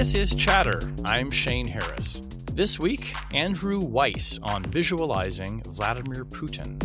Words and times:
This 0.00 0.14
is 0.14 0.34
Chatter. 0.34 0.80
I'm 1.04 1.30
Shane 1.30 1.66
Harris. 1.66 2.22
This 2.54 2.78
week, 2.78 3.14
Andrew 3.34 3.80
Weiss 3.80 4.38
on 4.42 4.62
visualizing 4.62 5.62
Vladimir 5.64 6.24
Putin. 6.24 6.78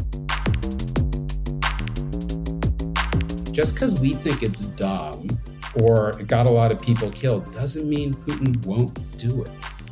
Just 3.53 3.73
because 3.73 4.01
we 4.01 4.15
think 4.15 4.43
it's 4.43 4.65
dumb 4.65 5.29
or 5.75 6.09
it 6.19 6.27
got 6.27 6.45
a 6.45 6.49
lot 6.49 6.73
of 6.73 6.81
people 6.81 7.09
killed 7.09 7.49
doesn't 7.53 7.87
mean 7.87 8.13
Putin 8.13 8.65
won't 8.65 9.17
do 9.17 9.43
it. 9.43 9.51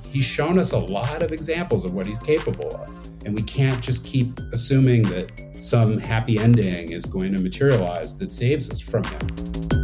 He's 0.09 0.25
shown 0.25 0.59
us 0.59 0.73
a 0.73 0.79
lot 0.79 1.23
of 1.23 1.31
examples 1.31 1.85
of 1.85 1.93
what 1.93 2.05
he's 2.05 2.17
capable 2.17 2.75
of. 2.75 2.89
And 3.25 3.33
we 3.33 3.43
can't 3.43 3.81
just 3.81 4.03
keep 4.03 4.37
assuming 4.51 5.03
that 5.03 5.31
some 5.61 5.97
happy 5.97 6.39
ending 6.39 6.91
is 6.91 7.05
going 7.05 7.33
to 7.37 7.41
materialize 7.41 8.17
that 8.17 8.31
saves 8.31 8.69
us 8.69 8.81
from 8.81 9.05
him. 9.05 9.82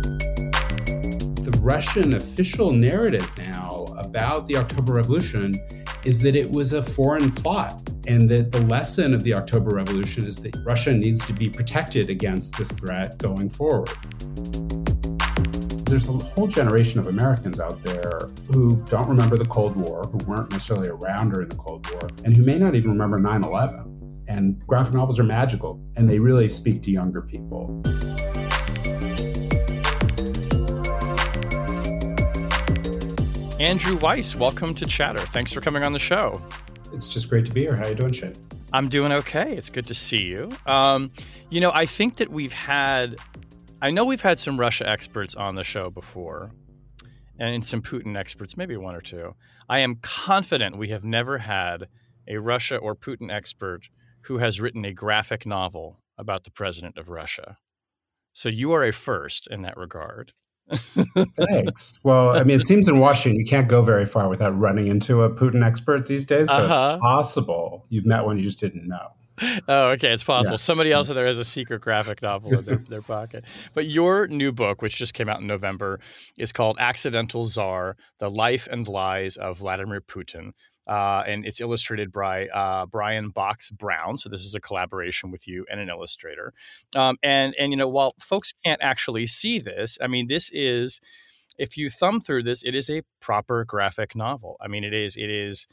Russian 1.59 2.13
official 2.13 2.71
narrative 2.71 3.29
now 3.37 3.85
about 3.97 4.47
the 4.47 4.57
October 4.57 4.93
Revolution 4.93 5.53
is 6.03 6.21
that 6.21 6.35
it 6.35 6.49
was 6.49 6.73
a 6.73 6.81
foreign 6.81 7.31
plot 7.31 7.89
and 8.07 8.29
that 8.29 8.51
the 8.51 8.61
lesson 8.61 9.13
of 9.13 9.23
the 9.23 9.33
October 9.33 9.75
Revolution 9.75 10.25
is 10.25 10.37
that 10.37 10.55
Russia 10.65 10.93
needs 10.93 11.25
to 11.25 11.33
be 11.33 11.49
protected 11.49 12.09
against 12.09 12.57
this 12.57 12.71
threat 12.71 13.17
going 13.17 13.49
forward 13.49 13.89
there's 15.89 16.07
a 16.07 16.11
whole 16.11 16.45
generation 16.45 16.99
of 16.99 17.07
Americans 17.07 17.59
out 17.59 17.83
there 17.83 18.29
who 18.47 18.75
don't 18.85 19.09
remember 19.09 19.37
the 19.37 19.45
Cold 19.45 19.75
War, 19.75 20.03
who 20.03 20.19
weren't 20.25 20.51
necessarily 20.51 20.87
around 20.87 21.31
during 21.31 21.49
the 21.49 21.55
Cold 21.55 21.89
War, 21.91 22.07
and 22.23 22.37
who 22.37 22.43
may 22.43 22.59
not 22.59 22.75
even 22.75 22.91
remember 22.91 23.17
9 23.17 23.43
11. 23.43 24.25
And 24.27 24.65
graphic 24.67 24.93
novels 24.93 25.19
are 25.19 25.23
magical, 25.23 25.83
and 25.95 26.07
they 26.07 26.19
really 26.19 26.47
speak 26.47 26.83
to 26.83 26.91
younger 26.91 27.23
people. 27.23 27.81
Andrew 33.59 33.97
Weiss, 33.97 34.35
welcome 34.35 34.73
to 34.75 34.85
Chatter. 34.85 35.19
Thanks 35.19 35.51
for 35.51 35.59
coming 35.59 35.83
on 35.83 35.91
the 35.91 35.99
show. 35.99 36.41
It's 36.93 37.09
just 37.09 37.29
great 37.29 37.43
to 37.43 37.51
be 37.51 37.63
here. 37.63 37.75
How 37.75 37.83
are 37.83 37.89
you 37.89 37.95
doing, 37.95 38.13
Shane? 38.13 38.33
I'm 38.71 38.87
doing 38.87 39.11
okay. 39.11 39.53
It's 39.53 39.69
good 39.69 39.85
to 39.87 39.93
see 39.93 40.21
you. 40.21 40.49
Um, 40.65 41.11
you 41.49 41.59
know, 41.59 41.69
I 41.73 41.85
think 41.85 42.15
that 42.17 42.31
we've 42.31 42.53
had 42.53 43.17
I 43.81 43.91
know 43.91 44.05
we've 44.05 44.21
had 44.21 44.39
some 44.39 44.57
Russia 44.57 44.87
experts 44.87 45.35
on 45.35 45.55
the 45.55 45.65
show 45.65 45.89
before, 45.89 46.51
and 47.37 47.65
some 47.65 47.81
Putin 47.81 48.17
experts, 48.17 48.55
maybe 48.55 48.77
one 48.77 48.95
or 48.95 49.01
two. 49.01 49.35
I 49.67 49.79
am 49.79 49.95
confident 50.01 50.77
we 50.77 50.89
have 50.89 51.03
never 51.03 51.39
had 51.39 51.89
a 52.29 52.37
Russia 52.37 52.77
or 52.77 52.95
Putin 52.95 53.29
expert 53.29 53.89
who 54.21 54.37
has 54.37 54.61
written 54.61 54.85
a 54.85 54.93
graphic 54.93 55.45
novel 55.45 55.99
about 56.17 56.45
the 56.45 56.51
president 56.51 56.97
of 56.97 57.09
Russia. 57.09 57.57
So 58.31 58.47
you 58.47 58.71
are 58.71 58.85
a 58.85 58.93
first 58.93 59.47
in 59.51 59.63
that 59.63 59.75
regard. 59.75 60.31
Thanks. 60.71 61.99
Well, 62.03 62.35
I 62.35 62.43
mean, 62.43 62.59
it 62.59 62.65
seems 62.65 62.87
in 62.87 62.99
Washington 62.99 63.39
you 63.39 63.45
can't 63.45 63.67
go 63.67 63.81
very 63.81 64.05
far 64.05 64.29
without 64.29 64.57
running 64.57 64.87
into 64.87 65.23
a 65.23 65.29
Putin 65.29 65.65
expert 65.65 66.07
these 66.07 66.25
days. 66.25 66.49
So 66.49 66.55
uh-huh. 66.55 66.95
it's 66.95 67.01
possible 67.01 67.85
you've 67.89 68.05
met 68.05 68.25
one 68.25 68.37
you 68.37 68.43
just 68.43 68.59
didn't 68.59 68.87
know 68.87 69.13
oh, 69.67 69.89
okay. 69.89 70.11
It's 70.11 70.23
possible. 70.23 70.53
Yeah. 70.53 70.57
Somebody 70.57 70.91
else 70.91 71.07
there 71.07 71.25
has 71.25 71.39
a 71.39 71.45
secret 71.45 71.81
graphic 71.81 72.21
novel 72.21 72.59
in 72.59 72.65
their, 72.65 72.75
their, 72.89 73.01
pocket. 73.01 73.43
But 73.73 73.87
your 73.87 74.27
new 74.27 74.51
book, 74.51 74.81
which 74.81 74.95
just 74.95 75.13
came 75.13 75.29
out 75.29 75.41
in 75.41 75.47
November, 75.47 75.99
is 76.37 76.51
called 76.51 76.77
Accidental 76.79 77.45
Czar 77.45 77.95
The 78.19 78.29
Life 78.29 78.67
and 78.69 78.87
Lies 78.87 79.37
of 79.37 79.59
Vladimir 79.59 80.01
Putin. 80.01 80.53
Uh, 80.89 81.23
and 81.27 81.45
it's 81.45 81.61
illustrated 81.61 82.11
by 82.11 82.47
uh, 82.47 82.87
Brian 82.87 83.29
Box 83.29 83.69
Brown. 83.69 84.17
So 84.17 84.27
this 84.27 84.41
is 84.41 84.55
a 84.55 84.59
collaboration 84.59 85.29
with 85.29 85.47
you 85.47 85.63
and 85.69 85.79
an 85.79 85.87
illustrator. 85.87 86.51
Um, 86.95 87.17
and 87.21 87.53
and 87.59 87.71
you 87.71 87.77
know, 87.77 87.87
while 87.87 88.15
folks 88.19 88.53
can't 88.65 88.81
actually 88.81 89.27
see 89.27 89.59
this, 89.59 89.99
I 90.01 90.07
mean, 90.07 90.27
this 90.27 90.49
is 90.51 90.99
if 91.59 91.77
you 91.77 91.91
thumb 91.91 92.21
through 92.21 92.43
this, 92.43 92.63
it 92.63 92.73
is 92.73 92.89
a 92.89 93.03
proper 93.19 93.65
graphic 93.65 94.15
novel. 94.15 94.57
I 94.59 94.67
mean, 94.67 94.83
it 94.83 94.93
is 94.93 95.15
it 95.15 95.29
is 95.29 95.67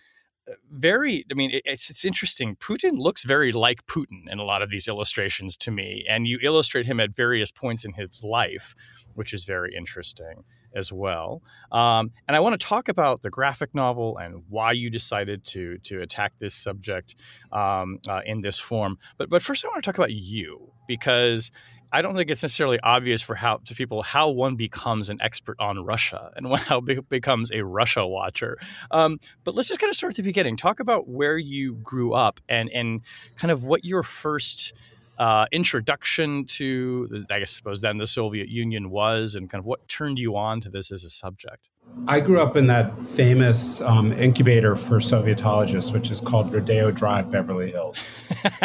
very 0.71 1.25
i 1.31 1.34
mean 1.34 1.50
it's 1.65 1.91
it's 1.91 2.04
interesting 2.04 2.54
putin 2.56 2.98
looks 2.98 3.25
very 3.25 3.50
like 3.50 3.84
putin 3.87 4.31
in 4.31 4.38
a 4.38 4.44
lot 4.44 4.62
of 4.62 4.71
these 4.71 4.87
illustrations 4.87 5.56
to 5.56 5.72
me 5.72 6.04
and 6.09 6.28
you 6.28 6.38
illustrate 6.43 6.87
him 6.87 7.00
at 7.00 7.15
various 7.15 7.50
points 7.50 7.84
in 7.84 7.93
his 7.94 8.22
life 8.22 8.75
which 9.15 9.34
is 9.34 9.43
very 9.43 9.75
interesting 9.75 10.44
as 10.76 10.92
well 10.92 11.42
um, 11.72 12.10
and 12.28 12.37
i 12.37 12.41
want 12.41 12.59
to 12.59 12.64
talk 12.64 12.88
about 12.88 13.22
the 13.22 13.31
graphic 13.31 13.75
novel 13.75 14.19
and 14.19 14.42
why 14.48 14.72
you 14.72 14.91
decided 14.91 15.44
to 15.44 15.78
to 15.78 16.03
attack 16.03 16.32
this 16.38 16.54
subject 16.54 17.16
um, 17.53 17.98
uh, 18.09 18.20
in 18.26 18.41
this 18.41 18.60
form 18.60 18.98
but 19.19 19.28
but 19.28 19.42
first 19.42 19.65
i 19.65 19.69
want 19.69 19.82
to 19.82 19.88
talk 19.88 19.98
about 19.98 20.12
you 20.12 20.70
because 20.86 21.50
I 21.92 22.03
don't 22.03 22.16
think 22.16 22.31
it's 22.31 22.42
necessarily 22.42 22.81
obvious 22.81 23.22
for 23.22 23.34
how 23.34 23.59
to 23.59 23.75
people 23.75 24.03
how 24.03 24.28
one 24.28 24.56
becomes 24.56 25.09
an 25.09 25.19
expert 25.22 25.56
on 25.60 25.84
Russia 25.84 26.32
and 26.36 26.54
how 26.56 26.81
be, 26.81 26.97
becomes 27.09 27.50
a 27.53 27.65
Russia 27.65 28.06
watcher. 28.06 28.59
Um, 28.91 29.20
but 29.44 29.54
let's 29.54 29.69
just 29.69 29.81
kind 29.81 29.91
of 29.91 29.97
start 29.97 30.12
at 30.12 30.16
the 30.16 30.22
beginning. 30.22 30.56
Talk 30.56 30.81
about 30.81 31.09
where 31.09 31.38
you 31.38 31.75
grew 31.76 32.12
up 32.12 32.41
and 32.48 32.70
and 32.70 33.03
kind 33.36 33.50
of 33.50 33.65
what 33.65 33.84
your 33.84 34.03
first 34.03 34.72
uh, 35.19 35.47
introduction 35.53 36.44
to, 36.44 37.25
I 37.31 37.41
guess, 37.41 37.53
suppose 37.53 37.81
then 37.81 37.97
the 37.97 38.06
Soviet 38.06 38.49
Union 38.49 38.91
was, 38.91 39.34
and 39.34 39.49
kind 39.49 39.60
of 39.60 39.66
what 39.66 39.87
turned 39.88 40.19
you 40.19 40.37
on 40.37 40.60
to 40.62 40.71
this 40.71 40.93
as 40.93 41.04
a 41.04 41.10
subject. 41.10 41.69
I 42.09 42.21
grew 42.21 42.41
up 42.41 42.56
in 42.56 42.66
that 42.66 43.00
famous 43.00 43.81
um, 43.81 44.12
incubator 44.12 44.77
for 44.77 44.99
Sovietologists, 44.99 45.93
which 45.93 46.10
is 46.10 46.21
called 46.21 46.53
Rodeo 46.53 46.91
Drive, 46.91 47.31
Beverly 47.31 47.71
Hills. 47.71 48.04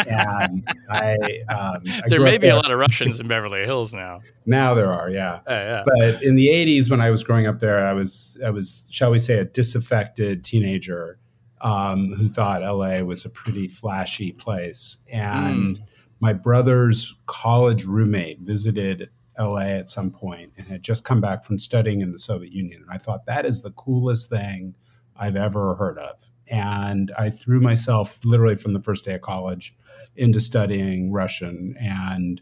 And 0.06 0.66
I, 0.90 1.14
um, 1.48 1.82
I 1.86 2.02
there 2.08 2.20
may 2.20 2.36
be 2.36 2.48
there. 2.48 2.52
a 2.52 2.56
lot 2.56 2.70
of 2.70 2.78
Russians 2.78 3.20
in 3.20 3.28
Beverly 3.28 3.64
Hills 3.64 3.94
now. 3.94 4.20
Now 4.44 4.74
there 4.74 4.92
are, 4.92 5.08
yeah. 5.10 5.40
Uh, 5.46 5.50
yeah. 5.50 5.82
But 5.86 6.22
in 6.22 6.34
the 6.34 6.48
'80s, 6.48 6.90
when 6.90 7.00
I 7.00 7.10
was 7.10 7.24
growing 7.24 7.46
up 7.46 7.60
there, 7.60 7.86
I 7.86 7.92
was, 7.92 8.38
I 8.44 8.50
was, 8.50 8.86
shall 8.90 9.10
we 9.10 9.18
say, 9.18 9.38
a 9.38 9.44
disaffected 9.44 10.44
teenager 10.44 11.18
um, 11.62 12.12
who 12.12 12.28
thought 12.28 12.62
LA 12.62 13.00
was 13.00 13.24
a 13.24 13.30
pretty 13.30 13.68
flashy 13.68 14.32
place, 14.32 14.98
and. 15.10 15.78
Mm. 15.78 15.82
My 16.22 16.32
brother's 16.32 17.16
college 17.26 17.84
roommate 17.84 18.42
visited 18.42 19.10
LA 19.36 19.62
at 19.62 19.90
some 19.90 20.12
point 20.12 20.52
and 20.56 20.68
had 20.68 20.84
just 20.84 21.04
come 21.04 21.20
back 21.20 21.44
from 21.44 21.58
studying 21.58 22.00
in 22.00 22.12
the 22.12 22.18
Soviet 22.20 22.52
Union. 22.52 22.82
And 22.82 22.90
I 22.92 22.96
thought 22.96 23.26
that 23.26 23.44
is 23.44 23.60
the 23.62 23.72
coolest 23.72 24.30
thing 24.30 24.76
I've 25.16 25.34
ever 25.34 25.74
heard 25.74 25.98
of. 25.98 26.30
And 26.46 27.10
I 27.18 27.28
threw 27.28 27.60
myself 27.60 28.24
literally 28.24 28.54
from 28.54 28.72
the 28.72 28.80
first 28.80 29.04
day 29.04 29.14
of 29.14 29.22
college 29.22 29.74
into 30.14 30.38
studying 30.38 31.10
Russian 31.10 31.74
and 31.80 32.40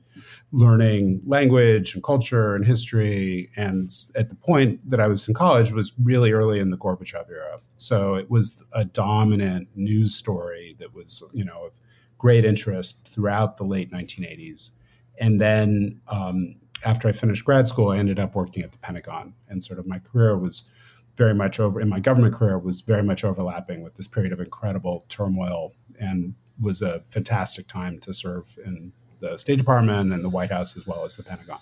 learning 0.52 1.22
language 1.24 1.94
and 1.94 2.04
culture 2.04 2.54
and 2.54 2.66
history. 2.66 3.50
And 3.56 3.90
at 4.14 4.28
the 4.28 4.34
point 4.34 4.90
that 4.90 5.00
I 5.00 5.06
was 5.06 5.26
in 5.26 5.32
college 5.32 5.72
was 5.72 5.94
really 6.02 6.32
early 6.32 6.60
in 6.60 6.68
the 6.68 6.76
Gorbachev 6.76 7.30
era. 7.30 7.58
So 7.78 8.16
it 8.16 8.30
was 8.30 8.62
a 8.72 8.84
dominant 8.84 9.68
news 9.74 10.14
story 10.14 10.76
that 10.80 10.92
was, 10.92 11.24
you 11.32 11.46
know, 11.46 11.64
of 11.64 11.80
great 12.20 12.44
interest 12.44 13.08
throughout 13.08 13.56
the 13.56 13.64
late 13.64 13.90
1980s. 13.90 14.72
And 15.18 15.40
then 15.40 16.02
um, 16.06 16.56
after 16.84 17.08
I 17.08 17.12
finished 17.12 17.46
grad 17.46 17.66
school, 17.66 17.92
I 17.92 17.96
ended 17.96 18.18
up 18.18 18.34
working 18.34 18.62
at 18.62 18.72
the 18.72 18.78
Pentagon, 18.78 19.32
and 19.48 19.64
sort 19.64 19.78
of 19.78 19.86
my 19.86 19.98
career 20.00 20.36
was 20.36 20.70
very 21.16 21.34
much 21.34 21.58
over. 21.58 21.80
In 21.80 21.88
my 21.88 21.98
government 21.98 22.34
career 22.34 22.58
was 22.58 22.82
very 22.82 23.02
much 23.02 23.24
overlapping 23.24 23.82
with 23.82 23.94
this 23.96 24.06
period 24.06 24.34
of 24.34 24.40
incredible 24.40 25.06
turmoil, 25.08 25.72
and 25.98 26.34
was 26.60 26.82
a 26.82 27.00
fantastic 27.00 27.66
time 27.68 27.98
to 28.00 28.12
serve 28.12 28.58
in 28.66 28.92
the 29.20 29.38
State 29.38 29.56
Department 29.56 30.12
and 30.12 30.22
the 30.22 30.28
White 30.28 30.50
House 30.50 30.76
as 30.76 30.86
well 30.86 31.06
as 31.06 31.16
the 31.16 31.22
Pentagon. 31.22 31.58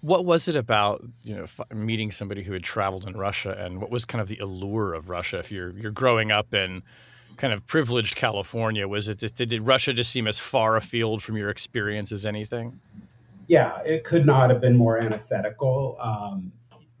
What 0.00 0.24
was 0.24 0.48
it 0.48 0.56
about 0.56 1.04
you 1.22 1.36
know 1.36 1.46
meeting 1.74 2.10
somebody 2.10 2.42
who 2.42 2.54
had 2.54 2.62
traveled 2.62 3.06
in 3.06 3.14
Russia, 3.14 3.54
and 3.58 3.78
what 3.78 3.90
was 3.90 4.06
kind 4.06 4.22
of 4.22 4.28
the 4.28 4.38
allure 4.38 4.94
of 4.94 5.10
Russia? 5.10 5.38
If 5.38 5.52
you're 5.52 5.70
you're 5.78 5.90
growing 5.90 6.32
up 6.32 6.54
in 6.54 6.82
kind 7.36 7.52
of 7.52 7.66
privileged 7.66 8.16
California, 8.16 8.86
was 8.86 9.08
it 9.08 9.18
did 9.36 9.66
Russia 9.66 9.92
just 9.92 10.10
seem 10.10 10.26
as 10.26 10.38
far 10.38 10.76
afield 10.76 11.22
from 11.22 11.36
your 11.36 11.50
experience 11.50 12.12
as 12.12 12.24
anything? 12.26 12.80
yeah, 13.48 13.80
it 13.84 14.04
could 14.04 14.26
not 14.26 14.50
have 14.50 14.60
been 14.60 14.76
more 14.76 14.98
antithetical 14.98 15.96
um, 16.00 16.52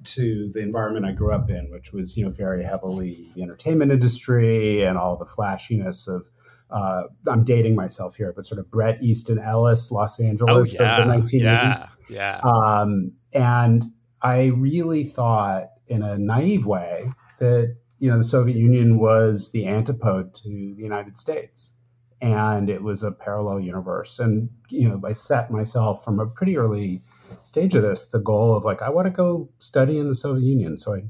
to 0.04 0.50
the 0.52 0.60
environment 0.60 1.04
I 1.04 1.12
grew 1.12 1.32
up 1.32 1.50
in, 1.50 1.70
which 1.70 1.92
was 1.92 2.16
you 2.16 2.24
know 2.24 2.30
very 2.30 2.62
heavily 2.62 3.16
the 3.34 3.42
entertainment 3.42 3.92
industry 3.92 4.82
and 4.82 4.96
all 4.96 5.16
the 5.16 5.26
flashiness 5.26 6.08
of. 6.08 6.28
Uh, 6.68 7.04
I'm 7.28 7.44
dating 7.44 7.76
myself 7.76 8.16
here, 8.16 8.32
but 8.34 8.44
sort 8.44 8.58
of 8.58 8.68
Bret 8.72 9.00
Easton 9.00 9.38
Ellis, 9.38 9.92
Los 9.92 10.18
Angeles 10.18 10.76
oh, 10.80 10.82
yeah, 10.82 10.98
of 10.98 11.06
the 11.06 11.14
1980s. 11.14 11.40
Yeah, 11.40 11.78
yeah. 12.08 12.40
Um, 12.40 13.12
and 13.32 13.84
I 14.20 14.46
really 14.46 15.04
thought, 15.04 15.68
in 15.86 16.02
a 16.02 16.18
naive 16.18 16.66
way, 16.66 17.08
that 17.38 17.76
you 17.98 18.10
know 18.10 18.18
the 18.18 18.24
Soviet 18.24 18.56
Union 18.56 18.98
was 18.98 19.52
the 19.52 19.66
antipode 19.66 20.34
to 20.34 20.48
the 20.48 20.82
United 20.82 21.16
States 21.16 21.76
and 22.20 22.70
it 22.70 22.82
was 22.82 23.02
a 23.02 23.12
parallel 23.12 23.60
universe. 23.60 24.18
And 24.18 24.48
you 24.68 24.88
know, 24.88 25.00
I 25.04 25.12
set 25.12 25.50
myself 25.50 26.04
from 26.04 26.18
a 26.18 26.26
pretty 26.26 26.56
early 26.56 27.02
stage 27.42 27.74
of 27.74 27.82
this 27.82 28.08
the 28.08 28.18
goal 28.18 28.54
of 28.54 28.64
like 28.64 28.82
I 28.82 28.90
want 28.90 29.06
to 29.06 29.10
go 29.10 29.50
study 29.58 29.98
in 29.98 30.08
the 30.08 30.14
Soviet 30.14 30.46
Union. 30.46 30.76
So 30.76 30.94
I 30.94 31.02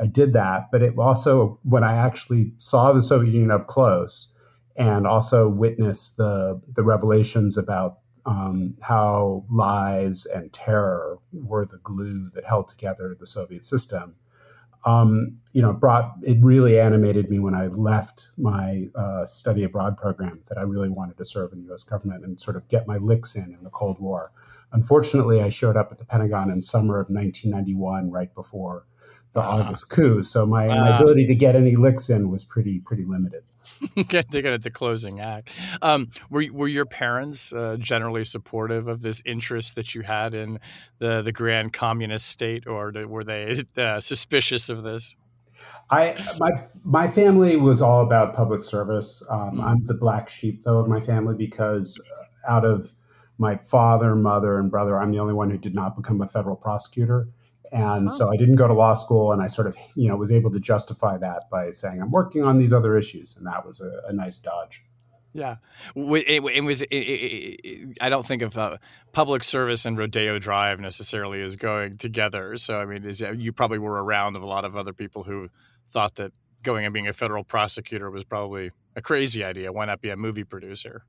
I 0.00 0.06
did 0.06 0.32
that, 0.34 0.70
but 0.70 0.82
it 0.82 0.98
also 0.98 1.58
when 1.62 1.84
I 1.84 1.96
actually 1.96 2.52
saw 2.58 2.92
the 2.92 3.02
Soviet 3.02 3.32
Union 3.32 3.50
up 3.50 3.66
close 3.66 4.34
and 4.76 5.06
also 5.06 5.48
witnessed 5.48 6.16
the 6.16 6.60
the 6.72 6.82
revelations 6.82 7.56
about 7.56 7.98
um, 8.26 8.76
how 8.82 9.44
lies 9.50 10.26
and 10.26 10.52
terror 10.52 11.18
were 11.32 11.64
the 11.64 11.78
glue 11.78 12.30
that 12.34 12.44
held 12.44 12.68
together 12.68 13.16
the 13.18 13.26
Soviet 13.26 13.64
system. 13.64 14.16
Um, 14.84 15.38
you 15.52 15.62
know, 15.62 15.72
brought 15.72 16.14
it 16.22 16.38
really 16.40 16.78
animated 16.78 17.30
me 17.30 17.38
when 17.38 17.54
I 17.54 17.66
left 17.66 18.28
my 18.36 18.88
uh, 18.94 19.24
study 19.24 19.64
abroad 19.64 19.96
program 19.96 20.40
that 20.48 20.58
I 20.58 20.62
really 20.62 20.88
wanted 20.88 21.16
to 21.18 21.24
serve 21.24 21.52
in 21.52 21.60
the 21.60 21.66
U.S. 21.66 21.82
government 21.82 22.24
and 22.24 22.40
sort 22.40 22.56
of 22.56 22.66
get 22.68 22.86
my 22.86 22.96
licks 22.96 23.34
in 23.34 23.54
in 23.54 23.64
the 23.64 23.70
Cold 23.70 23.98
War. 24.00 24.30
Unfortunately, 24.72 25.42
I 25.42 25.48
showed 25.48 25.76
up 25.76 25.90
at 25.90 25.98
the 25.98 26.04
Pentagon 26.04 26.50
in 26.50 26.60
summer 26.60 27.00
of 27.00 27.08
1991, 27.08 28.10
right 28.10 28.32
before 28.34 28.84
the 29.32 29.40
uh, 29.40 29.44
August 29.44 29.90
coup. 29.90 30.22
So 30.22 30.46
my, 30.46 30.68
uh, 30.68 30.74
my 30.76 30.96
ability 30.96 31.26
to 31.26 31.34
get 31.34 31.56
any 31.56 31.76
licks 31.76 32.08
in 32.10 32.30
was 32.30 32.44
pretty 32.44 32.80
pretty 32.80 33.04
limited. 33.04 33.42
Get 34.08 34.30
to 34.30 34.42
get 34.42 34.52
at 34.52 34.62
the 34.62 34.70
closing 34.70 35.20
act. 35.20 35.50
Um, 35.82 36.10
were 36.30 36.44
were 36.52 36.68
your 36.68 36.86
parents 36.86 37.52
uh, 37.52 37.76
generally 37.78 38.24
supportive 38.24 38.88
of 38.88 39.02
this 39.02 39.22
interest 39.24 39.76
that 39.76 39.94
you 39.94 40.02
had 40.02 40.34
in 40.34 40.58
the 40.98 41.22
the 41.22 41.32
grand 41.32 41.72
communist 41.72 42.28
state, 42.28 42.66
or 42.66 42.92
were 43.06 43.24
they 43.24 43.64
uh, 43.76 44.00
suspicious 44.00 44.68
of 44.68 44.82
this? 44.82 45.16
I 45.90 46.22
my 46.38 46.50
my 46.84 47.08
family 47.08 47.56
was 47.56 47.80
all 47.80 48.02
about 48.02 48.34
public 48.34 48.62
service. 48.62 49.22
Um, 49.30 49.38
mm-hmm. 49.38 49.60
I'm 49.60 49.82
the 49.82 49.94
black 49.94 50.28
sheep 50.28 50.62
though 50.64 50.78
of 50.78 50.88
my 50.88 51.00
family 51.00 51.34
because 51.34 52.00
uh, 52.46 52.52
out 52.52 52.64
of 52.64 52.92
my 53.38 53.56
father, 53.56 54.14
mother, 54.16 54.58
and 54.58 54.70
brother, 54.70 54.98
I'm 54.98 55.12
the 55.12 55.20
only 55.20 55.34
one 55.34 55.50
who 55.50 55.58
did 55.58 55.74
not 55.74 55.96
become 55.96 56.20
a 56.20 56.26
federal 56.26 56.56
prosecutor. 56.56 57.28
And 57.72 58.10
so 58.10 58.30
I 58.30 58.36
didn't 58.36 58.56
go 58.56 58.66
to 58.66 58.74
law 58.74 58.94
school, 58.94 59.32
and 59.32 59.42
I 59.42 59.46
sort 59.46 59.66
of, 59.66 59.76
you 59.94 60.08
know, 60.08 60.16
was 60.16 60.30
able 60.30 60.50
to 60.52 60.60
justify 60.60 61.18
that 61.18 61.50
by 61.50 61.70
saying 61.70 62.00
I'm 62.00 62.10
working 62.10 62.42
on 62.42 62.58
these 62.58 62.72
other 62.72 62.96
issues, 62.96 63.36
and 63.36 63.46
that 63.46 63.66
was 63.66 63.80
a, 63.80 64.02
a 64.08 64.12
nice 64.12 64.38
dodge. 64.38 64.84
Yeah, 65.34 65.56
it, 65.94 66.44
it 66.44 66.64
was. 66.64 66.82
It, 66.90 67.98
I 68.00 68.08
don't 68.08 68.26
think 68.26 68.42
of 68.42 68.56
uh, 68.56 68.78
public 69.12 69.44
service 69.44 69.84
and 69.84 69.98
Rodeo 69.98 70.38
Drive 70.38 70.80
necessarily 70.80 71.42
as 71.42 71.56
going 71.56 71.98
together. 71.98 72.56
So 72.56 72.78
I 72.78 72.86
mean, 72.86 73.04
is, 73.04 73.20
you 73.20 73.52
probably 73.52 73.78
were 73.78 74.02
around 74.02 74.36
of 74.36 74.42
a 74.42 74.46
lot 74.46 74.64
of 74.64 74.76
other 74.76 74.92
people 74.92 75.22
who 75.22 75.48
thought 75.90 76.14
that 76.16 76.32
going 76.62 76.84
and 76.84 76.94
being 76.94 77.08
a 77.08 77.12
federal 77.12 77.44
prosecutor 77.44 78.10
was 78.10 78.24
probably 78.24 78.72
a 78.96 79.02
crazy 79.02 79.44
idea. 79.44 79.72
Why 79.72 79.84
not 79.84 80.00
be 80.00 80.10
a 80.10 80.16
movie 80.16 80.44
producer? 80.44 81.04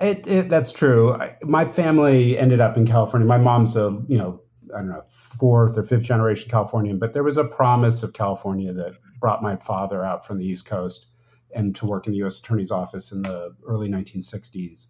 It, 0.00 0.26
it, 0.26 0.48
that's 0.48 0.72
true. 0.72 1.14
I, 1.14 1.36
my 1.42 1.64
family 1.64 2.38
ended 2.38 2.60
up 2.60 2.76
in 2.76 2.86
California. 2.86 3.26
My 3.26 3.38
mom's 3.38 3.76
a 3.76 3.98
you 4.08 4.18
know 4.18 4.40
I 4.74 4.78
don't 4.78 4.88
know 4.88 5.04
fourth 5.08 5.78
or 5.78 5.82
fifth 5.82 6.04
generation 6.04 6.50
Californian, 6.50 6.98
but 6.98 7.12
there 7.12 7.22
was 7.22 7.36
a 7.36 7.44
promise 7.44 8.02
of 8.02 8.12
California 8.12 8.72
that 8.72 8.94
brought 9.20 9.42
my 9.42 9.56
father 9.56 10.04
out 10.04 10.26
from 10.26 10.38
the 10.38 10.46
East 10.46 10.66
Coast 10.66 11.06
and 11.54 11.74
to 11.76 11.86
work 11.86 12.06
in 12.06 12.12
the 12.12 12.18
U.S. 12.18 12.38
Attorney's 12.38 12.70
Office 12.70 13.12
in 13.12 13.22
the 13.22 13.54
early 13.66 13.88
1960s. 13.88 14.86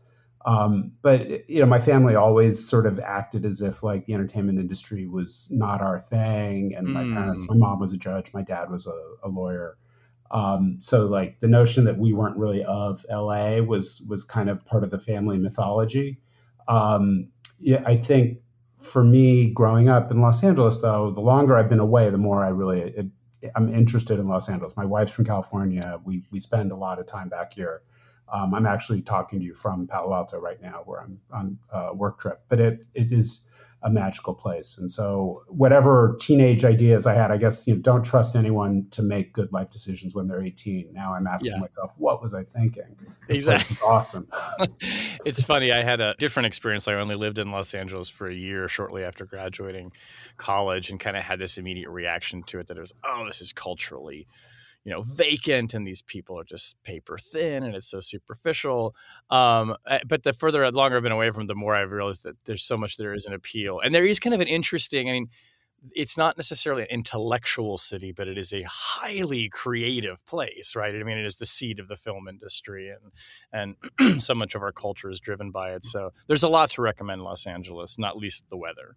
Um, 0.46 0.92
but 1.02 1.48
you 1.50 1.60
know, 1.60 1.66
my 1.66 1.80
family 1.80 2.14
always 2.14 2.66
sort 2.66 2.86
of 2.86 3.00
acted 3.00 3.44
as 3.44 3.60
if 3.60 3.82
like 3.82 4.06
the 4.06 4.14
entertainment 4.14 4.58
industry 4.60 5.06
was 5.06 5.48
not 5.50 5.80
our 5.80 5.98
thing, 5.98 6.72
and 6.76 6.86
my 6.86 7.02
mm. 7.02 7.14
parents, 7.14 7.44
my 7.48 7.56
mom 7.56 7.80
was 7.80 7.92
a 7.92 7.96
judge, 7.96 8.32
my 8.32 8.42
dad 8.42 8.70
was 8.70 8.86
a, 8.86 9.26
a 9.26 9.28
lawyer. 9.28 9.76
Um, 10.30 10.78
so 10.80 11.06
like 11.06 11.40
the 11.40 11.48
notion 11.48 11.84
that 11.84 11.98
we 11.98 12.12
weren't 12.12 12.36
really 12.36 12.64
of 12.64 13.04
LA 13.10 13.58
was 13.58 14.02
was 14.08 14.22
kind 14.22 14.48
of 14.48 14.64
part 14.64 14.84
of 14.84 14.90
the 14.90 14.98
family 15.00 15.36
mythology. 15.36 16.20
Um, 16.68 17.28
yeah, 17.58 17.82
I 17.84 17.96
think 17.96 18.38
for 18.80 19.04
me 19.04 19.50
growing 19.50 19.88
up 19.88 20.10
in 20.10 20.20
Los 20.20 20.42
Angeles, 20.42 20.80
though, 20.80 21.10
the 21.10 21.20
longer 21.20 21.56
I've 21.56 21.68
been 21.68 21.80
away, 21.80 22.10
the 22.10 22.18
more 22.18 22.44
I 22.44 22.48
really 22.48 22.80
it, 22.80 23.06
I'm 23.54 23.72
interested 23.72 24.18
in 24.18 24.28
Los 24.28 24.48
Angeles. 24.48 24.76
My 24.76 24.84
wife's 24.84 25.12
from 25.12 25.24
California. 25.24 26.00
We 26.04 26.24
we 26.30 26.38
spend 26.38 26.72
a 26.72 26.76
lot 26.76 26.98
of 26.98 27.06
time 27.06 27.28
back 27.28 27.54
here. 27.54 27.82
Um, 28.28 28.54
I'm 28.54 28.66
actually 28.66 29.02
talking 29.02 29.38
to 29.38 29.44
you 29.44 29.54
from 29.54 29.86
Palo 29.86 30.12
Alto 30.14 30.38
right 30.38 30.60
now, 30.60 30.82
where 30.84 31.00
I'm 31.00 31.20
on 31.32 31.58
a 31.70 31.94
work 31.94 32.18
trip. 32.18 32.42
But 32.48 32.60
it 32.60 32.86
it 32.94 33.12
is 33.12 33.42
a 33.82 33.90
magical 33.90 34.34
place. 34.34 34.78
And 34.78 34.90
so, 34.90 35.42
whatever 35.48 36.16
teenage 36.20 36.64
ideas 36.64 37.06
I 37.06 37.14
had, 37.14 37.30
I 37.30 37.36
guess 37.36 37.66
you 37.66 37.74
know, 37.74 37.80
don't 37.80 38.04
trust 38.04 38.34
anyone 38.34 38.86
to 38.90 39.02
make 39.02 39.32
good 39.32 39.52
life 39.52 39.70
decisions 39.70 40.14
when 40.14 40.26
they're 40.26 40.42
18. 40.42 40.92
Now 40.92 41.14
I'm 41.14 41.26
asking 41.26 41.52
yeah. 41.52 41.58
myself, 41.58 41.92
what 41.98 42.22
was 42.22 42.34
I 42.34 42.42
thinking? 42.42 42.96
This 43.28 43.36
exactly. 43.36 43.76
awesome. 43.84 44.28
it's 45.24 45.42
funny. 45.42 45.72
I 45.72 45.82
had 45.82 46.00
a 46.00 46.14
different 46.18 46.46
experience. 46.46 46.88
I 46.88 46.94
only 46.94 47.16
lived 47.16 47.38
in 47.38 47.50
Los 47.50 47.74
Angeles 47.74 48.08
for 48.08 48.28
a 48.28 48.34
year 48.34 48.68
shortly 48.68 49.04
after 49.04 49.24
graduating 49.24 49.92
college, 50.36 50.90
and 50.90 50.98
kind 50.98 51.16
of 51.16 51.22
had 51.22 51.38
this 51.38 51.58
immediate 51.58 51.90
reaction 51.90 52.42
to 52.44 52.58
it 52.60 52.68
that 52.68 52.76
it 52.76 52.80
was, 52.80 52.94
oh, 53.04 53.24
this 53.26 53.40
is 53.40 53.52
culturally 53.52 54.26
you 54.86 54.92
know 54.92 55.02
vacant 55.02 55.74
and 55.74 55.84
these 55.84 56.00
people 56.00 56.38
are 56.38 56.44
just 56.44 56.80
paper 56.84 57.18
thin 57.18 57.64
and 57.64 57.74
it's 57.74 57.90
so 57.90 58.00
superficial 58.00 58.94
um, 59.30 59.76
but 60.06 60.22
the 60.22 60.32
further 60.32 60.70
the 60.70 60.76
longer 60.76 60.96
i've 60.96 61.02
been 61.02 61.12
away 61.12 61.30
from 61.30 61.42
it 61.42 61.48
the 61.48 61.54
more 61.54 61.74
i've 61.74 61.90
realized 61.90 62.22
that 62.22 62.36
there's 62.44 62.64
so 62.64 62.76
much 62.76 62.96
there 62.96 63.12
is 63.12 63.26
an 63.26 63.34
appeal 63.34 63.80
and 63.80 63.94
there 63.94 64.06
is 64.06 64.20
kind 64.20 64.32
of 64.32 64.40
an 64.40 64.46
interesting 64.46 65.10
i 65.10 65.12
mean 65.12 65.28
it's 65.94 66.16
not 66.16 66.36
necessarily 66.36 66.82
an 66.82 66.88
intellectual 66.88 67.78
city, 67.78 68.10
but 68.10 68.26
it 68.26 68.38
is 68.38 68.52
a 68.52 68.62
highly 68.62 69.48
creative 69.50 70.24
place, 70.26 70.74
right? 70.74 70.92
I 70.92 71.02
mean, 71.04 71.18
it 71.18 71.26
is 71.26 71.36
the 71.36 71.46
seat 71.46 71.78
of 71.78 71.86
the 71.86 71.96
film 71.96 72.26
industry, 72.28 72.90
and 73.52 73.76
and 74.00 74.20
so 74.22 74.34
much 74.34 74.54
of 74.54 74.62
our 74.62 74.72
culture 74.72 75.10
is 75.10 75.20
driven 75.20 75.50
by 75.50 75.74
it. 75.74 75.84
So 75.84 76.12
there's 76.26 76.42
a 76.42 76.48
lot 76.48 76.70
to 76.70 76.82
recommend 76.82 77.22
Los 77.22 77.46
Angeles, 77.46 77.98
not 77.98 78.16
least 78.16 78.44
the 78.48 78.56
weather. 78.56 78.96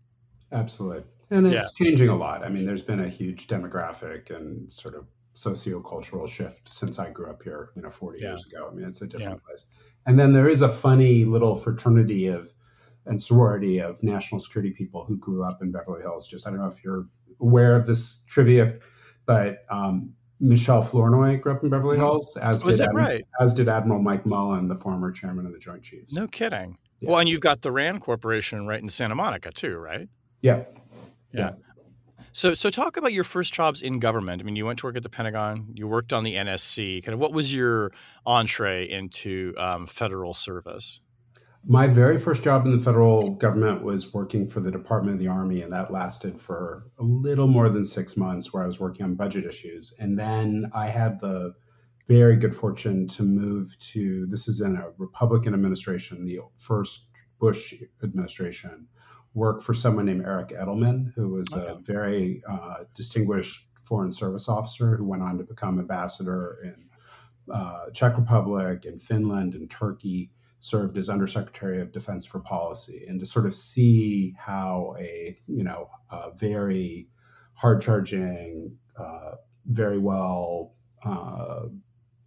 Absolutely, 0.51 1.03
and 1.30 1.45
it's 1.45 1.80
yeah. 1.80 1.85
changing 1.85 2.09
a 2.09 2.15
lot. 2.15 2.44
I 2.44 2.50
mean, 2.50 2.65
there's 2.65 2.81
been 2.81 3.01
a 3.01 3.09
huge 3.09 3.47
demographic 3.47 4.35
and 4.35 4.71
sort 4.71 4.95
of 4.95 5.06
sociocultural 5.33 6.27
shift 6.27 6.67
since 6.67 6.99
I 6.99 7.09
grew 7.09 7.29
up 7.29 7.43
here, 7.43 7.69
you 7.75 7.81
know, 7.81 7.89
40 7.89 8.19
yeah. 8.19 8.29
years 8.29 8.45
ago. 8.45 8.69
I 8.69 8.75
mean, 8.75 8.85
it's 8.85 9.01
a 9.01 9.07
different 9.07 9.41
yeah. 9.43 9.47
place. 9.47 9.65
And 10.05 10.19
then 10.19 10.33
there 10.33 10.49
is 10.49 10.61
a 10.61 10.69
funny 10.69 11.25
little 11.25 11.55
fraternity 11.55 12.27
of 12.27 12.51
and 13.05 13.21
sorority 13.21 13.79
of 13.79 14.01
national 14.03 14.39
security 14.39 14.71
people 14.71 15.03
who 15.05 15.17
grew 15.17 15.43
up 15.43 15.61
in 15.61 15.71
Beverly 15.71 16.01
Hills. 16.01 16.27
Just 16.27 16.47
I 16.47 16.51
don't 16.51 16.59
know 16.59 16.67
if 16.67 16.83
you're 16.83 17.07
aware 17.39 17.75
of 17.75 17.87
this 17.87 18.23
trivia, 18.27 18.77
but 19.25 19.65
um, 19.69 20.13
Michelle 20.39 20.81
Flournoy 20.81 21.39
grew 21.39 21.53
up 21.53 21.63
in 21.63 21.69
Beverly 21.69 21.97
mm-hmm. 21.97 22.05
Hills, 22.05 22.37
as 22.37 22.63
did 22.63 22.79
Admiral, 22.79 23.05
right? 23.05 23.25
as 23.39 23.53
did 23.53 23.67
Admiral 23.67 24.01
Mike 24.01 24.25
Mullen, 24.25 24.67
the 24.67 24.77
former 24.77 25.11
chairman 25.11 25.45
of 25.45 25.53
the 25.53 25.59
Joint 25.59 25.81
Chiefs. 25.81 26.13
No 26.13 26.27
kidding. 26.27 26.77
Yeah. 26.99 27.09
Well, 27.11 27.19
and 27.19 27.29
you've 27.29 27.41
got 27.41 27.61
the 27.61 27.71
Rand 27.71 28.01
Corporation 28.01 28.67
right 28.67 28.81
in 28.81 28.89
Santa 28.89 29.15
Monica 29.15 29.51
too, 29.51 29.77
right? 29.77 30.07
Yeah. 30.41 30.63
Yeah. 31.31 31.51
So, 32.39 32.53
so 32.53 32.69
talk 32.69 32.95
about 32.95 33.12
your 33.12 33.25
first 33.25 33.53
jobs 33.53 33.81
in 33.81 34.00
government. 34.00 34.41
I 34.41 34.45
mean, 34.45 34.56
you 34.56 34.65
went 34.65 34.80
to 34.80 34.86
work 34.86 34.95
at 34.95 35.03
the 35.03 35.09
Pentagon. 35.09 35.74
You 35.74 35.89
worked 35.89 36.13
on 36.13 36.24
the 36.24 36.36
NSC. 36.36 37.03
Kind 37.03 37.13
of, 37.13 37.19
what 37.19 37.33
was 37.33 37.53
your 37.53 37.91
entree 38.25 38.89
into 38.89 39.53
um, 39.57 39.86
federal 39.86 40.33
service? 40.33 41.01
My 41.65 41.86
very 41.86 42.18
first 42.18 42.41
job 42.41 42.65
in 42.65 42.71
the 42.71 42.80
federal 42.80 43.31
government 43.31 43.83
was 43.83 44.13
working 44.13 44.47
for 44.47 44.62
the 44.62 44.71
Department 44.71 45.15
of 45.15 45.19
the 45.19 45.27
Army, 45.27 45.63
and 45.63 45.73
that 45.73 45.92
lasted 45.92 46.40
for 46.40 46.85
a 46.97 47.04
little 47.04 47.47
more 47.47 47.68
than 47.68 47.83
six 47.83 48.16
months, 48.16 48.54
where 48.54 48.63
I 48.63 48.68
was 48.68 48.80
working 48.80 49.06
on 49.06 49.16
budget 49.16 49.45
issues. 49.45 49.94
And 49.99 50.18
then 50.18 50.71
I 50.73 50.87
had 50.87 51.19
the 51.19 51.56
very 52.07 52.37
good 52.37 52.56
fortune 52.56 53.06
to 53.09 53.23
move 53.23 53.78
to 53.80 54.25
this 54.28 54.47
is 54.47 54.61
in 54.61 54.78
a 54.78 54.92
Republican 54.97 55.54
administration, 55.54 56.23
the 56.23 56.40
first 56.57 57.09
Bush 57.37 57.73
administration 58.02 58.87
work 59.33 59.62
for 59.62 59.74
someone 59.74 60.06
named 60.06 60.26
Eric 60.26 60.50
Edelman, 60.50 61.14
who 61.16 61.30
was 61.30 61.52
okay. 61.54 61.71
a 61.71 61.76
very 61.76 62.44
uh, 62.50 62.83
distinguished 62.95 63.68
foreign 63.83 64.12
service 64.12 64.50
officer 64.50 64.95
who 64.95 65.06
went 65.06 65.24
on 65.24 65.38
to 65.38 65.44
become 65.44 65.80
ambassador 65.80 66.59
in 66.64 66.90
uh, 67.54 67.90
Czech 67.94 68.18
Republic 68.18 68.86
and 68.86 69.02
Finland 69.02 69.54
and 69.54 69.69
Turkey. 69.69 70.31
Served 70.62 70.98
as 70.98 71.07
Undersecretary 71.09 71.80
of 71.80 71.94
Defense 71.94 72.26
for 72.26 72.42
Policy, 72.42 73.06
and 73.07 73.18
to 73.21 73.26
sort 73.26 73.45
of 73.45 73.56
see 73.56 74.36
how 74.38 74.94
a 75.00 75.40
you 75.48 75.64
know 75.64 75.90
a 76.12 76.31
very 76.36 77.07
hard 77.54 77.81
charging, 77.81 78.78
uh, 78.98 79.36
very 79.68 80.00
well 80.00 80.74
uh, 81.06 81.62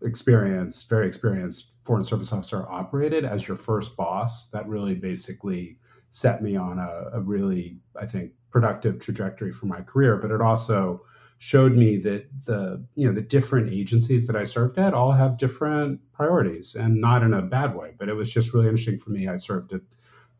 experienced, 0.01 0.89
very 0.89 1.07
experienced 1.07 1.73
foreign 1.85 2.05
service 2.05 2.33
officer 2.33 2.67
operated 2.71 3.27
as 3.27 3.47
your 3.47 3.57
first 3.57 3.99
boss. 3.99 4.49
That 4.49 4.67
really 4.67 4.95
basically 4.95 5.79
set 6.13 6.43
me 6.43 6.55
on 6.57 6.79
a, 6.79 7.11
a 7.15 7.21
really, 7.21 7.79
I 7.99 8.05
think, 8.05 8.33
productive 8.51 9.01
trajectory 9.01 9.51
for 9.51 9.67
my 9.67 9.81
career. 9.81 10.19
But 10.19 10.31
it 10.31 10.43
also 10.43 11.03
showed 11.39 11.73
me 11.73 11.97
that 11.97 12.27
the 12.45 12.85
you 12.95 13.07
know 13.07 13.13
the 13.13 13.23
different 13.23 13.73
agencies 13.73 14.27
that 14.27 14.37
I 14.37 14.45
served 14.45 14.79
at 14.79 14.95
all 14.95 15.13
have 15.13 15.39
different 15.39 16.01
priorities, 16.13 16.75
and 16.75 17.01
not 17.01 17.23
in 17.23 17.33
a 17.33 17.43
bad 17.43 17.75
way. 17.75 17.95
But 17.99 18.09
it 18.09 18.15
was 18.15 18.33
just 18.33 18.53
really 18.53 18.69
interesting 18.69 18.99
for 18.99 19.11
me. 19.11 19.27
I 19.27 19.37
served 19.37 19.73
at 19.73 19.81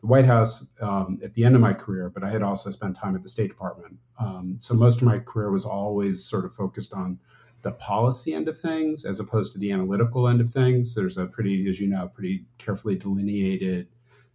the 0.01 0.07
White 0.07 0.27
House 0.27 0.67
um, 0.81 1.19
at 1.25 1.33
the 1.35 1.45
end 1.45 1.55
of 1.55 1.63
my 1.63 1.73
career, 1.73 2.11
but 2.11 2.23
I 2.23 2.31
had 2.31 2.43
also 2.43 2.71
spent 2.71 2.95
time 2.95 3.17
at 3.17 3.23
the 3.23 3.29
State 3.29 3.49
Department. 3.49 3.97
Um, 4.19 4.57
so 4.59 4.75
most 4.75 5.01
of 5.01 5.07
my 5.07 5.19
career 5.19 5.51
was 5.51 5.65
always 5.65 6.23
sort 6.23 6.45
of 6.45 6.53
focused 6.53 6.93
on 6.93 7.19
the 7.63 7.73
policy 7.73 8.35
end 8.35 8.49
of 8.49 8.59
things 8.59 9.05
as 9.05 9.21
opposed 9.21 9.53
to 9.53 9.59
the 9.59 9.71
analytical 9.71 10.29
end 10.29 10.41
of 10.41 10.51
things. 10.51 10.95
There's 10.95 11.17
a 11.17 11.27
pretty, 11.27 11.69
as 11.69 11.81
you 11.81 11.89
know, 11.89 12.09
pretty 12.09 12.45
carefully 12.59 12.97
delineated 12.97 13.87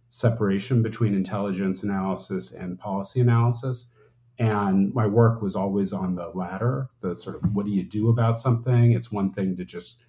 separation 0.08 0.82
between 0.82 1.14
intelligence 1.14 1.82
analysis 1.82 2.52
and 2.52 2.78
policy 2.78 3.20
analysis. 3.20 3.92
And 4.38 4.94
my 4.94 5.06
work 5.06 5.42
was 5.42 5.56
always 5.56 5.92
on 5.92 6.14
the 6.14 6.30
latter, 6.30 6.88
the 7.00 7.16
sort 7.16 7.36
of 7.36 7.54
what 7.54 7.66
do 7.66 7.72
you 7.72 7.82
do 7.82 8.08
about 8.08 8.38
something? 8.38 8.92
It's 8.92 9.10
one 9.10 9.32
thing 9.32 9.56
to 9.56 9.64
just 9.64 10.00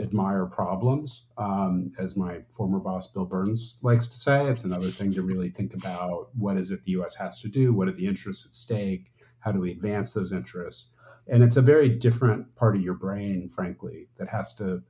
admire 0.00 0.46
problems, 0.46 1.28
um, 1.38 1.92
as 1.98 2.16
my 2.16 2.40
former 2.40 2.80
boss 2.80 3.06
Bill 3.06 3.24
Burns 3.24 3.78
likes 3.82 4.08
to 4.08 4.16
say. 4.16 4.48
It's 4.48 4.64
another 4.64 4.90
thing 4.90 5.12
to 5.14 5.22
really 5.22 5.48
think 5.48 5.74
about 5.74 6.30
what 6.36 6.56
is 6.56 6.72
it 6.72 6.82
the 6.82 6.92
U.S. 6.92 7.14
has 7.14 7.40
to 7.40 7.48
do? 7.48 7.72
What 7.72 7.86
are 7.86 7.92
the 7.92 8.06
interests 8.06 8.44
at 8.46 8.54
stake? 8.54 9.12
How 9.38 9.52
do 9.52 9.60
we 9.60 9.70
advance 9.70 10.12
those 10.12 10.32
interests? 10.32 10.90
And 11.28 11.44
it's 11.44 11.56
a 11.56 11.62
very 11.62 11.88
different 11.88 12.54
part 12.56 12.74
of 12.74 12.82
your 12.82 12.94
brain, 12.94 13.48
frankly, 13.48 14.08
that 14.18 14.28
has 14.28 14.52
to 14.54 14.82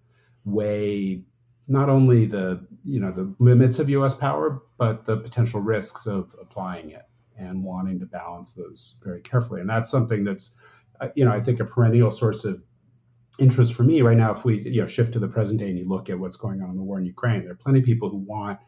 weigh 0.44 1.22
not 1.70 1.88
only 1.88 2.26
the 2.26 2.66
you 2.84 2.98
know 3.00 3.12
the 3.12 3.32
limits 3.38 3.78
of 3.78 3.88
U.S. 3.88 4.12
power, 4.12 4.60
but 4.76 5.04
the 5.04 5.16
potential 5.16 5.60
risks 5.60 6.06
of 6.06 6.34
applying 6.42 6.90
it 6.90 7.04
and 7.38 7.62
wanting 7.62 7.98
to 8.00 8.06
balance 8.06 8.54
those 8.54 8.98
very 9.02 9.20
carefully. 9.20 9.60
And 9.60 9.70
that's 9.70 9.88
something 9.88 10.24
that's 10.24 10.56
uh, 11.00 11.08
you 11.14 11.24
know 11.24 11.30
I 11.30 11.40
think 11.40 11.60
a 11.60 11.64
perennial 11.64 12.10
source 12.10 12.44
of 12.44 12.64
interest 13.38 13.74
for 13.74 13.84
me 13.84 14.02
right 14.02 14.16
now. 14.16 14.32
If 14.32 14.44
we 14.44 14.60
you 14.62 14.80
know 14.80 14.86
shift 14.88 15.12
to 15.12 15.20
the 15.20 15.28
present 15.28 15.60
day 15.60 15.70
and 15.70 15.78
you 15.78 15.88
look 15.88 16.10
at 16.10 16.18
what's 16.18 16.36
going 16.36 16.60
on 16.60 16.70
in 16.70 16.76
the 16.76 16.82
war 16.82 16.98
in 16.98 17.04
Ukraine, 17.06 17.42
there 17.44 17.52
are 17.52 17.62
plenty 17.62 17.78
of 17.78 17.84
people 17.84 18.10
who 18.10 18.18
want 18.18 18.58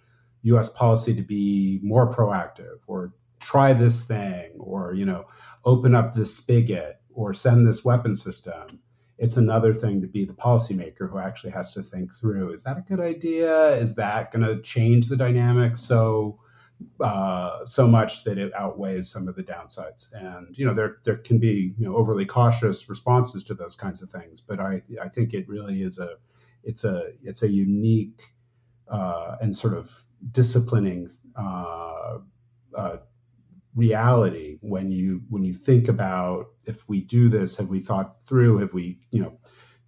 U.S. 0.42 0.68
policy 0.68 1.12
to 1.14 1.22
be 1.22 1.80
more 1.82 2.10
proactive 2.10 2.78
or 2.86 3.12
try 3.40 3.72
this 3.72 4.04
thing 4.06 4.52
or 4.60 4.94
you 4.94 5.04
know 5.04 5.26
open 5.64 5.96
up 5.96 6.12
this 6.12 6.36
spigot 6.36 7.00
or 7.12 7.34
send 7.34 7.66
this 7.66 7.84
weapon 7.84 8.14
system 8.14 8.78
it's 9.22 9.36
another 9.36 9.72
thing 9.72 10.00
to 10.00 10.08
be 10.08 10.24
the 10.24 10.32
policymaker 10.32 11.08
who 11.08 11.16
actually 11.16 11.52
has 11.52 11.72
to 11.72 11.80
think 11.80 12.12
through 12.12 12.52
is 12.52 12.64
that 12.64 12.76
a 12.76 12.80
good 12.80 12.98
idea? 12.98 13.68
Is 13.76 13.94
that 13.94 14.32
going 14.32 14.44
to 14.44 14.60
change 14.62 15.06
the 15.06 15.16
dynamic 15.16 15.76
so 15.76 16.40
uh, 17.00 17.64
so 17.64 17.86
much 17.86 18.24
that 18.24 18.36
it 18.36 18.52
outweighs 18.54 19.08
some 19.08 19.28
of 19.28 19.36
the 19.36 19.44
downsides? 19.44 20.12
And 20.12 20.58
you 20.58 20.66
know 20.66 20.74
there 20.74 20.96
there 21.04 21.18
can 21.18 21.38
be 21.38 21.72
you 21.78 21.86
know 21.86 21.94
overly 21.94 22.26
cautious 22.26 22.88
responses 22.88 23.44
to 23.44 23.54
those 23.54 23.76
kinds 23.76 24.02
of 24.02 24.10
things 24.10 24.40
but 24.40 24.58
i 24.58 24.82
i 25.00 25.08
think 25.08 25.32
it 25.34 25.48
really 25.48 25.82
is 25.82 26.00
a 26.00 26.16
it's 26.64 26.82
a 26.84 27.12
it's 27.22 27.44
a 27.44 27.48
unique 27.48 28.22
uh, 28.88 29.36
and 29.40 29.54
sort 29.54 29.74
of 29.74 29.88
disciplining 30.32 31.08
uh, 31.36 32.18
uh 32.74 32.96
reality 33.74 34.58
when 34.60 34.90
you 34.90 35.22
when 35.28 35.42
you 35.42 35.52
think 35.52 35.88
about 35.88 36.46
if 36.66 36.88
we 36.88 37.00
do 37.00 37.28
this 37.28 37.56
have 37.56 37.68
we 37.68 37.80
thought 37.80 38.22
through 38.22 38.58
have 38.58 38.74
we 38.74 38.98
you 39.10 39.20
know 39.20 39.38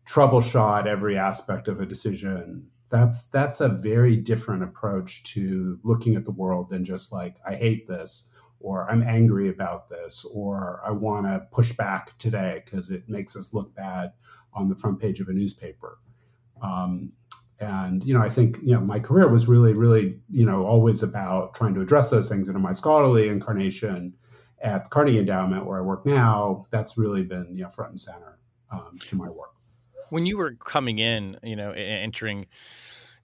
troubleshot 0.06 0.86
every 0.86 1.16
aspect 1.16 1.68
of 1.68 1.80
a 1.80 1.86
decision? 1.86 2.66
That's 2.90 3.26
that's 3.26 3.60
a 3.60 3.68
very 3.68 4.16
different 4.16 4.62
approach 4.62 5.22
to 5.34 5.78
looking 5.82 6.16
at 6.16 6.24
the 6.24 6.30
world 6.30 6.70
than 6.70 6.84
just 6.84 7.12
like 7.12 7.38
i 7.46 7.54
hate 7.54 7.88
this 7.88 8.28
or 8.60 8.88
i'm 8.90 9.02
angry 9.02 9.48
about 9.48 9.88
this 9.88 10.24
or 10.32 10.80
i 10.84 10.90
want 10.90 11.26
to 11.26 11.46
push 11.50 11.72
back 11.72 12.16
today 12.18 12.62
because 12.64 12.90
it 12.90 13.08
makes 13.08 13.34
us 13.34 13.52
look 13.52 13.74
bad 13.74 14.12
on 14.54 14.68
the 14.68 14.76
front 14.76 15.00
page 15.00 15.20
of 15.20 15.28
a 15.28 15.32
newspaper. 15.32 15.98
Um, 16.62 17.12
and 17.64 18.04
you 18.04 18.12
know 18.14 18.20
i 18.20 18.28
think 18.28 18.58
you 18.62 18.74
know 18.74 18.80
my 18.80 18.98
career 18.98 19.28
was 19.28 19.48
really 19.48 19.72
really 19.72 20.18
you 20.30 20.44
know 20.44 20.64
always 20.64 21.02
about 21.02 21.54
trying 21.54 21.74
to 21.74 21.80
address 21.80 22.10
those 22.10 22.28
things 22.28 22.48
and 22.48 22.56
in 22.56 22.62
my 22.62 22.72
scholarly 22.72 23.28
incarnation 23.28 24.12
at 24.62 24.84
the 24.84 24.90
carnegie 24.90 25.18
endowment 25.18 25.64
where 25.66 25.78
i 25.78 25.80
work 25.80 26.04
now 26.04 26.66
that's 26.70 26.98
really 26.98 27.22
been 27.22 27.46
you 27.56 27.62
know 27.62 27.68
front 27.68 27.90
and 27.90 28.00
center 28.00 28.38
um, 28.70 28.98
to 29.06 29.16
my 29.16 29.28
work 29.28 29.54
when 30.10 30.26
you 30.26 30.36
were 30.36 30.52
coming 30.54 30.98
in 30.98 31.38
you 31.42 31.56
know 31.56 31.70
entering 31.72 32.46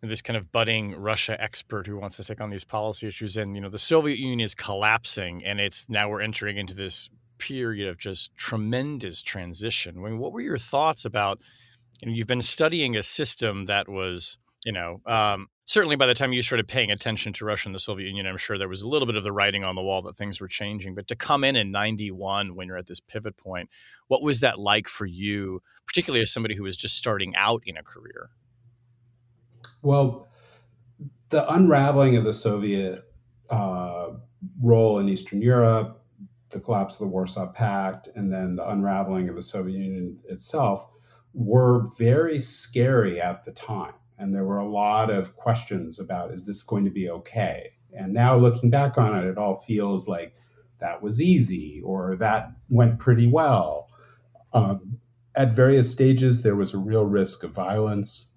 this 0.02 0.22
kind 0.22 0.36
of 0.36 0.50
budding 0.50 0.96
Russia 0.96 1.38
expert 1.42 1.86
who 1.86 1.98
wants 1.98 2.16
to 2.16 2.24
take 2.24 2.40
on 2.40 2.48
these 2.48 2.64
policy 2.64 3.06
issues. 3.06 3.36
And, 3.36 3.54
you 3.54 3.60
know, 3.60 3.68
the 3.68 3.78
Soviet 3.78 4.18
Union 4.18 4.40
is 4.40 4.54
collapsing 4.54 5.44
and 5.44 5.60
it's 5.60 5.84
now 5.90 6.08
we're 6.08 6.22
entering 6.22 6.56
into 6.56 6.72
this 6.72 7.10
period 7.36 7.86
of 7.86 7.98
just 7.98 8.34
tremendous 8.36 9.20
transition. 9.20 9.98
I 9.98 10.08
mean, 10.08 10.18
what 10.18 10.32
were 10.32 10.40
your 10.40 10.56
thoughts 10.56 11.04
about 11.04 11.40
you 12.00 12.08
know, 12.08 12.14
you've 12.14 12.26
been 12.26 12.42
studying 12.42 12.96
a 12.96 13.02
system 13.02 13.66
that 13.66 13.88
was, 13.88 14.38
you 14.64 14.72
know, 14.72 15.00
um, 15.06 15.48
certainly 15.66 15.96
by 15.96 16.06
the 16.06 16.14
time 16.14 16.32
you 16.32 16.42
started 16.42 16.66
paying 16.66 16.90
attention 16.90 17.32
to 17.34 17.44
Russia 17.44 17.68
and 17.68 17.74
the 17.74 17.80
Soviet 17.80 18.06
Union, 18.06 18.26
I'm 18.26 18.38
sure 18.38 18.58
there 18.58 18.68
was 18.68 18.82
a 18.82 18.88
little 18.88 19.06
bit 19.06 19.16
of 19.16 19.22
the 19.22 19.32
writing 19.32 19.64
on 19.64 19.74
the 19.74 19.82
wall 19.82 20.02
that 20.02 20.16
things 20.16 20.40
were 20.40 20.48
changing. 20.48 20.94
But 20.94 21.08
to 21.08 21.16
come 21.16 21.44
in 21.44 21.56
in 21.56 21.70
91 21.70 22.54
when 22.54 22.66
you're 22.66 22.78
at 22.78 22.86
this 22.86 23.00
pivot 23.00 23.36
point, 23.36 23.68
what 24.08 24.22
was 24.22 24.40
that 24.40 24.58
like 24.58 24.88
for 24.88 25.06
you, 25.06 25.62
particularly 25.86 26.22
as 26.22 26.32
somebody 26.32 26.56
who 26.56 26.62
was 26.62 26.76
just 26.76 26.96
starting 26.96 27.36
out 27.36 27.62
in 27.66 27.76
a 27.76 27.82
career? 27.82 28.30
Well, 29.82 30.28
the 31.28 31.50
unraveling 31.52 32.16
of 32.16 32.24
the 32.24 32.32
Soviet 32.32 33.04
uh, 33.50 34.10
role 34.62 34.98
in 34.98 35.08
Eastern 35.08 35.42
Europe, 35.42 36.02
the 36.48 36.60
collapse 36.60 36.94
of 36.94 37.00
the 37.00 37.06
Warsaw 37.08 37.52
Pact, 37.52 38.08
and 38.16 38.32
then 38.32 38.56
the 38.56 38.68
unraveling 38.68 39.28
of 39.28 39.36
the 39.36 39.42
Soviet 39.42 39.78
Union 39.78 40.18
itself 40.28 40.90
were 41.32 41.84
very 41.98 42.40
scary 42.40 43.20
at 43.20 43.44
the 43.44 43.52
time. 43.52 43.94
And 44.18 44.34
there 44.34 44.44
were 44.44 44.58
a 44.58 44.66
lot 44.66 45.10
of 45.10 45.36
questions 45.36 45.98
about 45.98 46.32
is 46.32 46.44
this 46.44 46.62
going 46.62 46.84
to 46.84 46.90
be 46.90 47.08
okay? 47.08 47.72
And 47.92 48.12
now 48.12 48.36
looking 48.36 48.70
back 48.70 48.98
on 48.98 49.16
it, 49.16 49.26
it 49.26 49.38
all 49.38 49.56
feels 49.56 50.06
like 50.06 50.34
that 50.78 51.02
was 51.02 51.20
easy 51.20 51.80
or 51.84 52.16
that 52.16 52.50
went 52.68 52.98
pretty 52.98 53.26
well. 53.26 53.88
Um, 54.52 54.98
at 55.34 55.54
various 55.54 55.90
stages, 55.90 56.42
there 56.42 56.56
was 56.56 56.74
a 56.74 56.78
real 56.78 57.04
risk 57.04 57.44
of 57.44 57.52
violence. 57.52 58.28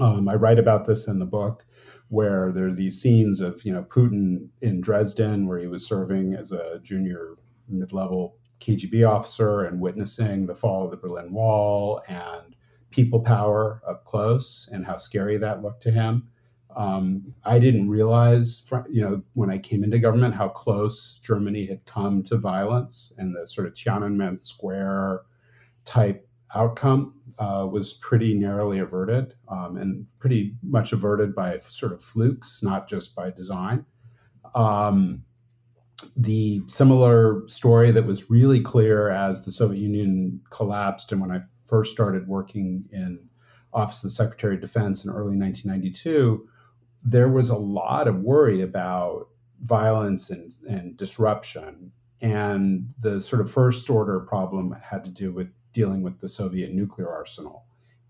Um, 0.00 0.28
I 0.28 0.34
write 0.34 0.58
about 0.58 0.86
this 0.86 1.06
in 1.06 1.18
the 1.18 1.26
book, 1.26 1.64
where 2.08 2.50
there 2.52 2.66
are 2.66 2.72
these 2.72 3.00
scenes 3.00 3.40
of 3.40 3.64
you 3.64 3.72
know 3.72 3.84
Putin 3.84 4.48
in 4.60 4.80
Dresden, 4.80 5.46
where 5.46 5.58
he 5.58 5.66
was 5.66 5.86
serving 5.86 6.34
as 6.34 6.52
a 6.52 6.80
junior 6.80 7.36
mid-level 7.68 8.36
KGB 8.60 9.08
officer 9.08 9.64
and 9.64 9.80
witnessing 9.80 10.46
the 10.46 10.54
fall 10.54 10.84
of 10.84 10.90
the 10.90 10.96
Berlin 10.96 11.32
Wall 11.32 12.02
and 12.08 12.54
people 12.90 13.20
power 13.20 13.82
up 13.86 14.04
close 14.04 14.68
and 14.72 14.84
how 14.84 14.96
scary 14.96 15.36
that 15.38 15.62
looked 15.62 15.82
to 15.82 15.90
him. 15.90 16.28
Um, 16.76 17.34
I 17.44 17.58
didn't 17.58 17.88
realize, 17.88 18.64
you 18.88 19.02
know, 19.02 19.22
when 19.34 19.50
I 19.50 19.58
came 19.58 19.82
into 19.82 19.98
government, 19.98 20.34
how 20.34 20.48
close 20.48 21.18
Germany 21.18 21.66
had 21.66 21.84
come 21.84 22.22
to 22.24 22.36
violence 22.36 23.12
and 23.18 23.34
the 23.34 23.46
sort 23.46 23.66
of 23.66 23.74
Tiananmen 23.74 24.42
Square 24.42 25.22
type 25.84 26.28
outcome 26.54 27.14
uh, 27.38 27.66
was 27.70 27.94
pretty 27.94 28.34
narrowly 28.34 28.78
averted 28.78 29.34
um, 29.48 29.76
and 29.76 30.06
pretty 30.18 30.54
much 30.62 30.92
averted 30.92 31.34
by 31.34 31.56
sort 31.58 31.92
of 31.92 32.02
flukes, 32.02 32.62
not 32.62 32.88
just 32.88 33.16
by 33.16 33.30
design. 33.30 33.84
Um, 34.54 35.22
the 36.20 36.62
similar 36.66 37.42
story 37.46 37.90
that 37.90 38.04
was 38.04 38.28
really 38.28 38.60
clear 38.60 39.08
as 39.08 39.42
the 39.44 39.50
Soviet 39.50 39.80
Union 39.80 40.40
collapsed 40.50 41.12
and 41.12 41.20
when 41.20 41.30
I 41.30 41.40
first 41.64 41.92
started 41.92 42.28
working 42.28 42.84
in 42.92 43.18
Office 43.72 43.98
of 43.98 44.02
the 44.02 44.10
Secretary 44.10 44.56
of 44.56 44.60
Defense 44.60 45.04
in 45.04 45.10
early 45.10 45.36
1992, 45.36 46.46
there 47.02 47.28
was 47.28 47.48
a 47.48 47.56
lot 47.56 48.06
of 48.06 48.20
worry 48.20 48.60
about 48.60 49.28
violence 49.62 50.28
and, 50.28 50.50
and 50.68 50.96
disruption. 50.96 51.90
And 52.20 52.92
the 53.00 53.20
sort 53.20 53.40
of 53.40 53.50
first 53.50 53.88
order 53.88 54.20
problem 54.20 54.72
had 54.72 55.04
to 55.04 55.10
do 55.10 55.32
with 55.32 55.50
dealing 55.72 56.02
with 56.02 56.20
the 56.20 56.28
Soviet 56.28 56.72
nuclear 56.72 57.10
arsenal. 57.10 57.64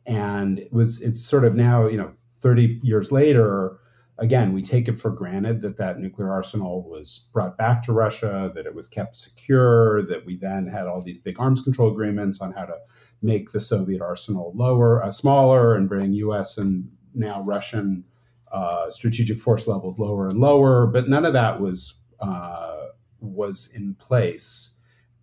And 0.07 0.59
it 0.59 0.73
was 0.73 1.00
it's 1.00 1.21
sort 1.21 1.45
of 1.45 1.55
now, 1.55 1.87
you 1.87 1.99
know, 1.99 2.12
30 2.40 2.81
years 2.83 3.12
later, 3.12 3.79
again, 4.20 4.52
we 4.52 4.62
take 4.62 4.86
it 4.86 4.98
for 4.98 5.10
granted 5.10 5.62
that 5.62 5.78
that 5.78 5.98
nuclear 5.98 6.30
arsenal 6.30 6.88
was 6.88 7.28
brought 7.32 7.56
back 7.56 7.82
to 7.82 7.92
Russia, 7.92 8.52
that 8.54 8.66
it 8.66 8.74
was 8.74 8.86
kept 8.86 9.16
secure, 9.16 10.02
that 10.02 10.24
we 10.26 10.36
then 10.36 10.66
had 10.66 10.86
all 10.86 11.02
these 11.02 11.18
big 11.18 11.40
arms 11.40 11.62
control 11.62 11.90
agreements 11.90 12.40
on 12.40 12.52
how 12.52 12.66
to 12.66 12.76
make 13.22 13.50
the 13.50 13.58
Soviet 13.58 14.02
arsenal 14.02 14.52
lower, 14.54 15.02
uh, 15.02 15.10
smaller, 15.10 15.74
and 15.74 15.88
bring 15.88 16.12
U.S. 16.12 16.58
and 16.58 16.84
now 17.14 17.42
Russian 17.42 18.04
uh, 18.52 18.90
strategic 18.90 19.40
force 19.40 19.66
levels 19.66 19.98
lower 19.98 20.28
and 20.28 20.38
lower. 20.38 20.86
But 20.86 21.08
none 21.08 21.24
of 21.24 21.32
that 21.32 21.60
was 21.60 21.94
uh, 22.20 22.76
was 23.20 23.72
in 23.74 23.94
place 23.94 24.76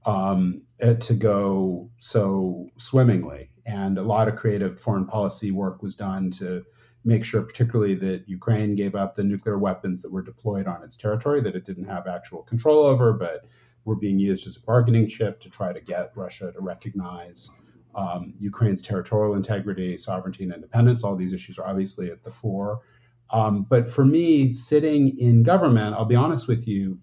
um, 0.06 0.64
eh, 0.80 0.96
to 0.96 1.14
go 1.14 1.90
so 1.98 2.68
swimmingly. 2.78 3.52
And 3.68 3.98
a 3.98 4.04
lot 4.04 4.28
of 4.28 4.36
creative 4.36 4.80
foreign 4.80 5.06
policy 5.06 5.52
work 5.52 5.84
was 5.84 5.96
done 5.96 6.32
to 6.32 6.64
make 7.08 7.24
sure, 7.24 7.42
particularly, 7.42 7.96
that 7.96 8.28
Ukraine 8.28 8.76
gave 8.76 8.94
up 8.94 9.16
the 9.16 9.24
nuclear 9.24 9.58
weapons 9.58 10.02
that 10.02 10.12
were 10.12 10.22
deployed 10.22 10.68
on 10.68 10.84
its 10.84 10.98
territory 10.98 11.40
that 11.40 11.56
it 11.56 11.64
didn't 11.64 11.86
have 11.86 12.06
actual 12.06 12.44
control 12.44 12.84
over, 12.84 13.14
but 13.14 13.46
were 13.86 13.96
being 13.96 14.20
used 14.20 14.46
as 14.46 14.58
a 14.58 14.62
bargaining 14.62 15.08
chip 15.08 15.40
to 15.40 15.50
try 15.50 15.72
to 15.72 15.80
get 15.80 16.12
Russia 16.16 16.52
to 16.52 16.60
recognize 16.60 17.50
um, 17.96 18.34
Ukraine's 18.40 18.82
territorial 18.82 19.36
integrity, 19.36 19.98
sovereignty, 19.98 20.44
and 20.44 20.54
independence. 20.54 21.02
All 21.02 21.16
these 21.16 21.32
issues 21.32 21.58
are 21.58 21.66
obviously 21.66 22.12
at 22.12 22.26
the 22.26 22.30
fore. 22.30 22.82
Um, 23.30 23.64
but 23.64 23.88
for 23.88 24.04
me, 24.04 24.52
sitting 24.52 25.18
in 25.18 25.44
government, 25.44 25.96
I'll 25.96 26.06
be 26.06 26.16
honest 26.16 26.50
with 26.50 26.68
you, 26.68 27.00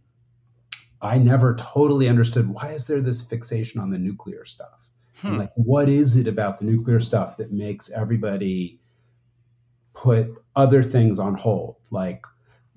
I 1.01 1.17
never 1.17 1.55
totally 1.55 2.11
understood 2.11 2.51
why 2.51 2.73
is 2.73 2.87
there 2.87 3.01
this 3.01 3.23
fixation 3.23 3.81
on 3.81 3.89
the 3.89 3.99
nuclear 3.99 4.45
stuff? 4.45 4.91
Hmm. 5.17 5.39
Like, 5.39 5.51
what 5.57 5.89
is 5.89 6.17
it 6.17 6.29
about 6.29 6.59
the 6.59 6.67
nuclear 6.67 7.01
stuff 7.01 7.39
that 7.39 7.53
makes 7.53 7.91
everybody 7.91 8.81
put 9.95 10.29
other 10.57 10.83
things 10.83 11.19
on 11.19 11.35
hold, 11.35 11.77
like 11.91 12.25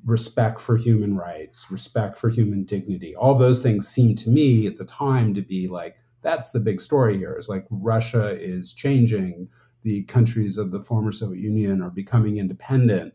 respect 0.05 0.59
for 0.59 0.77
human 0.77 1.17
rights, 1.17 1.69
respect 1.69 2.17
for 2.17 2.29
human 2.29 2.63
dignity. 2.63 3.15
All 3.15 3.35
those 3.35 3.61
things 3.61 3.87
seem 3.87 4.15
to 4.15 4.29
me 4.29 4.67
at 4.67 4.77
the 4.77 4.85
time 4.85 5.33
to 5.33 5.41
be 5.41 5.67
like, 5.67 5.97
that's 6.21 6.51
the 6.51 6.59
big 6.59 6.79
story 6.79 7.17
here 7.17 7.35
is 7.37 7.49
like 7.49 7.65
Russia 7.69 8.39
is 8.39 8.73
changing. 8.73 9.49
The 9.83 10.03
countries 10.03 10.57
of 10.57 10.71
the 10.71 10.81
former 10.81 11.11
Soviet 11.11 11.41
Union 11.41 11.81
are 11.81 11.89
becoming 11.89 12.37
independent. 12.37 13.13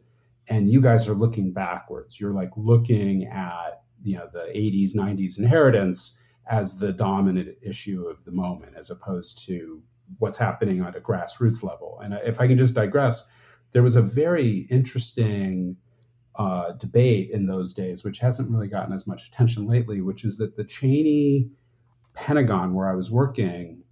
And 0.48 0.68
you 0.68 0.80
guys 0.80 1.08
are 1.08 1.14
looking 1.14 1.52
backwards. 1.52 2.20
You're 2.20 2.34
like 2.34 2.50
looking 2.56 3.26
at, 3.26 3.82
you 4.02 4.16
know, 4.16 4.28
the 4.32 4.50
80s, 4.54 4.94
90s 4.94 5.38
inheritance 5.38 6.18
as 6.48 6.78
the 6.78 6.92
dominant 6.92 7.56
issue 7.62 8.06
of 8.08 8.24
the 8.24 8.32
moment, 8.32 8.74
as 8.76 8.90
opposed 8.90 9.46
to 9.46 9.82
what's 10.18 10.38
happening 10.38 10.80
at 10.80 10.96
a 10.96 11.00
grassroots 11.00 11.62
level. 11.62 12.00
And 12.02 12.14
if 12.24 12.40
I 12.40 12.48
can 12.48 12.56
just 12.56 12.74
digress, 12.74 13.28
there 13.72 13.82
was 13.82 13.96
a 13.96 14.02
very 14.02 14.66
interesting 14.70 15.76
uh, 16.36 16.72
debate 16.72 17.30
in 17.30 17.46
those 17.46 17.74
days, 17.74 18.04
which 18.04 18.18
hasn't 18.18 18.50
really 18.50 18.68
gotten 18.68 18.94
as 18.94 19.06
much 19.06 19.26
attention 19.26 19.66
lately, 19.66 20.00
which 20.00 20.24
is 20.24 20.36
that 20.38 20.56
the 20.56 20.64
Cheney 20.64 21.50
Pentagon, 22.14 22.74
where 22.74 22.90
I 22.90 22.94
was 22.94 23.10
working, 23.10 23.82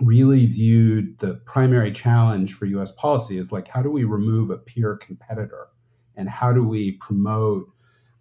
really 0.00 0.46
viewed 0.46 1.18
the 1.18 1.34
primary 1.46 1.92
challenge 1.92 2.54
for 2.54 2.64
US 2.66 2.92
policy 2.92 3.38
as 3.38 3.52
like, 3.52 3.68
how 3.68 3.82
do 3.82 3.90
we 3.90 4.04
remove 4.04 4.50
a 4.50 4.56
peer 4.56 4.96
competitor? 4.96 5.68
And 6.16 6.28
how 6.28 6.52
do 6.52 6.66
we 6.66 6.92
promote 6.92 7.70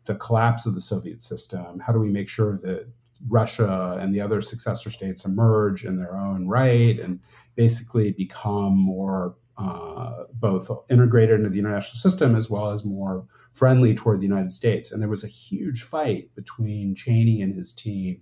the 0.05 0.15
collapse 0.15 0.65
of 0.65 0.73
the 0.73 0.81
Soviet 0.81 1.21
system? 1.21 1.79
How 1.79 1.93
do 1.93 1.99
we 1.99 2.09
make 2.09 2.29
sure 2.29 2.57
that 2.59 2.87
Russia 3.27 3.97
and 3.99 4.13
the 4.13 4.21
other 4.21 4.41
successor 4.41 4.89
states 4.89 5.25
emerge 5.25 5.83
in 5.83 5.97
their 5.97 6.17
own 6.17 6.47
right 6.47 6.99
and 6.99 7.19
basically 7.55 8.11
become 8.13 8.77
more 8.77 9.35
uh, 9.59 10.23
both 10.33 10.69
integrated 10.89 11.35
into 11.35 11.49
the 11.49 11.59
international 11.59 11.97
system 11.97 12.33
as 12.35 12.49
well 12.49 12.69
as 12.69 12.85
more 12.85 13.25
friendly 13.51 13.93
toward 13.93 14.19
the 14.19 14.25
United 14.27 14.51
States. 14.51 14.91
And 14.91 15.01
there 15.01 15.09
was 15.09 15.23
a 15.23 15.27
huge 15.27 15.83
fight 15.83 16.33
between 16.33 16.95
Cheney 16.95 17.41
and 17.41 17.53
his 17.53 17.73
team 17.73 18.21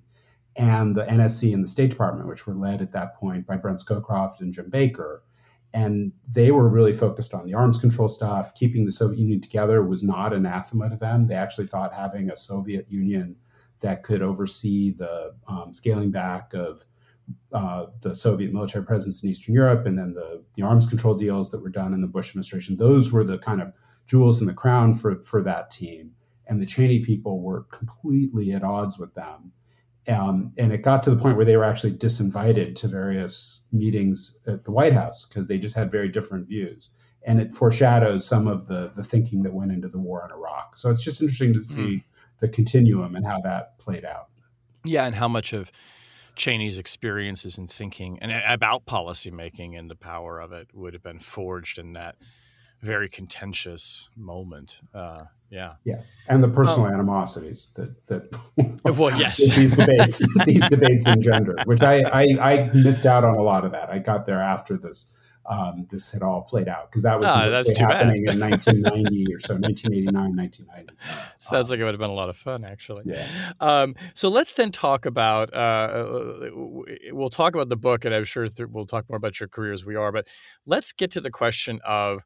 and 0.56 0.96
the 0.96 1.06
NSC 1.06 1.53
and 1.53 1.63
the 1.63 1.67
State 1.67 1.91
Department, 1.91 2.27
which 2.27 2.48
were 2.48 2.56
led 2.56 2.82
at 2.82 2.91
that 2.94 3.15
point 3.15 3.46
by 3.46 3.56
Brent 3.56 3.79
Scowcroft 3.79 4.41
and 4.41 4.51
Jim 4.51 4.72
Baker. 4.72 5.24
And 5.74 6.12
they 6.27 6.50
were 6.50 6.67
really 6.67 6.94
focused 6.94 7.36
on 7.36 7.46
the 7.46 7.53
arms 7.53 7.77
control 7.77 8.08
stuff. 8.08 8.56
Keeping 8.56 8.86
the 8.86 8.91
Soviet 8.91 9.20
Union 9.20 9.41
together 9.41 9.84
was 9.84 10.01
not 10.01 10.34
anathema 10.34 10.89
to 10.89 10.96
them. 10.96 11.27
They 11.27 11.36
actually 11.36 11.67
thought 11.67 11.94
having 11.94 12.32
a 12.32 12.36
Soviet 12.36 12.88
Union 12.89 13.36
that 13.82 14.01
could 14.01 14.24
oversee 14.24 14.91
the 14.91 15.36
um, 15.48 15.72
scaling 15.72 16.10
back 16.10 16.56
of 16.56 16.84
uh, 17.53 17.86
the 18.01 18.13
Soviet 18.13 18.53
military 18.53 18.86
presence 18.86 19.24
in 19.24 19.29
Eastern 19.29 19.53
Europe 19.53 19.86
and 19.86 19.98
then 19.98 20.13
the, 20.13 20.43
the 20.55 20.62
arms 20.62 20.86
control 20.86 21.15
deals 21.15 21.50
that 21.51 21.62
were 21.62 21.69
done 21.69 21.93
in 21.93 22.01
the 22.01 22.07
Bush 22.07 22.29
administration, 22.29 22.77
those 22.77 23.12
were 23.12 23.24
the 23.24 23.38
kind 23.38 23.62
of 23.62 23.74
jewels 24.05 24.41
in 24.41 24.48
the 24.48 24.53
crown 24.53 24.93
for, 24.93 25.22
for 25.22 25.41
that 25.43 25.69
team. 25.69 26.12
And 26.48 26.62
the 26.62 26.65
Cheney 26.65 27.00
people 27.00 27.41
were 27.41 27.63
completely 27.63 28.53
at 28.53 28.63
odds 28.63 28.98
with 28.98 29.13
them. 29.15 29.51
Um, 30.07 30.53
and 30.57 30.72
it 30.72 30.84
got 30.84 31.03
to 31.03 31.10
the 31.10 31.22
point 31.22 31.36
where 31.36 31.46
they 31.46 31.57
were 31.57 31.65
actually 31.65 31.93
disinvited 31.93 32.75
to 32.75 32.88
various 32.88 33.65
meetings 33.74 34.39
at 34.48 34.63
the 34.63 34.72
White 34.72 34.93
House 34.93 35.27
because 35.27 35.50
they 35.50 35.57
just 35.57 35.75
had 35.75 35.91
very 35.91 36.07
different 36.07 36.48
views. 36.48 36.89
And 37.25 37.41
it 37.41 37.53
foreshadows 37.53 38.25
some 38.25 38.48
of 38.48 38.67
the, 38.67 38.91
the 38.96 39.03
thinking 39.03 39.43
that 39.43 39.53
went 39.53 39.74
into 39.74 39.89
the 39.89 40.00
war 40.00 40.25
in 40.25 40.31
Iraq. 40.31 40.77
So 40.77 40.89
it's 40.89 41.03
just 41.03 41.22
interesting 41.22 41.53
to 41.53 41.62
see 41.62 41.81
mm. 41.81 42.03
the 42.39 42.48
continuum 42.48 43.15
and 43.15 43.25
how 43.25 43.41
that 43.41 43.77
played 43.79 44.05
out. 44.05 44.29
Yeah, 44.86 45.05
and 45.05 45.13
how 45.13 45.27
much 45.27 45.51
of 45.51 45.69
Cheney's 46.38 46.77
experiences 46.77 47.58
and 47.58 47.70
thinking 47.70 48.20
and 48.22 48.32
about 48.32 48.86
policymaking 48.86 49.77
and 49.77 49.89
the 49.89 49.96
power 49.96 50.39
of 50.39 50.53
it 50.53 50.70
would 50.74 50.94
have 50.94 51.03
been 51.03 51.20
forged 51.20 51.79
in 51.79 51.94
that 51.94 52.15
very 52.82 53.10
contentious 53.10 54.08
moment. 54.15 54.79
Uh, 54.94 55.24
yeah, 55.50 55.74
yeah, 55.84 56.01
and 56.27 56.44
the 56.44 56.48
personal 56.48 56.86
um, 56.86 56.94
animosities 56.94 57.72
that 57.75 58.06
that 58.08 58.96
well, 58.98 59.10
yes, 59.20 59.38
these 59.56 59.74
debates 59.74 60.25
these 60.46 60.67
debates 60.70 61.08
engendered, 61.08 61.63
which 61.65 61.82
I, 61.82 62.01
I 62.03 62.24
I 62.39 62.72
missed 62.74 63.06
out 63.06 63.24
on 63.24 63.36
a 63.36 63.41
lot 63.41 63.65
of 63.65 63.72
that. 63.72 63.89
I 63.89 64.00
got 64.00 64.25
there 64.25 64.41
after 64.41 64.77
this 64.77 65.13
um, 65.47 65.87
this 65.89 66.11
had 66.11 66.21
all 66.21 66.41
played 66.41 66.67
out 66.67 66.89
because 66.89 67.03
that 67.03 67.19
was 67.19 67.27
that's 67.27 67.79
happening 67.79 68.25
in 68.27 68.39
1990 68.39 69.33
or 69.33 69.39
so, 69.39 69.55
1989, 69.55 70.35
1990. 70.35 70.93
Sounds 71.37 71.71
um, 71.71 71.73
like 71.73 71.79
it 71.79 71.83
would 71.83 71.93
have 71.93 71.99
been 71.99 72.09
a 72.09 72.13
lot 72.13 72.29
of 72.29 72.37
fun, 72.37 72.65
actually. 72.65 73.03
Yeah. 73.05 73.27
Um, 73.59 73.95
so 74.13 74.29
let's 74.29 74.53
then 74.53 74.71
talk 74.71 75.05
about. 75.05 75.53
Uh, 75.53 75.57
uh 75.57 76.49
we'll 77.12 77.29
talk 77.29 77.55
about 77.55 77.69
the 77.69 77.77
book, 77.77 78.05
and 78.05 78.13
I'm 78.13 78.25
sure 78.25 78.47
th- 78.47 78.69
we'll 78.69 78.86
talk 78.86 79.10
more 79.10 79.17
about 79.17 79.39
your 79.39 79.49
career 79.49 79.73
as 79.73 79.86
we 79.86 79.95
are. 79.95 80.12
But 80.12 80.27
let's 80.65 80.91
get 80.91 81.12
to 81.12 81.21
the 81.21 81.31
question 81.31 81.79
of 81.86 82.23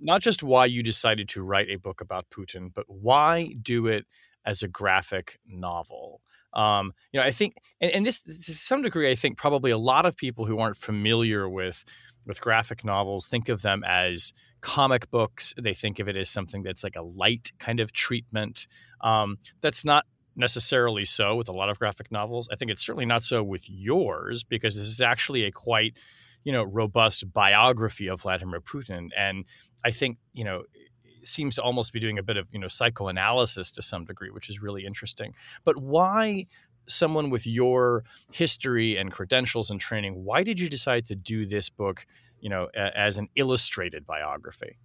not 0.00 0.20
just 0.22 0.42
why 0.42 0.66
you 0.66 0.82
decided 0.82 1.28
to 1.30 1.42
write 1.42 1.68
a 1.68 1.76
book 1.76 2.00
about 2.00 2.26
Putin, 2.30 2.72
but 2.74 2.86
why 2.88 3.54
do 3.62 3.86
it 3.86 4.06
as 4.44 4.62
a 4.62 4.68
graphic 4.68 5.38
novel. 5.46 6.20
Um, 6.54 6.92
you 7.12 7.20
know, 7.20 7.26
I 7.26 7.32
think, 7.32 7.56
and, 7.80 7.90
and 7.90 8.06
this 8.06 8.20
to 8.22 8.54
some 8.54 8.82
degree, 8.82 9.10
I 9.10 9.14
think 9.14 9.36
probably 9.36 9.70
a 9.70 9.78
lot 9.78 10.06
of 10.06 10.16
people 10.16 10.46
who 10.46 10.58
aren't 10.58 10.76
familiar 10.76 11.48
with 11.48 11.84
with 12.26 12.40
graphic 12.40 12.84
novels 12.84 13.26
think 13.26 13.48
of 13.48 13.62
them 13.62 13.82
as 13.84 14.32
comic 14.60 15.10
books. 15.10 15.52
They 15.60 15.74
think 15.74 15.98
of 15.98 16.08
it 16.08 16.16
as 16.16 16.30
something 16.30 16.62
that's 16.62 16.82
like 16.82 16.96
a 16.96 17.04
light 17.04 17.52
kind 17.58 17.80
of 17.80 17.92
treatment. 17.92 18.66
Um, 19.02 19.36
that's 19.60 19.84
not 19.84 20.06
necessarily 20.36 21.04
so 21.04 21.36
with 21.36 21.48
a 21.48 21.52
lot 21.52 21.68
of 21.68 21.78
graphic 21.78 22.10
novels. 22.10 22.48
I 22.50 22.56
think 22.56 22.70
it's 22.70 22.84
certainly 22.84 23.06
not 23.06 23.24
so 23.24 23.42
with 23.42 23.68
yours 23.68 24.42
because 24.42 24.76
this 24.76 24.86
is 24.86 25.00
actually 25.00 25.44
a 25.44 25.52
quite, 25.52 25.94
you 26.44 26.52
know, 26.52 26.64
robust 26.64 27.30
biography 27.32 28.08
of 28.08 28.22
Vladimir 28.22 28.60
Putin. 28.60 29.08
And 29.16 29.44
I 29.84 29.90
think, 29.90 30.18
you 30.32 30.44
know, 30.44 30.62
seems 31.26 31.54
to 31.56 31.62
almost 31.62 31.92
be 31.92 32.00
doing 32.00 32.18
a 32.18 32.22
bit 32.22 32.36
of, 32.36 32.46
you 32.52 32.58
know, 32.58 32.68
psychoanalysis 32.68 33.70
to 33.72 33.82
some 33.82 34.04
degree, 34.04 34.30
which 34.30 34.48
is 34.48 34.60
really 34.60 34.84
interesting. 34.84 35.34
But 35.64 35.80
why 35.80 36.46
someone 36.86 37.30
with 37.30 37.46
your 37.46 38.04
history 38.32 38.96
and 38.96 39.10
credentials 39.10 39.70
and 39.70 39.80
training, 39.80 40.24
why 40.24 40.42
did 40.42 40.60
you 40.60 40.68
decide 40.68 41.06
to 41.06 41.14
do 41.14 41.46
this 41.46 41.68
book, 41.68 42.06
you 42.40 42.48
know, 42.48 42.68
a, 42.74 42.98
as 42.98 43.18
an 43.18 43.28
illustrated 43.36 44.06
biography? 44.06 44.78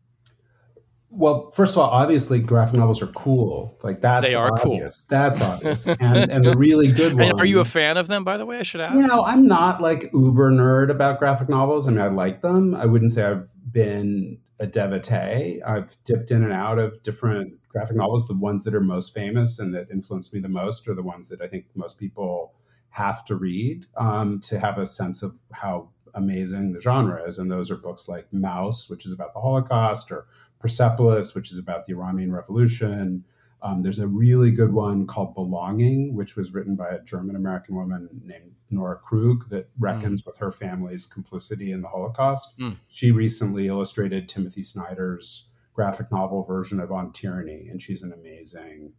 Well, 1.12 1.50
first 1.52 1.74
of 1.74 1.80
all, 1.80 1.90
obviously 1.90 2.40
graphic 2.40 2.76
novels 2.76 3.02
are 3.02 3.08
cool. 3.08 3.76
Like 3.82 4.00
that's 4.00 4.28
they 4.28 4.36
are 4.36 4.52
obvious. 4.54 5.02
cool. 5.02 5.18
That's 5.18 5.42
obvious. 5.42 5.88
And 6.00 6.32
and 6.32 6.46
the 6.46 6.56
really 6.56 6.92
good 6.92 7.16
ones. 7.16 7.34
are 7.40 7.46
you 7.46 7.60
a 7.60 7.64
fan 7.64 7.98
of 7.98 8.08
them, 8.08 8.24
by 8.24 8.38
the 8.38 8.46
way? 8.46 8.60
I 8.60 8.64
should 8.64 8.82
ask. 8.82 8.96
You 8.96 9.08
know, 9.08 9.26
I'm 9.26 9.48
not 9.48 9.82
like 9.82 10.12
uber 10.14 10.52
nerd 10.52 10.92
about 10.92 11.18
graphic 11.18 11.50
novels. 11.50 11.88
I 11.88 11.92
mean, 11.92 12.02
I 12.02 12.10
like 12.10 12.42
them. 12.42 12.76
I 12.76 12.86
wouldn't 12.86 13.12
say 13.12 13.24
I've 13.24 13.50
been 13.72 14.38
a 14.60 14.68
devotee. 14.68 15.62
I've 15.64 15.96
dipped 16.04 16.32
in 16.32 16.44
and 16.44 16.54
out 16.54 16.80
of 16.80 17.02
different 17.02 17.54
graphic 17.70 17.96
novels. 17.96 18.28
The 18.28 18.36
ones 18.36 18.64
that 18.64 18.76
are 18.76 18.82
most 18.82 19.14
famous 19.14 19.60
and 19.60 19.74
that 19.74 19.90
influenced 19.90 20.34
me 20.34 20.40
the 20.40 20.50
most 20.50 20.88
are 20.88 20.96
the 20.96 21.04
ones 21.04 21.30
that 21.30 21.42
I 21.42 21.48
think 21.48 21.66
most 21.76 21.98
people 21.98 22.54
have 22.90 23.24
to 23.26 23.36
read 23.36 23.86
um, 23.98 24.40
to 24.42 24.60
have 24.60 24.78
a 24.78 24.86
sense 24.86 25.24
of 25.24 25.40
how 25.54 25.90
amazing 26.16 26.72
the 26.72 26.82
genre 26.82 27.24
is. 27.24 27.38
And 27.38 27.52
those 27.52 27.72
are 27.72 27.78
books 27.78 28.10
like 28.10 28.30
Maus, 28.32 28.90
which 28.90 29.06
is 29.06 29.14
about 29.14 29.34
the 29.34 29.40
Holocaust, 29.40 30.12
or 30.12 30.26
Persepolis, 30.60 31.36
which 31.36 31.52
is 31.52 31.58
about 31.58 31.86
the 31.86 31.94
Iranian 31.94 32.34
Revolution. 32.34 33.24
Um, 33.62 33.82
there's 33.82 34.00
a 34.00 34.08
really 34.08 34.52
good 34.52 34.74
one 34.74 35.06
called 35.06 35.36
Belonging, 35.36 36.16
which 36.16 36.36
was 36.36 36.54
written 36.54 36.76
by 36.76 36.90
a 36.90 37.04
German 37.04 37.36
American 37.36 37.76
woman 37.76 38.10
named 38.24 38.52
Nora 38.70 38.98
Krug 38.98 39.50
that 39.50 39.70
reckons 39.78 40.22
mm. 40.22 40.28
with 40.28 40.38
her 40.38 40.52
family's 40.52 41.06
complicity 41.06 41.72
in 41.72 41.82
the 41.82 41.88
Holocaust. 41.88 42.58
Mm. 42.60 42.78
She 42.88 43.12
recently 43.12 43.68
illustrated 43.68 44.30
Timothy 44.30 44.64
Snyder's 44.64 45.50
graphic 45.74 46.12
novel 46.12 46.44
version 46.44 46.80
of 46.80 46.92
On 46.92 47.12
Tyranny, 47.12 47.68
and 47.70 47.82
she's 47.82 48.04
an 48.04 48.14
amazing 48.14 48.94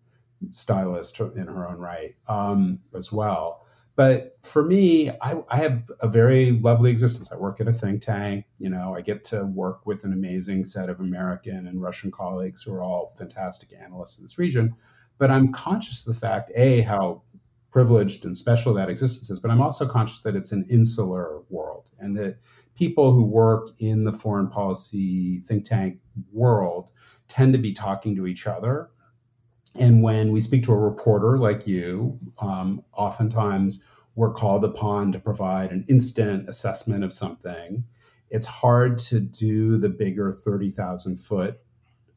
stylist 0.50 1.20
in 1.20 1.46
her 1.46 1.68
own 1.68 1.76
right 1.76 2.14
um, 2.28 2.80
as 2.94 3.12
well. 3.12 3.66
But 4.00 4.38
for 4.40 4.64
me, 4.64 5.10
I, 5.20 5.42
I, 5.50 5.58
have 5.58 5.90
a 6.00 6.08
very 6.08 6.52
lovely 6.52 6.90
existence. 6.90 7.30
I 7.30 7.36
work 7.36 7.60
at 7.60 7.68
a 7.68 7.72
think 7.74 8.00
tank. 8.00 8.46
You 8.58 8.70
know, 8.70 8.94
I 8.96 9.02
get 9.02 9.24
to 9.24 9.44
work 9.44 9.84
with 9.84 10.04
an 10.04 10.14
amazing 10.14 10.64
set 10.64 10.88
of 10.88 11.00
American 11.00 11.66
and 11.66 11.82
Russian 11.82 12.10
colleagues 12.10 12.62
who 12.62 12.72
are 12.72 12.82
all 12.82 13.12
fantastic 13.18 13.74
analysts 13.78 14.16
in 14.16 14.24
this 14.24 14.38
region. 14.38 14.74
But 15.18 15.30
I'm 15.30 15.52
conscious 15.52 16.06
of 16.06 16.14
the 16.14 16.18
fact, 16.18 16.50
A, 16.54 16.80
how 16.80 17.20
privileged 17.70 18.24
and 18.24 18.34
special 18.34 18.72
that 18.72 18.88
existence 18.88 19.28
is, 19.28 19.38
but 19.38 19.50
I'm 19.50 19.60
also 19.60 19.86
conscious 19.86 20.22
that 20.22 20.34
it's 20.34 20.52
an 20.52 20.64
insular 20.70 21.42
world 21.50 21.90
and 21.98 22.16
that 22.16 22.38
people 22.74 23.12
who 23.12 23.22
work 23.22 23.68
in 23.80 24.04
the 24.04 24.14
foreign 24.14 24.48
policy 24.48 25.40
think 25.40 25.66
tank 25.66 25.98
world 26.32 26.88
tend 27.28 27.52
to 27.52 27.58
be 27.58 27.74
talking 27.74 28.16
to 28.16 28.26
each 28.26 28.46
other. 28.46 28.88
And 29.78 30.02
when 30.02 30.32
we 30.32 30.40
speak 30.40 30.64
to 30.64 30.72
a 30.72 30.78
reporter 30.78 31.38
like 31.38 31.66
you, 31.66 32.18
um, 32.40 32.82
oftentimes 32.92 33.82
we're 34.16 34.32
called 34.32 34.64
upon 34.64 35.12
to 35.12 35.18
provide 35.18 35.70
an 35.70 35.84
instant 35.88 36.48
assessment 36.48 37.04
of 37.04 37.12
something. 37.12 37.84
It's 38.30 38.46
hard 38.46 38.98
to 38.98 39.20
do 39.20 39.76
the 39.76 39.88
bigger 39.88 40.32
30,000 40.32 41.16
foot 41.16 41.60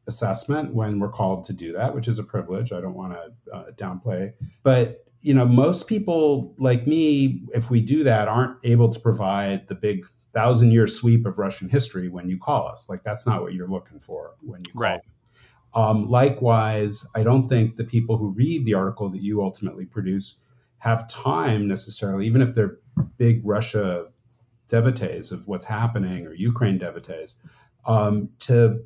assessment 0.06 0.74
when 0.74 0.98
we're 0.98 1.08
called 1.08 1.44
to 1.44 1.52
do 1.52 1.72
that, 1.72 1.94
which 1.94 2.08
is 2.08 2.18
a 2.18 2.24
privilege. 2.24 2.72
I 2.72 2.80
don't 2.80 2.94
want 2.94 3.14
to 3.14 3.54
uh, 3.54 3.70
downplay. 3.72 4.32
But, 4.62 5.04
you 5.20 5.32
know, 5.32 5.46
most 5.46 5.86
people 5.88 6.54
like 6.58 6.86
me, 6.86 7.42
if 7.54 7.70
we 7.70 7.80
do 7.80 8.02
that, 8.04 8.28
aren't 8.28 8.58
able 8.64 8.88
to 8.90 9.00
provide 9.00 9.68
the 9.68 9.74
big 9.74 10.04
thousand 10.34 10.72
year 10.72 10.86
sweep 10.86 11.24
of 11.24 11.38
Russian 11.38 11.68
history 11.68 12.08
when 12.08 12.28
you 12.28 12.36
call 12.36 12.68
us. 12.68 12.88
Like, 12.88 13.02
that's 13.04 13.26
not 13.26 13.42
what 13.42 13.54
you're 13.54 13.68
looking 13.68 14.00
for 14.00 14.34
when 14.40 14.60
you 14.66 14.72
call. 14.72 14.82
Right. 14.82 15.00
Um, 15.74 16.06
likewise, 16.06 17.06
I 17.14 17.22
don't 17.22 17.48
think 17.48 17.76
the 17.76 17.84
people 17.84 18.16
who 18.16 18.30
read 18.30 18.64
the 18.64 18.74
article 18.74 19.08
that 19.10 19.22
you 19.22 19.42
ultimately 19.42 19.86
produce 19.86 20.40
have 20.78 21.08
time 21.08 21.66
necessarily, 21.66 22.26
even 22.26 22.42
if 22.42 22.54
they're 22.54 22.78
big 23.16 23.40
Russia 23.44 24.06
devotees 24.68 25.32
of 25.32 25.46
what's 25.48 25.64
happening 25.64 26.26
or 26.26 26.34
Ukraine 26.34 26.78
devotees, 26.78 27.36
um, 27.86 28.28
to 28.40 28.80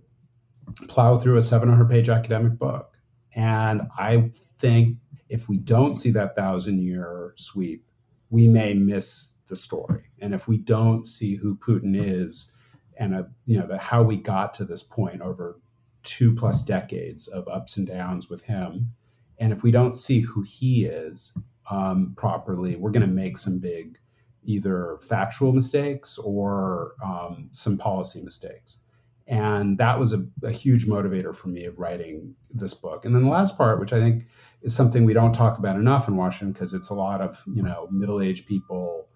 plow 0.89 1.17
through 1.17 1.37
a 1.37 1.43
700 1.43 1.89
page 1.89 2.09
academic 2.09 2.59
book. 2.59 2.97
And 3.35 3.83
I 3.99 4.31
think 4.35 4.99
if 5.29 5.49
we 5.49 5.59
don't 5.59 5.95
see 5.95 6.11
that 6.13 6.35
thousand 6.35 6.83
year 6.83 7.33
sweep, 7.37 7.85
we 8.31 8.49
may 8.49 8.75
miss 8.75 9.35
the 9.47 9.57
story. 9.57 10.05
And 10.21 10.35
if 10.35 10.49
we 10.49 10.59
don't 10.59 11.05
see 11.05 11.37
who 11.37 11.57
Putin 11.57 11.95
is 11.97 12.55
and 12.99 13.15
a, 13.15 13.19
uh, 13.21 13.23
you 13.47 13.59
know 13.59 13.67
the, 13.67 13.79
how 13.79 14.03
we 14.03 14.17
got 14.17 14.53
to 14.55 14.65
this 14.65 14.83
point 14.83 15.23
over 15.23 15.61
two 16.09 16.35
plus 16.35 16.63
decades 16.63 17.29
of 17.29 17.47
ups 17.49 17.77
and 17.77 17.87
downs 17.87 18.31
with 18.31 18.43
him, 18.43 18.93
and 19.39 19.53
if 19.53 19.63
we 19.63 19.71
don't 19.71 19.95
see 19.95 20.21
who 20.21 20.43
he 20.43 20.87
is 20.87 21.37
um, 21.71 22.15
properly, 22.17 22.77
we're 22.77 22.91
going 22.91 23.07
to 23.07 23.13
make 23.13 23.37
some 23.37 23.59
big 23.59 23.99
either 24.45 24.99
factual 25.07 25.53
mistakes 25.53 26.17
or 26.19 26.95
um, 27.05 27.49
some 27.53 27.77
policy 27.77 28.23
mistakes. 28.23 28.81
And 29.27 29.77
that 29.77 29.99
was 29.99 30.15
a, 30.15 30.27
a, 30.43 30.51
huge 30.51 30.87
motivator 30.87 31.37
for 31.37 31.49
me 31.49 31.67
of 31.67 31.79
writing 31.79 32.35
this 32.49 32.73
book. 32.73 33.05
And 33.05 33.15
then 33.15 33.25
the 33.25 33.29
last 33.29 33.59
part, 33.59 33.79
which 33.79 33.93
I 33.93 34.01
think 34.01 34.25
is 34.63 34.75
something 34.75 35.05
we 35.05 35.13
don't 35.13 35.35
talk 35.35 35.59
about 35.59 35.77
enough 35.77 36.09
in 36.09 36.17
Washington, 36.17 36.53
because 36.53 36.73
it's 36.73 36.89
a 36.89 36.95
lot 36.95 37.21
of 37.21 37.43
you 37.47 37.63
know 37.63 37.89
middle-aged 37.91 38.47
people 38.47 39.07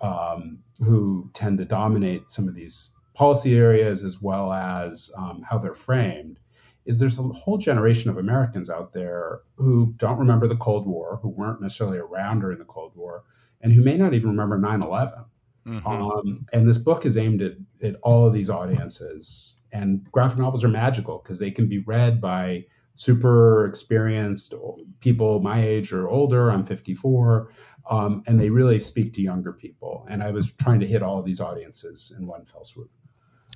um, 0.00 0.60
who 0.82 1.28
tend 1.34 1.58
to 1.58 1.66
dominate 1.66 2.30
some 2.30 2.48
of 2.48 2.54
these 2.54 2.96
policy 3.14 3.56
areas 3.56 4.04
as 4.04 4.20
well 4.20 4.52
as 4.52 5.12
um, 5.16 5.42
how 5.48 5.58
they're 5.58 5.74
framed, 5.74 6.38
is 6.86 6.98
there's 6.98 7.18
a 7.18 7.22
whole 7.22 7.58
generation 7.58 8.10
of 8.10 8.16
Americans 8.16 8.70
out 8.70 8.92
there 8.92 9.40
who 9.56 9.92
don't 9.96 10.18
remember 10.18 10.48
the 10.48 10.56
Cold 10.56 10.86
War, 10.86 11.18
who 11.22 11.28
weren't 11.28 11.60
necessarily 11.60 11.98
around 11.98 12.40
during 12.40 12.58
the 12.58 12.64
Cold 12.64 12.92
War, 12.94 13.24
and 13.60 13.72
who 13.72 13.82
may 13.82 13.96
not 13.96 14.14
even 14.14 14.30
remember 14.30 14.58
9 14.58 14.82
11. 14.82 15.24
Mm-hmm. 15.66 15.86
Um, 15.86 16.46
and 16.52 16.68
this 16.68 16.78
book 16.78 17.04
is 17.04 17.16
aimed 17.16 17.42
at, 17.42 17.52
at 17.82 17.96
all 18.02 18.26
of 18.26 18.32
these 18.32 18.50
audiences. 18.50 19.56
And 19.72 20.04
graphic 20.10 20.38
novels 20.38 20.64
are 20.64 20.68
magical 20.68 21.20
because 21.22 21.38
they 21.38 21.50
can 21.50 21.68
be 21.68 21.78
read 21.80 22.20
by 22.20 22.64
super 22.94 23.66
experienced 23.66 24.52
people 25.00 25.40
my 25.40 25.62
age 25.62 25.92
or 25.92 26.08
older. 26.08 26.50
I'm 26.50 26.64
54. 26.64 27.52
Um, 27.88 28.22
and 28.26 28.38
they 28.38 28.50
really 28.50 28.78
speak 28.78 29.14
to 29.14 29.22
younger 29.22 29.52
people. 29.52 30.06
And 30.08 30.22
I 30.22 30.30
was 30.32 30.52
trying 30.52 30.80
to 30.80 30.86
hit 30.86 31.02
all 31.02 31.18
of 31.18 31.24
these 31.24 31.40
audiences 31.40 32.14
in 32.18 32.26
one 32.26 32.44
fell 32.44 32.64
swoop. 32.64 32.90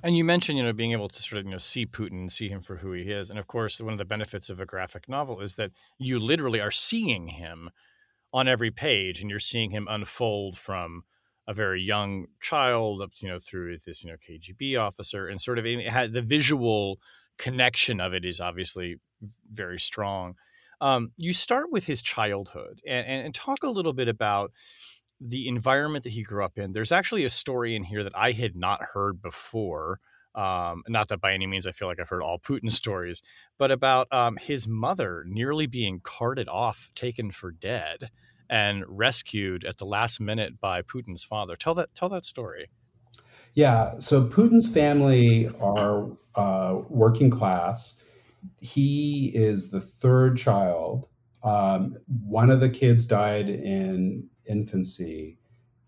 And 0.03 0.15
you 0.15 0.23
mentioned, 0.23 0.57
you 0.57 0.63
know, 0.63 0.73
being 0.73 0.91
able 0.91 1.09
to 1.09 1.21
sort 1.21 1.39
of, 1.39 1.45
you 1.45 1.51
know, 1.51 1.57
see 1.57 1.85
Putin, 1.85 2.31
see 2.31 2.49
him 2.49 2.61
for 2.61 2.77
who 2.77 2.91
he 2.91 3.03
is. 3.03 3.29
And 3.29 3.39
of 3.39 3.47
course, 3.47 3.79
one 3.79 3.93
of 3.93 3.97
the 3.97 4.05
benefits 4.05 4.49
of 4.49 4.59
a 4.59 4.65
graphic 4.65 5.09
novel 5.09 5.41
is 5.41 5.55
that 5.55 5.71
you 5.97 6.19
literally 6.19 6.59
are 6.59 6.71
seeing 6.71 7.27
him 7.27 7.69
on 8.33 8.47
every 8.47 8.71
page 8.71 9.21
and 9.21 9.29
you're 9.29 9.39
seeing 9.39 9.71
him 9.71 9.87
unfold 9.89 10.57
from 10.57 11.03
a 11.47 11.53
very 11.53 11.81
young 11.81 12.25
child 12.41 13.01
up 13.01 13.11
you 13.21 13.29
know 13.29 13.39
through 13.39 13.77
this 13.85 14.03
you 14.03 14.09
know 14.09 14.17
KGB 14.17 14.79
officer 14.79 15.27
and 15.27 15.39
sort 15.39 15.59
of 15.59 15.65
had 15.87 16.11
the 16.11 16.21
visual 16.21 16.99
connection 17.37 17.99
of 17.99 18.13
it 18.13 18.25
is 18.25 18.39
obviously 18.39 18.97
very 19.51 19.79
strong. 19.79 20.35
Um, 20.81 21.11
you 21.17 21.33
start 21.33 21.71
with 21.71 21.85
his 21.85 22.01
childhood 22.01 22.81
and, 22.85 23.07
and, 23.07 23.25
and 23.27 23.35
talk 23.35 23.63
a 23.63 23.69
little 23.69 23.93
bit 23.93 24.09
about 24.09 24.51
the 25.19 25.47
environment 25.47 26.03
that 26.03 26.13
he 26.13 26.23
grew 26.23 26.43
up 26.43 26.57
in. 26.57 26.73
There's 26.73 26.91
actually 26.91 27.23
a 27.23 27.29
story 27.29 27.75
in 27.75 27.83
here 27.83 28.03
that 28.03 28.15
I 28.15 28.31
had 28.31 28.55
not 28.55 28.81
heard 28.93 29.21
before. 29.21 29.99
Um, 30.33 30.83
not 30.89 31.07
that 31.07 31.21
by 31.21 31.33
any 31.33 31.47
means 31.47 31.65
I 31.65 31.71
feel 31.71 31.87
like 31.87 31.99
I've 31.99 32.09
heard 32.09 32.21
all 32.21 32.39
Putin 32.39 32.71
stories, 32.71 33.21
but 33.57 33.71
about 33.71 34.07
um, 34.11 34.37
his 34.37 34.67
mother 34.67 35.23
nearly 35.27 35.67
being 35.67 36.01
carted 36.03 36.49
off, 36.49 36.89
taken 36.95 37.31
for 37.31 37.51
dead, 37.51 38.09
and 38.49 38.83
rescued 38.87 39.63
at 39.63 39.77
the 39.77 39.85
last 39.85 40.19
minute 40.19 40.59
by 40.59 40.81
Putin's 40.81 41.23
father. 41.23 41.55
Tell 41.55 41.73
that 41.75 41.95
tell 41.95 42.09
that 42.09 42.25
story. 42.25 42.69
Yeah, 43.53 43.99
so 43.99 44.27
Putin's 44.27 44.71
family 44.71 45.49
are 45.61 46.09
uh, 46.35 46.81
working 46.89 47.29
class. 47.29 48.01
He 48.59 49.31
is 49.33 49.71
the 49.71 49.79
third 49.79 50.37
child. 50.37 51.07
Um, 51.45 51.95
one 52.25 52.49
of 52.49 52.59
the 52.59 52.69
kids 52.69 53.05
died 53.05 53.49
in 53.49 54.27
infancy, 54.49 55.37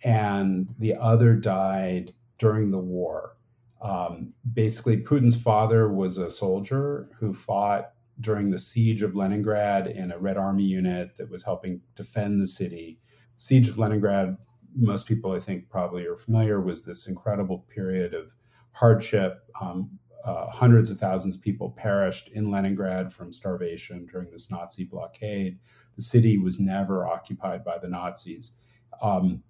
and 0.04 0.74
the 0.78 0.96
other 0.96 1.34
died 1.34 2.13
during 2.38 2.70
the 2.70 2.80
war. 2.80 3.36
Um, 3.82 4.34
basically, 4.54 4.98
Putin's 4.98 5.39
father 5.39 5.91
was 5.91 6.20
a 6.20 6.30
soldier 6.30 7.10
who 7.20 7.34
fought 7.34 7.91
during 8.22 8.50
the 8.50 8.58
siege 8.60 9.02
of 9.02 9.15
Leningrad 9.15 9.88
in 9.88 10.12
a 10.12 10.17
Red 10.17 10.38
Army 10.38 10.63
unit 10.63 11.17
that 11.17 11.30
was 11.30 11.43
helping 11.43 11.82
defend 11.96 12.39
the 12.39 12.48
city. 12.48 13.00
Siege 13.36 13.67
of 13.67 13.78
Leningrad, 13.78 14.38
most 14.76 15.08
people 15.08 15.32
I 15.32 15.39
think 15.39 15.70
probably 15.70 16.06
are 16.06 16.15
familiar, 16.15 16.62
was 16.62 16.84
this 16.84 17.08
incredible 17.08 17.65
period 17.74 18.13
of 18.13 18.34
hardship. 18.74 19.43
Um, 19.60 19.89
uh, 20.25 20.49
hundreds 20.49 20.89
of 20.89 20.97
thousands 20.97 21.36
of 21.36 21.41
people 21.41 21.71
perished 21.71 22.30
in 22.30 22.51
Leningrad 22.51 23.13
from 23.13 23.32
starvation 23.32 24.06
during 24.06 24.30
this 24.32 24.51
Nazi 24.51 24.86
blockade. 24.86 25.60
The 25.95 26.01
city 26.01 26.38
was 26.38 26.60
never 26.60 27.08
occupied 27.08 27.63
by 27.63 27.77
the 27.77 27.88
Nazis. 27.88 28.53
Um, 29.01 29.43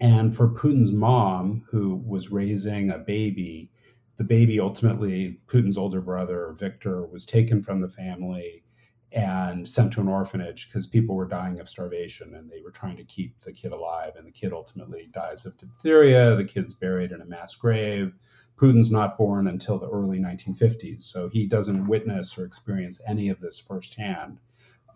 and 0.00 0.34
for 0.34 0.48
Putin's 0.48 0.92
mom, 0.92 1.62
who 1.70 1.96
was 2.06 2.32
raising 2.32 2.90
a 2.90 2.98
baby, 2.98 3.70
the 4.16 4.24
baby 4.24 4.58
ultimately, 4.58 5.40
Putin's 5.46 5.76
older 5.78 6.00
brother, 6.00 6.54
Victor, 6.58 7.06
was 7.06 7.26
taken 7.26 7.62
from 7.62 7.80
the 7.80 7.88
family 7.88 8.64
and 9.12 9.68
sent 9.68 9.92
to 9.92 10.00
an 10.00 10.08
orphanage 10.08 10.68
because 10.68 10.86
people 10.86 11.16
were 11.16 11.26
dying 11.26 11.58
of 11.58 11.68
starvation 11.68 12.34
and 12.34 12.48
they 12.48 12.60
were 12.62 12.70
trying 12.70 12.96
to 12.96 13.04
keep 13.04 13.38
the 13.40 13.52
kid 13.52 13.72
alive. 13.72 14.12
And 14.16 14.26
the 14.26 14.30
kid 14.30 14.52
ultimately 14.52 15.08
dies 15.12 15.46
of 15.46 15.56
diphtheria. 15.56 16.36
The 16.36 16.44
kid's 16.44 16.74
buried 16.74 17.12
in 17.12 17.20
a 17.20 17.26
mass 17.26 17.54
grave. 17.54 18.12
Putin's 18.60 18.90
not 18.90 19.16
born 19.16 19.46
until 19.46 19.78
the 19.78 19.88
early 19.88 20.18
1950s, 20.18 21.02
so 21.02 21.28
he 21.28 21.46
doesn't 21.46 21.86
witness 21.86 22.36
or 22.36 22.44
experience 22.44 23.00
any 23.08 23.30
of 23.30 23.40
this 23.40 23.58
firsthand. 23.58 24.38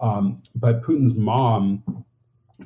Um, 0.00 0.42
but 0.54 0.82
Putin's 0.82 1.16
mom 1.16 2.04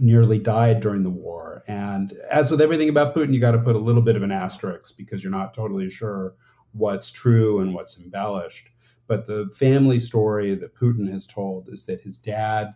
nearly 0.00 0.38
died 0.38 0.80
during 0.80 1.04
the 1.04 1.10
war. 1.10 1.62
And 1.68 2.12
as 2.30 2.50
with 2.50 2.60
everything 2.60 2.88
about 2.88 3.14
Putin, 3.14 3.32
you 3.32 3.40
got 3.40 3.52
to 3.52 3.58
put 3.58 3.76
a 3.76 3.80
little 3.80 4.02
bit 4.02 4.16
of 4.16 4.22
an 4.22 4.32
asterisk 4.32 4.96
because 4.96 5.22
you're 5.22 5.30
not 5.30 5.54
totally 5.54 5.88
sure 5.88 6.34
what's 6.72 7.10
true 7.10 7.60
and 7.60 7.74
what's 7.74 7.98
embellished. 8.00 8.68
But 9.06 9.26
the 9.26 9.50
family 9.56 9.98
story 9.98 10.54
that 10.54 10.74
Putin 10.74 11.10
has 11.10 11.26
told 11.26 11.68
is 11.68 11.86
that 11.86 12.00
his 12.00 12.18
dad 12.18 12.74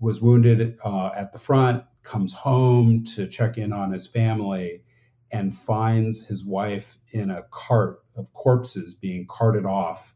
was 0.00 0.20
wounded 0.20 0.78
uh, 0.84 1.10
at 1.14 1.32
the 1.32 1.38
front, 1.38 1.84
comes 2.02 2.32
home 2.32 3.04
to 3.04 3.26
check 3.26 3.58
in 3.58 3.72
on 3.72 3.92
his 3.92 4.06
family, 4.06 4.82
and 5.32 5.54
finds 5.54 6.26
his 6.26 6.44
wife 6.44 6.96
in 7.12 7.30
a 7.30 7.42
cart 7.50 8.00
of 8.16 8.32
corpses 8.32 8.94
being 8.94 9.26
carted 9.28 9.64
off 9.64 10.14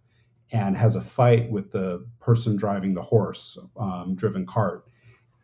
and 0.53 0.77
has 0.77 0.96
a 0.96 1.00
fight 1.00 1.50
with 1.50 1.72
the 1.72 2.07
person 2.20 2.57
driving 2.57 2.94
the 2.94 3.03
horse 3.03 3.59
um, 3.77 4.14
driven 4.14 4.46
cart 4.46 4.85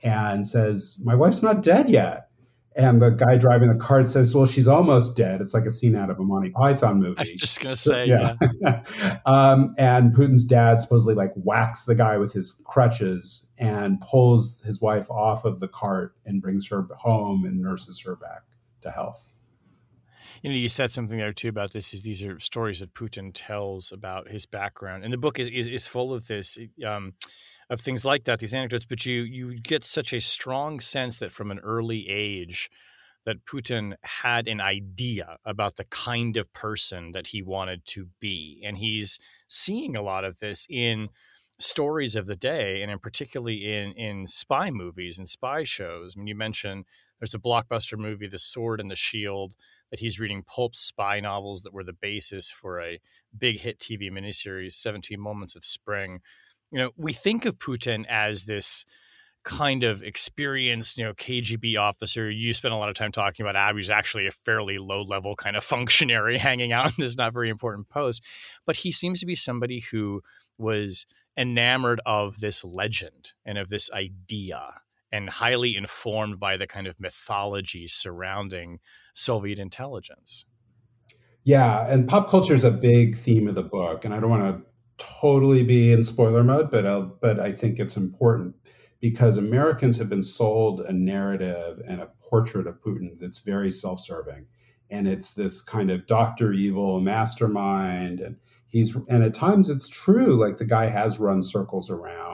and 0.03 0.47
says, 0.47 1.01
My 1.05 1.15
wife's 1.15 1.43
not 1.43 1.63
dead 1.63 1.91
yet. 1.91 2.29
And 2.77 3.03
the 3.03 3.11
guy 3.11 3.37
driving 3.37 3.69
the 3.69 3.85
cart 3.85 4.07
says, 4.07 4.35
Well, 4.35 4.47
she's 4.47 4.69
almost 4.69 5.17
dead. 5.17 5.41
It's 5.41 5.53
like 5.53 5.67
a 5.67 5.71
scene 5.71 5.97
out 5.97 6.11
of 6.11 6.19
a 6.21 6.23
Monty 6.23 6.51
Python 6.51 7.01
movie. 7.01 7.19
I 7.19 7.23
was 7.23 7.33
just 7.33 7.61
going 7.61 7.75
to 7.75 7.81
say, 7.81 8.07
yeah. 8.07 8.35
yeah. 8.61 9.19
um, 9.27 9.75
and 9.77 10.15
Putin's 10.15 10.45
dad 10.45 10.81
supposedly 10.81 11.15
like 11.15 11.33
whacks 11.35 11.85
the 11.85 11.95
guy 11.95 12.17
with 12.17 12.33
his 12.33 12.63
crutches 12.65 13.49
and 13.59 14.01
pulls 14.01 14.63
his 14.63 14.81
wife 14.81 15.11
off 15.11 15.45
of 15.45 15.59
the 15.61 15.69
cart 15.69 16.15
and 16.25 16.41
brings 16.41 16.69
her 16.69 16.87
home 16.97 17.45
and 17.45 17.61
nurses 17.61 18.01
her 18.01 18.17
back 18.17 18.43
to 18.83 18.91
health. 18.91 19.33
You 20.43 20.51
know, 20.51 20.57
you 20.57 20.69
said 20.69 20.91
something 20.91 21.19
there 21.19 21.33
too 21.33 21.49
about 21.49 21.73
this. 21.73 21.93
Is 21.93 22.03
these 22.03 22.23
are 22.23 22.41
stories 22.41 22.81
that 22.81 22.95
Putin 22.95 23.31
tells 23.35 23.93
about 23.93 24.29
his 24.29 24.47
background, 24.47 25.05
and 25.05 25.13
the 25.13 25.19
book 25.19 25.39
is 25.39 25.49
is, 25.49 25.69
is 25.69 25.87
full 25.87 26.13
of 26.13 26.27
this. 26.27 26.59
Um, 26.85 27.15
of 27.69 27.81
things 27.81 28.05
like 28.05 28.25
that, 28.25 28.41
these 28.41 28.53
anecdotes, 28.53 28.85
but 28.85 29.07
you 29.07 29.23
you 29.23 29.61
get 29.61 29.85
such 29.85 30.13
a 30.13 30.21
strong 30.21 30.81
sense 30.81 31.21
that 31.21 31.31
from 31.31 31.53
an 31.53 31.61
early 31.61 32.09
age 32.09 32.69
that 33.25 33.45
Putin 33.45 33.95
had 34.03 34.49
an 34.49 34.61
idea 34.61 35.37
about 35.45 35.77
the 35.77 35.85
kind 35.85 36.37
of 36.37 36.53
person 36.53 37.13
that 37.13 37.29
he 37.29 37.43
wanted 37.43 37.85
to 37.85 38.09
be. 38.19 38.63
And 38.65 38.79
he's 38.79 39.19
seeing 39.49 39.95
a 39.95 40.03
lot 40.03 40.25
of 40.25 40.39
this 40.39 40.67
in 40.69 41.09
stories 41.59 42.17
of 42.17 42.27
the 42.27 42.37
day 42.37 42.81
and 42.81 42.91
in 42.91 42.99
particularly 42.99 43.73
in 43.73 43.93
in 43.93 44.27
spy 44.27 44.71
movies 44.71 45.19
and 45.19 45.29
spy 45.29 45.63
shows. 45.63 46.15
I 46.17 46.19
mean 46.19 46.27
you 46.27 46.35
mentioned 46.35 46.87
there's 47.19 47.35
a 47.35 47.39
blockbuster 47.39 47.99
movie, 47.99 48.27
The 48.27 48.39
Sword 48.39 48.81
and 48.81 48.91
the 48.91 48.97
Shield, 48.97 49.55
that 49.91 50.01
he's 50.01 50.21
reading 50.21 50.43
pulp 50.43 50.75
spy 50.75 51.21
novels 51.21 51.63
that 51.63 51.73
were 51.73 51.85
the 51.85 51.93
basis 51.93 52.51
for 52.51 52.81
a 52.81 53.01
big 53.37 53.61
hit 53.61 53.79
TV 53.79 54.11
miniseries, 54.11 54.73
17 54.73 55.21
Moments 55.21 55.57
of 55.57 55.65
Spring 55.65 56.21
you 56.71 56.79
know, 56.79 56.91
we 56.97 57.13
think 57.13 57.45
of 57.45 57.59
Putin 57.59 58.05
as 58.09 58.45
this 58.45 58.85
kind 59.43 59.85
of 59.85 60.03
experienced, 60.03 60.99
you 60.99 61.05
know, 61.05 61.15
KGB 61.15 61.79
officer. 61.79 62.31
You 62.31 62.53
spent 62.53 62.75
a 62.75 62.77
lot 62.77 62.91
of 62.91 62.95
time 62.95 63.11
talking 63.11 63.45
about 63.45 63.57
Abby's 63.57 63.91
actually 63.91 64.27
a 64.27 64.33
fairly 64.33 64.79
low 64.79 65.03
level 65.03 65.35
kind 65.35 65.57
of 65.57 65.65
functionary 65.77 66.39
hanging 66.39 66.73
out 66.73 66.87
in 66.87 66.95
this 66.99 67.17
not 67.17 67.33
very 67.33 67.49
important 67.49 67.89
post. 67.89 68.23
But 68.67 68.77
he 68.77 68.93
seems 68.93 69.21
to 69.21 69.27
be 69.27 69.35
somebody 69.35 69.81
who 69.91 70.23
was 70.59 71.07
enamored 71.37 72.01
of 72.05 72.41
this 72.41 72.63
legend 72.65 73.33
and 73.45 73.57
of 73.57 73.69
this 73.71 73.91
idea 73.93 74.75
and 75.13 75.29
highly 75.29 75.77
informed 75.77 76.39
by 76.39 76.57
the 76.57 76.67
kind 76.67 76.87
of 76.87 76.99
mythology 77.01 77.89
surrounding 77.89 78.79
Soviet 79.15 79.59
intelligence. 79.59 80.47
Yeah, 81.43 81.87
and 81.89 82.09
pop 82.09 82.29
culture 82.29 82.55
is 82.55 82.65
a 82.65 82.71
big 82.71 83.17
theme 83.17 83.49
of 83.49 83.55
the 83.55 83.63
book, 83.63 84.05
and 84.05 84.15
I 84.15 84.21
don't 84.21 84.31
want 84.31 84.43
to 84.43 84.71
totally 84.99 85.63
be 85.63 85.93
in 85.93 86.03
spoiler 86.03 86.45
mode, 86.45 86.71
but 86.71 86.87
I'll, 86.87 87.17
but 87.21 87.41
I 87.41 87.53
think 87.53 87.79
it's 87.79 87.97
important 87.97 88.55
because 89.01 89.39
Americans 89.39 89.97
have 89.97 90.11
been 90.11 90.23
sold 90.23 90.81
a 90.81 90.93
narrative 90.93 91.81
and 91.89 92.01
a 92.01 92.11
portrait 92.21 92.67
of 92.67 92.81
Putin 92.83 93.19
that's 93.19 93.39
very 93.39 93.71
self 93.71 94.01
serving. 94.01 94.47
And 94.91 95.09
it's 95.09 95.33
this 95.33 95.63
kind 95.63 95.91
of 95.91 96.07
Dr. 96.07 96.53
Evil 96.53 97.01
mastermind. 97.01 98.21
And 98.21 98.37
he's, 98.67 98.97
and 99.09 99.23
at 99.23 99.35
times 99.35 99.71
it's 99.71 99.89
true, 99.89 100.35
like 100.37 100.59
the 100.59 100.65
guy 100.65 100.89
has 100.89 101.19
run 101.19 101.43
circles 101.43 101.89
around 101.89 102.30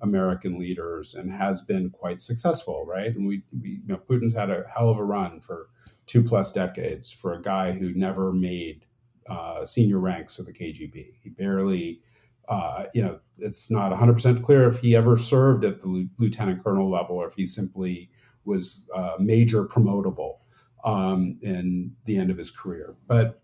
American 0.00 0.58
leaders 0.58 1.14
and 1.14 1.32
has 1.32 1.60
been 1.60 1.90
quite 1.90 2.20
successful, 2.20 2.84
right? 2.86 3.14
And 3.14 3.26
we, 3.26 3.42
we 3.60 3.80
you 3.86 3.88
know, 3.88 3.98
Putin's 4.08 4.34
had 4.34 4.50
a 4.50 4.64
hell 4.74 4.90
of 4.90 4.98
a 4.98 5.04
run 5.04 5.40
for 5.40 5.68
two 6.06 6.22
plus 6.22 6.52
decades 6.52 7.10
for 7.10 7.34
a 7.34 7.42
guy 7.42 7.72
who 7.72 7.92
never 7.94 8.32
made 8.32 8.86
uh, 9.28 9.64
senior 9.64 9.98
ranks 9.98 10.38
of 10.38 10.46
the 10.46 10.52
KGB. 10.52 11.14
He 11.22 11.30
barely 11.30 12.00
uh, 12.48 12.84
you 12.94 13.02
know, 13.02 13.20
it's 13.38 13.70
not 13.70 13.92
100% 13.92 14.42
clear 14.42 14.66
if 14.66 14.78
he 14.78 14.96
ever 14.96 15.16
served 15.16 15.64
at 15.64 15.80
the 15.80 16.08
lieutenant 16.18 16.62
colonel 16.62 16.90
level 16.90 17.16
or 17.16 17.26
if 17.26 17.34
he 17.34 17.44
simply 17.44 18.10
was 18.44 18.86
uh, 18.94 19.12
major 19.18 19.64
promotable 19.66 20.38
um, 20.84 21.38
in 21.42 21.94
the 22.06 22.16
end 22.16 22.30
of 22.30 22.38
his 22.38 22.50
career. 22.50 22.96
But 23.06 23.40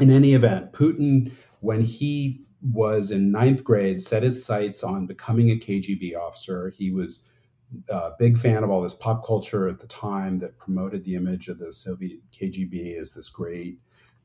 in 0.00 0.10
any 0.10 0.34
event, 0.34 0.72
Putin, 0.72 1.32
when 1.60 1.80
he 1.80 2.45
was 2.72 3.10
in 3.10 3.30
ninth 3.30 3.64
grade, 3.64 4.02
set 4.02 4.22
his 4.22 4.44
sights 4.44 4.82
on 4.82 5.06
becoming 5.06 5.50
a 5.50 5.56
KGB 5.56 6.16
officer. 6.16 6.68
He 6.70 6.90
was 6.90 7.24
a 7.88 8.10
big 8.18 8.38
fan 8.38 8.64
of 8.64 8.70
all 8.70 8.82
this 8.82 8.94
pop 8.94 9.24
culture 9.26 9.68
at 9.68 9.78
the 9.78 9.86
time 9.86 10.38
that 10.38 10.58
promoted 10.58 11.04
the 11.04 11.14
image 11.14 11.48
of 11.48 11.58
the 11.58 11.72
Soviet 11.72 12.20
KGB 12.32 12.98
as 12.98 13.12
this 13.12 13.28
great, 13.28 13.78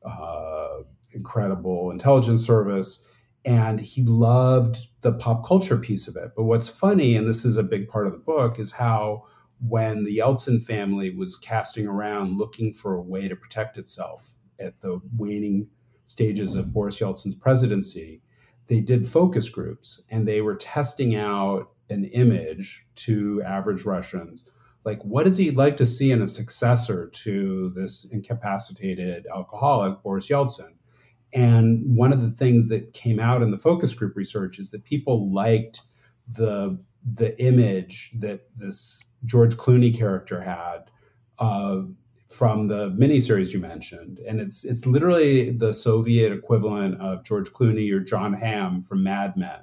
uh, 0.04 0.78
incredible 1.12 1.90
intelligence 1.90 2.44
service 2.44 3.04
and 3.44 3.80
he 3.80 4.04
loved 4.04 4.86
the 5.00 5.12
pop 5.12 5.46
culture 5.46 5.76
piece 5.76 6.06
of 6.06 6.16
it. 6.16 6.32
But 6.36 6.44
what's 6.44 6.68
funny, 6.68 7.16
and 7.16 7.26
this 7.26 7.44
is 7.44 7.56
a 7.56 7.62
big 7.62 7.88
part 7.88 8.06
of 8.06 8.12
the 8.12 8.18
book, 8.18 8.58
is 8.58 8.72
how 8.72 9.24
when 9.66 10.04
the 10.04 10.18
Yeltsin 10.18 10.62
family 10.62 11.14
was 11.14 11.36
casting 11.36 11.86
around 11.86 12.38
looking 12.38 12.72
for 12.72 12.94
a 12.94 13.02
way 13.02 13.28
to 13.28 13.36
protect 13.36 13.78
itself 13.78 14.34
at 14.60 14.80
the 14.80 15.00
waning 15.16 15.68
stages 16.04 16.54
of 16.54 16.72
Boris 16.72 17.00
Yeltsin's 17.00 17.34
presidency, 17.34 18.22
they 18.68 18.80
did 18.80 19.06
focus 19.06 19.48
groups 19.48 20.02
and 20.10 20.26
they 20.26 20.40
were 20.40 20.54
testing 20.54 21.14
out 21.14 21.70
an 21.90 22.04
image 22.06 22.86
to 22.94 23.42
average 23.42 23.84
Russians. 23.84 24.50
Like, 24.84 25.00
what 25.02 25.24
does 25.24 25.36
he 25.36 25.50
like 25.50 25.76
to 25.76 25.86
see 25.86 26.10
in 26.10 26.22
a 26.22 26.26
successor 26.26 27.08
to 27.08 27.70
this 27.70 28.04
incapacitated 28.06 29.26
alcoholic, 29.32 30.02
Boris 30.02 30.28
Yeltsin? 30.28 30.74
And 31.32 31.96
one 31.96 32.12
of 32.12 32.22
the 32.22 32.30
things 32.30 32.68
that 32.68 32.92
came 32.92 33.18
out 33.18 33.42
in 33.42 33.50
the 33.50 33.58
focus 33.58 33.94
group 33.94 34.16
research 34.16 34.58
is 34.58 34.70
that 34.70 34.84
people 34.84 35.32
liked 35.32 35.80
the 36.28 36.78
the 37.14 37.40
image 37.42 38.12
that 38.14 38.48
this 38.56 39.10
George 39.24 39.56
Clooney 39.56 39.96
character 39.96 40.40
had 40.40 40.84
uh, 41.38 41.80
from 42.32 42.68
the 42.68 42.90
miniseries 42.90 43.52
you 43.52 43.60
mentioned, 43.60 44.20
and 44.26 44.40
it's 44.40 44.64
it's 44.64 44.86
literally 44.86 45.50
the 45.50 45.72
Soviet 45.72 46.32
equivalent 46.32 47.00
of 47.00 47.24
George 47.24 47.50
Clooney 47.50 47.92
or 47.92 48.00
Jon 48.00 48.32
Hamm 48.32 48.82
from 48.82 49.02
Mad 49.02 49.36
Men. 49.36 49.60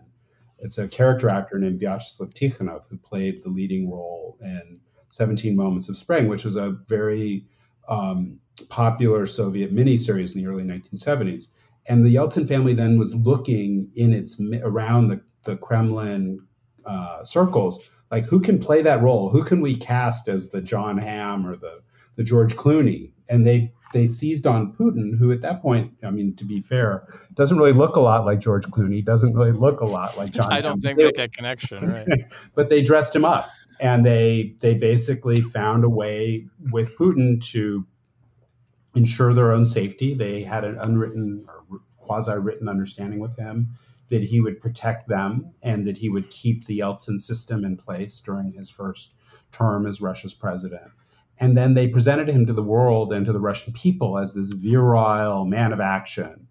It's 0.59 0.77
a 0.77 0.87
character 0.87 1.29
actor 1.29 1.57
named 1.57 1.79
Vyacheslav 1.79 2.33
Tikhonov 2.33 2.89
who 2.89 2.97
played 2.97 3.43
the 3.43 3.49
leading 3.49 3.89
role 3.89 4.37
in 4.41 4.79
17 5.09 5.55
Moments 5.55 5.89
of 5.89 5.97
Spring, 5.97 6.27
which 6.27 6.45
was 6.45 6.55
a 6.55 6.77
very 6.87 7.45
um, 7.87 8.39
popular 8.69 9.25
Soviet 9.25 9.73
miniseries 9.73 10.35
in 10.35 10.41
the 10.41 10.49
early 10.49 10.63
1970s. 10.63 11.47
And 11.87 12.05
the 12.05 12.13
Yeltsin 12.13 12.47
family 12.47 12.73
then 12.73 12.99
was 12.99 13.15
looking 13.15 13.89
in 13.95 14.13
its 14.13 14.39
around 14.61 15.07
the, 15.07 15.21
the 15.43 15.55
Kremlin 15.57 16.39
uh, 16.85 17.23
circles, 17.23 17.79
like 18.11 18.25
who 18.25 18.39
can 18.39 18.59
play 18.59 18.81
that 18.81 19.01
role? 19.01 19.29
Who 19.29 19.43
can 19.43 19.61
we 19.61 19.75
cast 19.75 20.27
as 20.27 20.49
the 20.49 20.61
Jon 20.61 20.97
Hamm 20.97 21.47
or 21.47 21.55
the 21.55 21.81
the 22.19 22.23
George 22.25 22.57
Clooney? 22.57 23.13
And 23.29 23.47
they 23.47 23.71
they 23.93 24.05
seized 24.05 24.45
on 24.45 24.73
Putin, 24.73 25.17
who 25.17 25.31
at 25.31 25.39
that 25.41 25.61
point, 25.61 25.93
I 26.03 26.11
mean, 26.11 26.35
to 26.35 26.45
be 26.45 26.59
fair, 26.59 27.07
doesn't 27.33 27.57
really 27.57 27.71
look 27.71 27.95
a 27.95 28.01
lot 28.01 28.25
like 28.25 28.39
George 28.39 28.65
Clooney, 28.67 29.03
doesn't 29.03 29.33
really 29.33 29.53
look 29.53 29.79
a 29.79 29.85
lot 29.85 30.17
like 30.17 30.31
Jon. 30.31 30.47
I 30.51 30.61
don't 30.61 30.73
Hamm. 30.73 30.81
think 30.81 30.97
they, 30.97 31.05
make 31.05 31.15
that 31.15 31.33
connection, 31.33 31.85
right? 31.85 32.07
but 32.55 32.69
they 32.69 32.81
dressed 32.81 33.15
him 33.15 33.23
up, 33.23 33.49
and 33.79 34.05
they 34.05 34.55
they 34.61 34.75
basically 34.75 35.39
found 35.39 35.85
a 35.85 35.89
way 35.89 36.45
with 36.71 36.95
Putin 36.97 37.41
to 37.51 37.87
ensure 38.95 39.33
their 39.33 39.53
own 39.53 39.63
safety. 39.63 40.13
They 40.13 40.43
had 40.43 40.65
an 40.65 40.77
unwritten 40.77 41.45
or 41.47 41.79
quasi 41.97 42.33
written 42.33 42.67
understanding 42.67 43.19
with 43.19 43.37
him 43.37 43.69
that 44.09 44.23
he 44.23 44.41
would 44.41 44.59
protect 44.59 45.07
them 45.07 45.53
and 45.61 45.87
that 45.87 45.99
he 45.99 46.09
would 46.09 46.29
keep 46.29 46.65
the 46.65 46.79
Yeltsin 46.79 47.19
system 47.19 47.63
in 47.63 47.77
place 47.77 48.19
during 48.19 48.51
his 48.51 48.69
first 48.69 49.13
term 49.51 49.85
as 49.85 50.01
Russia's 50.01 50.33
president. 50.33 50.91
And 51.39 51.57
then 51.57 51.73
they 51.73 51.87
presented 51.87 52.29
him 52.29 52.45
to 52.45 52.53
the 52.53 52.63
world 52.63 53.13
and 53.13 53.25
to 53.25 53.31
the 53.31 53.39
Russian 53.39 53.73
people 53.73 54.17
as 54.17 54.33
this 54.33 54.51
virile 54.51 55.45
man 55.45 55.71
of 55.71 55.79
action. 55.79 56.47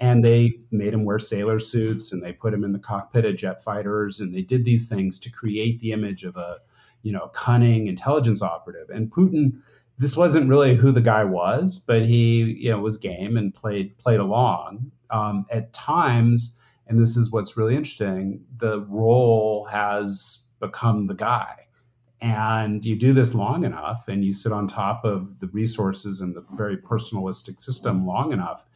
And 0.00 0.24
they 0.24 0.54
made 0.70 0.94
him 0.94 1.04
wear 1.04 1.18
sailor 1.18 1.58
suits 1.58 2.10
and 2.10 2.22
they 2.22 2.32
put 2.32 2.54
him 2.54 2.64
in 2.64 2.72
the 2.72 2.78
cockpit 2.78 3.26
of 3.26 3.36
jet 3.36 3.62
fighters 3.62 4.18
and 4.18 4.34
they 4.34 4.40
did 4.40 4.64
these 4.64 4.86
things 4.86 5.18
to 5.18 5.30
create 5.30 5.80
the 5.80 5.92
image 5.92 6.24
of 6.24 6.36
a, 6.36 6.56
you 7.02 7.12
know, 7.12 7.28
cunning 7.34 7.86
intelligence 7.86 8.40
operative. 8.40 8.88
And 8.88 9.10
Putin 9.10 9.60
this 10.00 10.16
wasn't 10.16 10.48
really 10.48 10.74
who 10.74 10.90
the 10.92 11.02
guy 11.02 11.24
was, 11.24 11.78
but 11.78 12.06
he 12.06 12.56
you 12.58 12.70
know 12.70 12.80
was 12.80 12.96
game 12.96 13.36
and 13.36 13.54
played 13.54 13.96
played 13.98 14.18
along. 14.18 14.90
Um, 15.10 15.44
at 15.50 15.72
times, 15.74 16.56
and 16.86 16.98
this 16.98 17.16
is 17.16 17.30
what's 17.30 17.56
really 17.56 17.76
interesting, 17.76 18.42
the 18.56 18.80
role 18.88 19.66
has 19.66 20.44
become 20.58 21.06
the 21.06 21.14
guy. 21.14 21.66
And 22.22 22.84
you 22.84 22.96
do 22.96 23.12
this 23.12 23.34
long 23.34 23.64
enough, 23.64 24.06
and 24.06 24.24
you 24.24 24.32
sit 24.32 24.52
on 24.52 24.66
top 24.66 25.04
of 25.04 25.40
the 25.40 25.46
resources 25.48 26.20
and 26.20 26.34
the 26.34 26.44
very 26.52 26.76
personalistic 26.76 27.60
system 27.60 28.06
long 28.06 28.32
enough, 28.32 28.66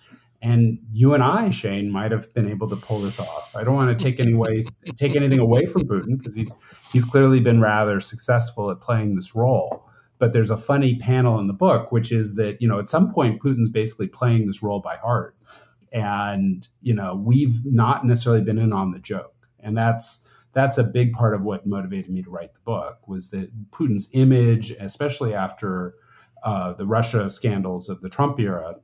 and 0.40 0.78
you 0.92 1.14
and 1.14 1.22
I, 1.22 1.50
Shane, 1.50 1.90
might 1.90 2.10
have 2.10 2.32
been 2.34 2.48
able 2.50 2.68
to 2.68 2.76
pull 2.76 3.00
this 3.00 3.18
off. 3.18 3.54
I 3.56 3.64
don't 3.64 3.74
want 3.74 3.98
to 3.98 4.02
take 4.02 4.20
any 4.20 4.34
way, 4.34 4.64
take 4.96 5.16
anything 5.16 5.40
away 5.40 5.66
from 5.66 5.84
Putin 5.84 6.18
because 6.18 6.34
he's 6.34 6.52
he's 6.92 7.04
clearly 7.04 7.40
been 7.40 7.60
rather 7.60 7.98
successful 8.00 8.70
at 8.70 8.80
playing 8.80 9.14
this 9.14 9.34
role. 9.34 9.88
But 10.18 10.32
there's 10.32 10.50
a 10.50 10.56
funny 10.56 10.96
panel 10.96 11.38
in 11.38 11.46
the 11.46 11.54
book, 11.54 11.90
which 11.90 12.12
is 12.12 12.36
that, 12.36 12.62
you 12.62 12.68
know, 12.68 12.78
at 12.78 12.88
some 12.88 13.12
point, 13.12 13.42
Putin's 13.42 13.68
basically 13.68 14.06
playing 14.06 14.46
this 14.46 14.62
role 14.62 14.80
by 14.80 14.96
heart. 14.96 15.34
And, 15.92 16.66
you 16.80 16.94
know, 16.94 17.14
we've 17.14 17.64
not 17.64 18.06
necessarily 18.06 18.42
been 18.42 18.58
in 18.58 18.72
on 18.72 18.92
the 18.92 18.98
joke. 18.98 19.34
And 19.60 19.76
that's, 19.76 20.23
that's 20.54 20.78
a 20.78 20.84
big 20.84 21.12
part 21.12 21.34
of 21.34 21.42
what 21.42 21.66
motivated 21.66 22.10
me 22.10 22.22
to 22.22 22.30
write 22.30 22.54
the 22.54 22.60
book 22.60 23.06
was 23.06 23.30
that 23.30 23.50
Putin's 23.70 24.08
image, 24.12 24.70
especially 24.72 25.34
after 25.34 25.94
uh, 26.44 26.72
the 26.72 26.86
Russia 26.86 27.28
scandals 27.28 27.88
of 27.88 28.00
the 28.00 28.08
Trump 28.08 28.38
era, 28.38 28.76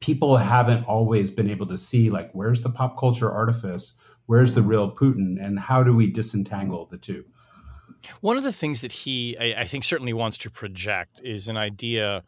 people 0.00 0.36
haven't 0.36 0.84
always 0.84 1.30
been 1.30 1.50
able 1.50 1.66
to 1.66 1.76
see 1.76 2.10
like 2.10 2.30
where's 2.32 2.60
the 2.60 2.70
pop 2.70 2.98
culture 2.98 3.30
artifice, 3.30 3.94
where's 4.26 4.52
the 4.52 4.62
real 4.62 4.94
Putin, 4.94 5.44
and 5.44 5.58
how 5.58 5.82
do 5.82 5.94
we 5.94 6.10
disentangle 6.10 6.86
the 6.86 6.98
two. 6.98 7.24
One 8.20 8.36
of 8.36 8.42
the 8.42 8.52
things 8.52 8.82
that 8.82 8.92
he, 8.92 9.36
I, 9.38 9.62
I 9.62 9.66
think, 9.66 9.84
certainly 9.84 10.12
wants 10.12 10.38
to 10.38 10.50
project 10.50 11.20
is 11.24 11.48
an 11.48 11.56
idea 11.56 12.22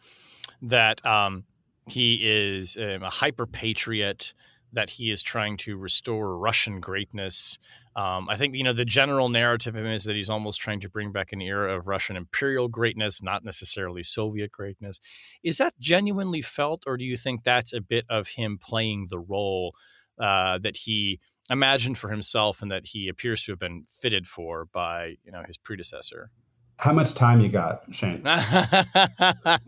that 0.63 1.05
um, 1.05 1.45
he 1.87 2.21
is 2.23 2.77
um, 2.77 3.03
a 3.03 3.11
hyper 3.11 3.47
patriot, 3.47 4.33
that 4.73 4.91
he 4.91 5.11
is 5.11 5.23
trying 5.23 5.57
to 5.59 5.77
restore 5.77 6.37
Russian 6.37 6.81
greatness. 6.81 7.59
Um, 7.95 8.29
I 8.29 8.37
think 8.37 8.55
you 8.55 8.65
know 8.65 8.73
the 8.73 8.85
general 8.85 9.29
narrative 9.29 9.75
of 9.75 9.85
him 9.85 9.91
is 9.91 10.05
that 10.05 10.17
he's 10.17 10.31
almost 10.31 10.61
trying 10.61 10.81
to 10.81 10.91
bring 10.91 11.13
back 11.13 11.33
an 11.33 11.41
era 11.41 11.77
of 11.77 11.87
Russian 11.87 12.17
imperial 12.17 12.69
greatness, 12.69 13.23
not 13.23 13.45
necessarily 13.45 14.03
Soviet 14.03 14.53
greatness. 14.53 15.01
Is 15.43 15.57
that 15.59 15.79
genuinely 15.81 16.43
felt, 16.43 16.85
or 16.87 16.97
do 16.97 17.05
you 17.05 17.17
think 17.17 17.45
that's 17.45 17.73
a 17.73 17.81
bit 17.81 18.05
of 18.11 18.29
him 18.29 18.59
playing 18.61 19.07
the 19.11 19.19
role 19.19 19.75
uh, 20.19 20.59
that 20.59 20.77
he 20.77 21.21
imagined 21.51 21.99
for 21.99 22.11
himself 22.11 22.63
and 22.63 22.71
that 22.71 22.87
he 22.87 23.09
appears 23.09 23.43
to 23.45 23.53
have 23.53 23.59
been 23.59 23.85
fitted 23.89 24.27
for 24.27 24.67
by 24.67 25.17
you 25.25 25.33
know 25.33 25.43
his 25.47 25.57
predecessor. 25.57 26.31
How 26.79 26.93
much 26.93 27.15
time 27.15 27.41
you 27.41 27.49
got, 27.49 27.83
Shane? 27.91 28.21
uh, 28.27 29.59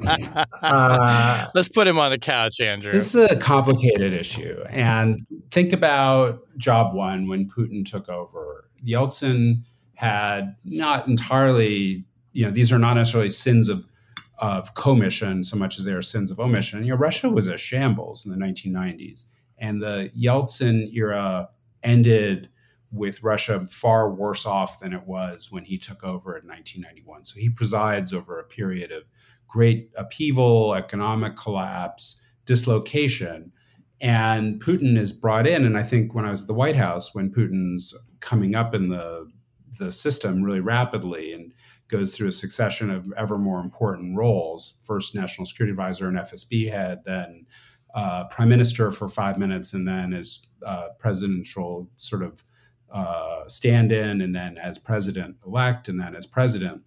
Let's 1.55 1.69
put 1.69 1.87
him 1.87 1.99
on 1.99 2.11
the 2.11 2.19
couch, 2.19 2.61
Andrew. 2.61 2.93
This 2.93 3.15
is 3.15 3.31
a 3.31 3.37
complicated 3.37 4.13
issue. 4.13 4.63
And 4.69 5.27
think 5.51 5.73
about 5.73 6.43
job 6.59 6.95
one 6.95 7.27
when 7.27 7.49
Putin 7.49 7.89
took 7.89 8.11
over. 8.11 8.69
Yeltsin 8.87 9.63
had 9.95 10.55
not 10.65 11.09
entirely, 11.09 12.05
you 12.33 12.45
know, 12.45 12.51
these 12.51 12.71
are 12.71 12.79
not 12.79 12.95
necessarily 12.95 13.31
sins 13.31 13.69
of 13.69 13.87
of 14.39 14.75
commission 14.75 15.43
so 15.43 15.57
much 15.57 15.79
as 15.79 15.85
they 15.85 15.93
are 15.93 16.03
sins 16.03 16.31
of 16.31 16.39
omission. 16.39 16.85
You 16.85 16.91
know, 16.91 16.97
Russia 16.97 17.29
was 17.29 17.49
a 17.49 17.57
shambles 17.57 18.25
in 18.25 18.31
the 18.33 18.39
1990s. 18.39 19.25
And 19.59 19.83
the 19.83 20.13
Yeltsin 20.17 20.95
era 20.95 21.49
ended 21.83 22.49
with 22.91 23.23
Russia 23.23 23.67
far 23.67 24.11
worse 24.11 24.47
off 24.47 24.81
than 24.81 24.93
it 24.93 25.07
was 25.07 25.53
when 25.53 25.65
he 25.65 25.79
took 25.79 26.03
over 26.03 26.37
in 26.37 26.47
1991. 26.47 27.25
So 27.25 27.39
he 27.39 27.51
presides 27.51 28.13
over 28.13 28.39
a 28.39 28.45
period 28.45 28.93
of 28.93 29.03
great 29.47 29.91
upheaval, 29.97 30.75
economic 30.75 31.37
collapse, 31.37 32.23
dislocation. 32.47 33.53
And 34.01 34.61
Putin 34.61 34.97
is 34.97 35.13
brought 35.13 35.47
in. 35.47 35.65
And 35.65 35.77
I 35.77 35.83
think 35.83 36.15
when 36.15 36.25
I 36.25 36.31
was 36.31 36.43
at 36.43 36.47
the 36.49 36.55
White 36.55 36.77
House, 36.77 37.15
when 37.15 37.31
Putin's 37.31 37.95
coming 38.21 38.55
up 38.55 38.75
in 38.75 38.89
the 38.89 39.31
the 39.79 39.93
system 39.93 40.43
really 40.43 40.61
rapidly 40.61 41.33
and 41.33 41.53
goes 41.89 42.15
through 42.15 42.29
a 42.29 42.33
succession 42.33 42.91
of 42.91 43.11
ever 43.17 43.39
more 43.39 43.61
important 43.61 44.17
roles. 44.17 44.79
First, 44.85 45.15
national 45.15 45.47
security 45.47 45.71
advisor 45.71 46.09
and 46.09 46.19
FSB 46.19 46.71
head, 46.71 47.03
then 47.05 47.47
uh, 47.95 48.25
prime 48.25 48.51
minister 48.51 48.91
for 48.91 49.09
five 49.09 49.39
minutes, 49.39 49.73
and 49.73 49.89
then 49.89 50.13
as 50.13 50.49
uh, 50.67 50.89
presidential 50.99 51.89
sort 51.97 52.23
of 52.23 52.45
uh, 52.93 53.47
stand 53.49 53.93
in, 53.93 54.21
and 54.21 54.35
then 54.35 54.59
as 54.59 54.79
president 54.79 55.37
elect, 55.47 55.89
and 55.89 56.01
then 56.01 56.15
as 56.15 56.27
president. 56.27 56.83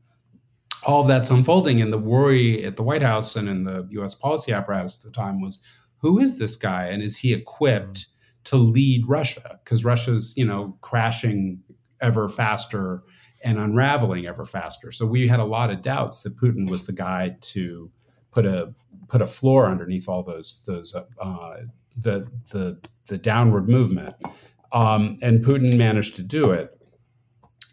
All 0.83 1.03
that's 1.03 1.29
unfolding. 1.29 1.79
And 1.79 1.93
the 1.93 1.97
worry 1.99 2.63
at 2.65 2.75
the 2.75 2.83
White 2.83 3.03
House 3.03 3.35
and 3.35 3.47
in 3.47 3.63
the 3.63 3.87
US 3.91 4.15
policy 4.15 4.51
apparatus 4.51 5.03
at 5.03 5.11
the 5.11 5.15
time 5.15 5.39
was 5.39 5.61
who 5.97 6.19
is 6.19 6.39
this 6.39 6.55
guy? 6.55 6.85
And 6.87 7.03
is 7.03 7.17
he 7.17 7.33
equipped 7.33 8.07
to 8.45 8.55
lead 8.57 9.07
Russia? 9.07 9.59
Because 9.63 9.85
Russia's, 9.85 10.35
you 10.35 10.45
know, 10.45 10.75
crashing 10.81 11.61
ever 12.01 12.27
faster 12.27 13.03
and 13.43 13.59
unraveling 13.59 14.25
ever 14.25 14.45
faster. 14.45 14.91
So 14.91 15.05
we 15.05 15.27
had 15.27 15.39
a 15.39 15.45
lot 15.45 15.69
of 15.69 15.81
doubts 15.81 16.21
that 16.21 16.35
Putin 16.35 16.69
was 16.69 16.85
the 16.85 16.93
guy 16.93 17.37
to 17.41 17.91
put 18.31 18.45
a 18.45 18.73
put 19.07 19.21
a 19.21 19.27
floor 19.27 19.67
underneath 19.67 20.07
all 20.07 20.23
those 20.23 20.63
those 20.65 20.95
uh, 20.95 21.57
the 21.97 22.27
the 22.51 22.79
the 23.07 23.17
downward 23.17 23.67
movement. 23.67 24.15
Um, 24.73 25.17
and 25.21 25.43
Putin 25.43 25.77
managed 25.77 26.15
to 26.17 26.23
do 26.23 26.51
it. 26.51 26.77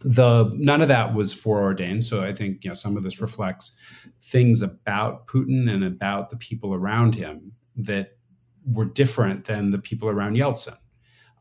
The 0.01 0.53
none 0.55 0.81
of 0.81 0.89
that 0.89 1.15
was 1.15 1.35
foreordained. 1.35 2.05
So 2.05 2.23
I 2.23 2.33
think 2.33 2.65
you 2.65 2.71
know 2.71 2.75
some 2.75 2.97
of 2.97 3.03
this 3.03 3.21
reflects 3.21 3.77
things 4.23 4.63
about 4.63 5.27
Putin 5.27 5.69
and 5.69 5.85
about 5.85 6.31
the 6.31 6.37
people 6.37 6.73
around 6.73 7.15
him 7.15 7.53
that 7.77 8.17
were 8.65 8.85
different 8.85 9.47
than 9.47 9.71
the 9.71 9.79
people 9.79 10.09
around 10.09 10.37
Yeltsin. 10.37 10.77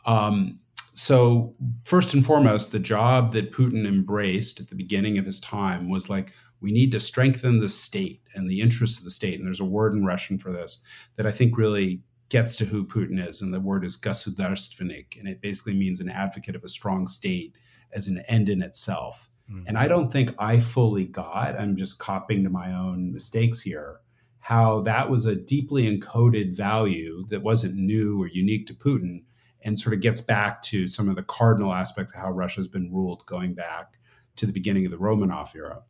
Um, 0.05 0.59
so 0.93 1.53
first 1.83 2.15
and 2.15 2.25
foremost, 2.25 2.71
the 2.71 2.79
job 2.79 3.31
that 3.33 3.51
Putin 3.51 3.85
embraced 3.85 4.59
at 4.59 4.69
the 4.69 4.75
beginning 4.75 5.19
of 5.19 5.25
his 5.25 5.39
time 5.39 5.89
was 5.89 6.09
like 6.09 6.33
we 6.59 6.71
need 6.71 6.91
to 6.91 6.99
strengthen 6.99 7.59
the 7.59 7.69
state 7.69 8.23
and 8.33 8.49
the 8.49 8.61
interests 8.61 8.97
of 8.97 9.03
the 9.03 9.11
state. 9.11 9.37
And 9.37 9.45
there's 9.45 9.59
a 9.59 9.65
word 9.65 9.93
in 9.93 10.05
Russian 10.05 10.39
for 10.39 10.51
this 10.51 10.83
that 11.15 11.27
I 11.27 11.31
think 11.31 11.55
really 11.55 12.01
gets 12.28 12.56
to 12.56 12.64
who 12.64 12.86
Putin 12.86 13.26
is, 13.26 13.42
and 13.42 13.52
the 13.52 13.60
word 13.60 13.84
is 13.84 13.98
государственник, 13.98 15.18
and 15.18 15.28
it 15.28 15.40
basically 15.40 15.74
means 15.74 16.00
an 16.00 16.08
advocate 16.08 16.56
of 16.56 16.64
a 16.64 16.68
strong 16.68 17.06
state 17.06 17.56
as 17.92 18.08
an 18.08 18.22
end 18.28 18.48
in 18.48 18.62
itself. 18.62 19.28
Mm-hmm. 19.50 19.64
And 19.66 19.78
I 19.78 19.88
don't 19.88 20.10
think 20.10 20.34
I 20.38 20.58
fully 20.58 21.04
got, 21.04 21.58
I'm 21.58 21.76
just 21.76 21.98
copying 21.98 22.42
to 22.44 22.50
my 22.50 22.74
own 22.74 23.12
mistakes 23.12 23.60
here, 23.60 24.00
how 24.40 24.80
that 24.80 25.10
was 25.10 25.26
a 25.26 25.36
deeply 25.36 25.84
encoded 25.84 26.56
value 26.56 27.24
that 27.28 27.42
wasn't 27.42 27.76
new 27.76 28.20
or 28.20 28.28
unique 28.28 28.66
to 28.68 28.74
Putin 28.74 29.24
and 29.60 29.78
sort 29.78 29.94
of 29.94 30.00
gets 30.00 30.20
back 30.20 30.62
to 30.62 30.88
some 30.88 31.08
of 31.08 31.16
the 31.16 31.22
cardinal 31.22 31.72
aspects 31.72 32.12
of 32.12 32.20
how 32.20 32.30
Russia's 32.30 32.66
been 32.66 32.92
ruled 32.92 33.24
going 33.26 33.54
back 33.54 33.98
to 34.36 34.46
the 34.46 34.52
beginning 34.52 34.84
of 34.84 34.90
the 34.90 34.98
Romanov 34.98 35.54
era. 35.54 35.82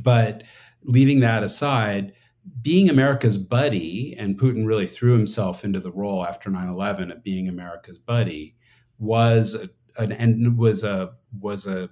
But 0.00 0.44
leaving 0.82 1.20
that 1.20 1.42
aside, 1.42 2.14
being 2.61 2.89
America's 2.89 3.37
buddy, 3.37 4.15
and 4.17 4.39
Putin 4.39 4.65
really 4.65 4.87
threw 4.87 5.13
himself 5.13 5.63
into 5.63 5.79
the 5.79 5.91
role 5.91 6.25
after 6.25 6.49
9/11 6.49 7.11
of 7.11 7.23
being 7.23 7.47
America's 7.47 7.99
buddy, 7.99 8.55
was 8.99 9.69
an 9.97 10.11
end 10.11 10.57
was 10.57 10.83
a 10.83 11.13
was 11.39 11.65
a 11.67 11.89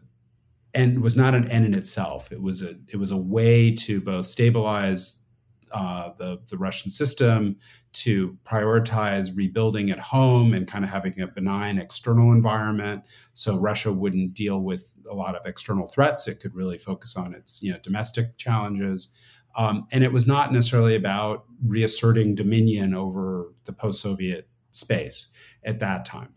and 0.73 1.01
was 1.01 1.15
not 1.15 1.35
an 1.35 1.49
end 1.49 1.65
in 1.65 1.73
itself. 1.73 2.31
It 2.31 2.41
was 2.41 2.63
a 2.63 2.75
it 2.87 2.97
was 2.97 3.11
a 3.11 3.17
way 3.17 3.71
to 3.75 4.01
both 4.01 4.25
stabilize 4.25 5.23
uh, 5.71 6.11
the 6.17 6.39
the 6.49 6.57
Russian 6.57 6.91
system, 6.91 7.57
to 7.93 8.37
prioritize 8.45 9.35
rebuilding 9.35 9.89
at 9.89 9.99
home 9.99 10.53
and 10.53 10.67
kind 10.67 10.83
of 10.83 10.91
having 10.91 11.19
a 11.21 11.27
benign 11.27 11.77
external 11.77 12.31
environment, 12.31 13.03
so 13.33 13.57
Russia 13.57 13.91
wouldn't 13.91 14.33
deal 14.33 14.59
with 14.59 14.93
a 15.09 15.13
lot 15.13 15.35
of 15.35 15.45
external 15.45 15.87
threats. 15.87 16.27
It 16.27 16.39
could 16.39 16.55
really 16.55 16.77
focus 16.77 17.15
on 17.15 17.33
its 17.33 17.61
you 17.61 17.71
know 17.71 17.79
domestic 17.83 18.37
challenges. 18.37 19.13
Um, 19.55 19.87
and 19.91 20.03
it 20.03 20.11
was 20.11 20.27
not 20.27 20.53
necessarily 20.53 20.95
about 20.95 21.45
reasserting 21.65 22.35
dominion 22.35 22.93
over 22.93 23.53
the 23.65 23.73
post 23.73 24.01
Soviet 24.01 24.47
space 24.71 25.31
at 25.63 25.79
that 25.79 26.05
time. 26.05 26.33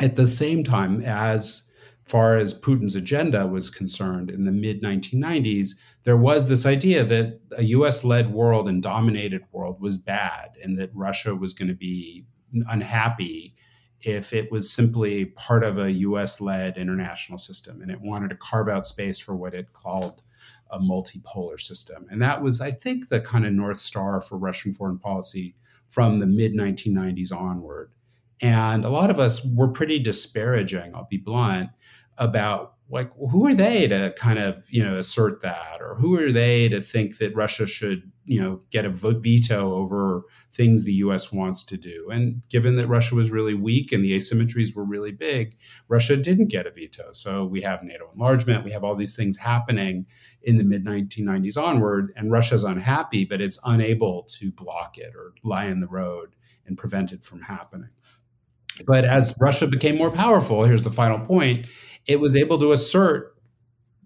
At 0.00 0.16
the 0.16 0.26
same 0.26 0.64
time, 0.64 1.02
as 1.02 1.72
far 2.04 2.36
as 2.36 2.58
Putin's 2.60 2.96
agenda 2.96 3.46
was 3.46 3.70
concerned 3.70 4.30
in 4.30 4.44
the 4.44 4.52
mid 4.52 4.82
1990s, 4.82 5.70
there 6.04 6.16
was 6.16 6.48
this 6.48 6.66
idea 6.66 7.04
that 7.04 7.40
a 7.56 7.62
US 7.64 8.04
led 8.04 8.32
world 8.32 8.68
and 8.68 8.82
dominated 8.82 9.42
world 9.52 9.80
was 9.80 9.96
bad 9.96 10.50
and 10.62 10.78
that 10.78 10.90
Russia 10.94 11.34
was 11.34 11.52
going 11.52 11.68
to 11.68 11.74
be 11.74 12.26
unhappy 12.68 13.54
if 14.00 14.32
it 14.32 14.50
was 14.50 14.72
simply 14.72 15.26
part 15.26 15.62
of 15.62 15.78
a 15.78 15.92
US 15.92 16.40
led 16.40 16.76
international 16.76 17.38
system 17.38 17.80
and 17.82 17.90
it 17.90 18.00
wanted 18.00 18.30
to 18.30 18.36
carve 18.36 18.68
out 18.68 18.84
space 18.84 19.20
for 19.20 19.36
what 19.36 19.54
it 19.54 19.72
called 19.72 20.22
a 20.72 20.78
multipolar 20.78 21.60
system. 21.60 22.06
And 22.10 22.20
that 22.22 22.42
was, 22.42 22.60
I 22.60 22.70
think, 22.70 23.08
the 23.08 23.20
kind 23.20 23.46
of 23.46 23.52
North 23.52 23.78
Star 23.78 24.20
for 24.20 24.36
Russian 24.38 24.74
foreign 24.74 24.98
policy 24.98 25.54
from 25.88 26.18
the 26.18 26.26
mid 26.26 26.54
1990s 26.54 27.32
onward. 27.32 27.92
And 28.40 28.84
a 28.84 28.88
lot 28.88 29.10
of 29.10 29.20
us 29.20 29.46
were 29.54 29.68
pretty 29.68 30.00
disparaging, 30.00 30.94
I'll 30.94 31.06
be 31.08 31.18
blunt, 31.18 31.70
about 32.18 32.71
like 32.92 33.10
who 33.14 33.46
are 33.46 33.54
they 33.54 33.88
to 33.88 34.12
kind 34.18 34.38
of 34.38 34.70
you 34.70 34.84
know 34.84 34.98
assert 34.98 35.40
that? 35.42 35.80
Or 35.80 35.94
who 35.94 36.20
are 36.20 36.30
they 36.30 36.68
to 36.68 36.80
think 36.80 37.18
that 37.18 37.34
russia 37.34 37.66
should 37.66 38.12
you 38.24 38.40
know 38.40 38.60
get 38.70 38.84
a 38.84 38.90
veto 38.90 39.74
over 39.74 40.22
things 40.52 40.84
the 40.84 40.92
us 40.92 41.32
wants 41.32 41.64
to 41.64 41.78
do? 41.78 42.10
And 42.12 42.42
given 42.50 42.76
that 42.76 42.86
russia 42.86 43.14
was 43.14 43.30
really 43.30 43.54
weak 43.54 43.90
and 43.92 44.04
the 44.04 44.14
asymmetries 44.16 44.76
were 44.76 44.84
really 44.84 45.10
big 45.10 45.54
russia 45.88 46.16
didn't 46.16 46.48
get 46.48 46.66
a 46.66 46.70
veto. 46.70 47.12
So 47.12 47.44
we 47.46 47.62
have 47.62 47.82
nato 47.82 48.10
enlargement 48.12 48.64
we 48.64 48.72
have 48.72 48.84
all 48.84 48.94
these 48.94 49.16
things 49.16 49.38
happening 49.38 50.06
in 50.42 50.58
the 50.58 50.64
mid 50.64 50.84
1990s 50.84 51.56
onward 51.56 52.12
and 52.14 52.30
russia's 52.30 52.62
unhappy 52.62 53.24
but 53.24 53.40
it's 53.40 53.58
unable 53.64 54.24
to 54.24 54.52
block 54.52 54.98
it 54.98 55.14
or 55.16 55.32
lie 55.42 55.66
in 55.66 55.80
the 55.80 55.86
road 55.86 56.36
and 56.66 56.76
prevent 56.76 57.12
it 57.12 57.24
from 57.24 57.40
happening 57.40 57.88
but 58.86 59.04
as 59.04 59.36
russia 59.40 59.66
became 59.66 59.96
more 59.96 60.10
powerful 60.10 60.64
here's 60.64 60.84
the 60.84 60.90
final 60.90 61.18
point 61.26 61.66
it 62.06 62.20
was 62.20 62.34
able 62.34 62.58
to 62.58 62.72
assert 62.72 63.32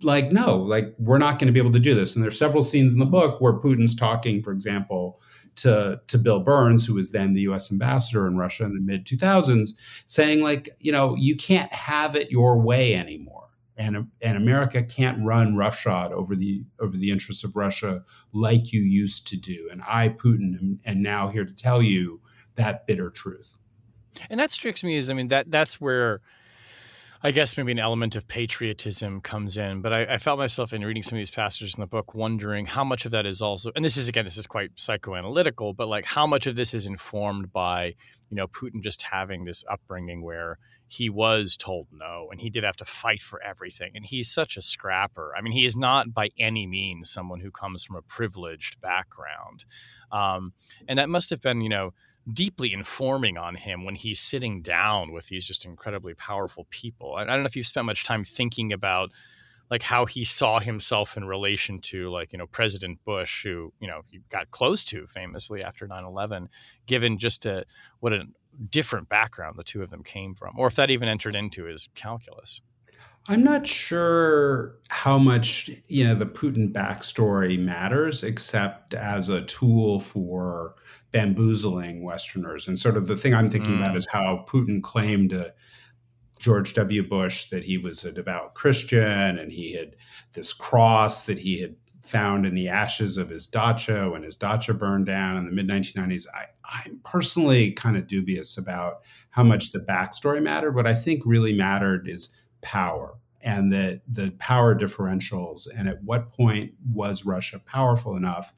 like 0.02 0.30
no 0.30 0.56
like 0.56 0.94
we're 0.98 1.18
not 1.18 1.38
going 1.38 1.46
to 1.46 1.52
be 1.52 1.60
able 1.60 1.72
to 1.72 1.80
do 1.80 1.94
this. 1.94 2.14
And 2.14 2.22
there's 2.22 2.38
several 2.38 2.62
scenes 2.62 2.92
in 2.92 2.98
the 2.98 3.06
book 3.06 3.40
where 3.40 3.54
putin's 3.54 3.94
talking 3.94 4.42
for 4.42 4.52
example 4.52 5.20
to 5.56 6.00
to 6.06 6.18
bill 6.18 6.40
burns 6.40 6.86
who 6.86 6.94
was 6.94 7.12
then 7.12 7.32
the 7.32 7.42
us 7.42 7.72
ambassador 7.72 8.26
in 8.26 8.36
russia 8.36 8.64
in 8.64 8.74
the 8.74 8.80
mid 8.80 9.06
2000s 9.06 9.70
saying 10.06 10.42
like 10.42 10.68
you 10.80 10.92
know 10.92 11.14
you 11.14 11.34
can't 11.34 11.72
have 11.72 12.14
it 12.14 12.30
your 12.30 12.58
way 12.58 12.94
anymore. 12.94 13.44
And 13.78 14.08
and 14.20 14.36
america 14.36 14.82
can't 14.82 15.24
run 15.24 15.56
roughshod 15.56 16.12
over 16.12 16.36
the 16.36 16.62
over 16.78 16.96
the 16.96 17.10
interests 17.10 17.44
of 17.44 17.56
russia 17.56 18.04
like 18.32 18.72
you 18.72 18.82
used 18.82 19.26
to 19.28 19.40
do. 19.40 19.68
And 19.72 19.82
i 19.88 20.10
putin 20.10 20.58
am, 20.60 20.80
am 20.84 21.02
now 21.02 21.28
here 21.28 21.44
to 21.44 21.54
tell 21.54 21.82
you 21.82 22.20
that 22.56 22.86
bitter 22.86 23.10
truth 23.10 23.56
and 24.30 24.38
that 24.40 24.50
strikes 24.50 24.82
me 24.82 24.96
as 24.96 25.10
i 25.10 25.14
mean 25.14 25.28
that 25.28 25.50
that's 25.50 25.80
where 25.80 26.20
I 27.22 27.30
guess 27.30 27.56
maybe 27.56 27.72
an 27.72 27.78
element 27.78 28.14
of 28.14 28.28
patriotism 28.28 29.20
comes 29.20 29.56
in, 29.56 29.80
but 29.80 29.92
I, 29.92 30.02
I, 30.02 30.18
felt 30.18 30.38
myself 30.38 30.72
in 30.72 30.84
reading 30.84 31.02
some 31.02 31.16
of 31.16 31.20
these 31.20 31.30
passages 31.30 31.74
in 31.74 31.80
the 31.80 31.86
book 31.86 32.14
wondering 32.14 32.66
how 32.66 32.84
much 32.84 33.06
of 33.06 33.10
that 33.12 33.24
is 33.24 33.40
also, 33.40 33.72
and 33.74 33.84
this 33.84 33.96
is 33.96 34.06
again, 34.06 34.24
this 34.24 34.36
is 34.36 34.46
quite 34.46 34.76
psychoanalytical, 34.76 35.74
but 35.74 35.88
like 35.88 36.04
how 36.04 36.26
much 36.26 36.46
of 36.46 36.56
this 36.56 36.74
is 36.74 36.84
informed 36.84 37.52
by, 37.52 37.94
you 38.30 38.36
know, 38.36 38.46
Putin 38.46 38.82
just 38.82 39.02
having 39.02 39.44
this 39.44 39.64
upbringing 39.68 40.22
where 40.22 40.58
he 40.88 41.10
was 41.10 41.56
told 41.56 41.88
no 41.90 42.28
and 42.30 42.40
he 42.40 42.50
did 42.50 42.64
have 42.64 42.76
to 42.76 42.84
fight 42.84 43.22
for 43.22 43.42
everything. 43.42 43.92
And 43.94 44.04
he's 44.04 44.30
such 44.30 44.56
a 44.56 44.62
scrapper. 44.62 45.32
I 45.36 45.40
mean, 45.40 45.52
he 45.52 45.64
is 45.64 45.76
not 45.76 46.12
by 46.12 46.30
any 46.38 46.66
means 46.66 47.10
someone 47.10 47.40
who 47.40 47.50
comes 47.50 47.82
from 47.82 47.96
a 47.96 48.02
privileged 48.02 48.80
background. 48.80 49.64
Um, 50.12 50.52
and 50.86 50.98
that 50.98 51.08
must 51.08 51.30
have 51.30 51.40
been, 51.40 51.60
you 51.60 51.70
know, 51.70 51.92
deeply 52.32 52.72
informing 52.72 53.36
on 53.36 53.54
him 53.54 53.84
when 53.84 53.94
he's 53.94 54.20
sitting 54.20 54.60
down 54.62 55.12
with 55.12 55.28
these 55.28 55.46
just 55.46 55.64
incredibly 55.64 56.14
powerful 56.14 56.66
people. 56.70 57.14
I, 57.14 57.22
I 57.22 57.24
don't 57.26 57.42
know 57.42 57.46
if 57.46 57.56
you've 57.56 57.66
spent 57.66 57.86
much 57.86 58.04
time 58.04 58.24
thinking 58.24 58.72
about 58.72 59.12
like 59.70 59.82
how 59.82 60.06
he 60.06 60.24
saw 60.24 60.60
himself 60.60 61.16
in 61.16 61.24
relation 61.24 61.80
to 61.80 62.08
like 62.10 62.32
you 62.32 62.38
know 62.38 62.46
President 62.46 63.04
Bush, 63.04 63.42
who 63.42 63.72
you 63.80 63.88
know 63.88 64.02
he 64.08 64.20
got 64.30 64.50
close 64.50 64.84
to 64.84 65.06
famously 65.06 65.62
after 65.62 65.86
9/11, 65.88 66.48
given 66.86 67.18
just 67.18 67.46
a 67.46 67.64
what 68.00 68.12
a 68.12 68.24
different 68.70 69.08
background 69.08 69.58
the 69.58 69.64
two 69.64 69.82
of 69.82 69.90
them 69.90 70.02
came 70.02 70.34
from, 70.34 70.58
or 70.58 70.66
if 70.66 70.76
that 70.76 70.90
even 70.90 71.08
entered 71.08 71.34
into 71.34 71.64
his 71.64 71.88
calculus. 71.94 72.62
I'm 73.28 73.42
not 73.42 73.66
sure 73.66 74.76
how 74.88 75.18
much 75.18 75.68
you 75.88 76.06
know 76.06 76.14
the 76.14 76.26
Putin 76.26 76.72
backstory 76.72 77.58
matters, 77.58 78.22
except 78.22 78.94
as 78.94 79.28
a 79.28 79.42
tool 79.42 79.98
for 79.98 80.76
bamboozling 81.16 82.02
Westerners. 82.02 82.68
And 82.68 82.78
sort 82.78 82.94
of 82.94 83.06
the 83.06 83.16
thing 83.16 83.32
I'm 83.32 83.48
thinking 83.48 83.72
mm. 83.72 83.78
about 83.78 83.96
is 83.96 84.06
how 84.06 84.44
Putin 84.46 84.82
claimed 84.82 85.30
to 85.30 85.54
George 86.38 86.74
W. 86.74 87.08
Bush 87.08 87.46
that 87.46 87.64
he 87.64 87.78
was 87.78 88.04
a 88.04 88.12
devout 88.12 88.54
Christian 88.54 89.38
and 89.38 89.50
he 89.50 89.72
had 89.72 89.96
this 90.34 90.52
cross 90.52 91.24
that 91.24 91.38
he 91.38 91.58
had 91.58 91.74
found 92.04 92.44
in 92.44 92.54
the 92.54 92.68
ashes 92.68 93.16
of 93.16 93.30
his 93.30 93.46
dacha 93.46 94.10
when 94.10 94.24
his 94.24 94.36
dacha 94.36 94.74
burned 94.74 95.06
down 95.06 95.38
in 95.38 95.46
the 95.46 95.52
mid 95.52 95.66
1990s. 95.66 96.26
I, 96.34 96.48
I'm 96.84 97.00
personally 97.02 97.72
kind 97.72 97.96
of 97.96 98.06
dubious 98.06 98.58
about 98.58 99.00
how 99.30 99.42
much 99.42 99.72
the 99.72 99.80
backstory 99.80 100.42
mattered. 100.42 100.74
What 100.74 100.86
I 100.86 100.94
think 100.94 101.22
really 101.24 101.54
mattered 101.54 102.10
is 102.10 102.34
power 102.60 103.14
and 103.40 103.72
the 103.72 104.02
the 104.06 104.32
power 104.32 104.78
differentials 104.78 105.66
and 105.74 105.88
at 105.88 106.04
what 106.04 106.30
point 106.30 106.72
was 106.92 107.24
Russia 107.24 107.58
powerful 107.64 108.16
enough 108.16 108.52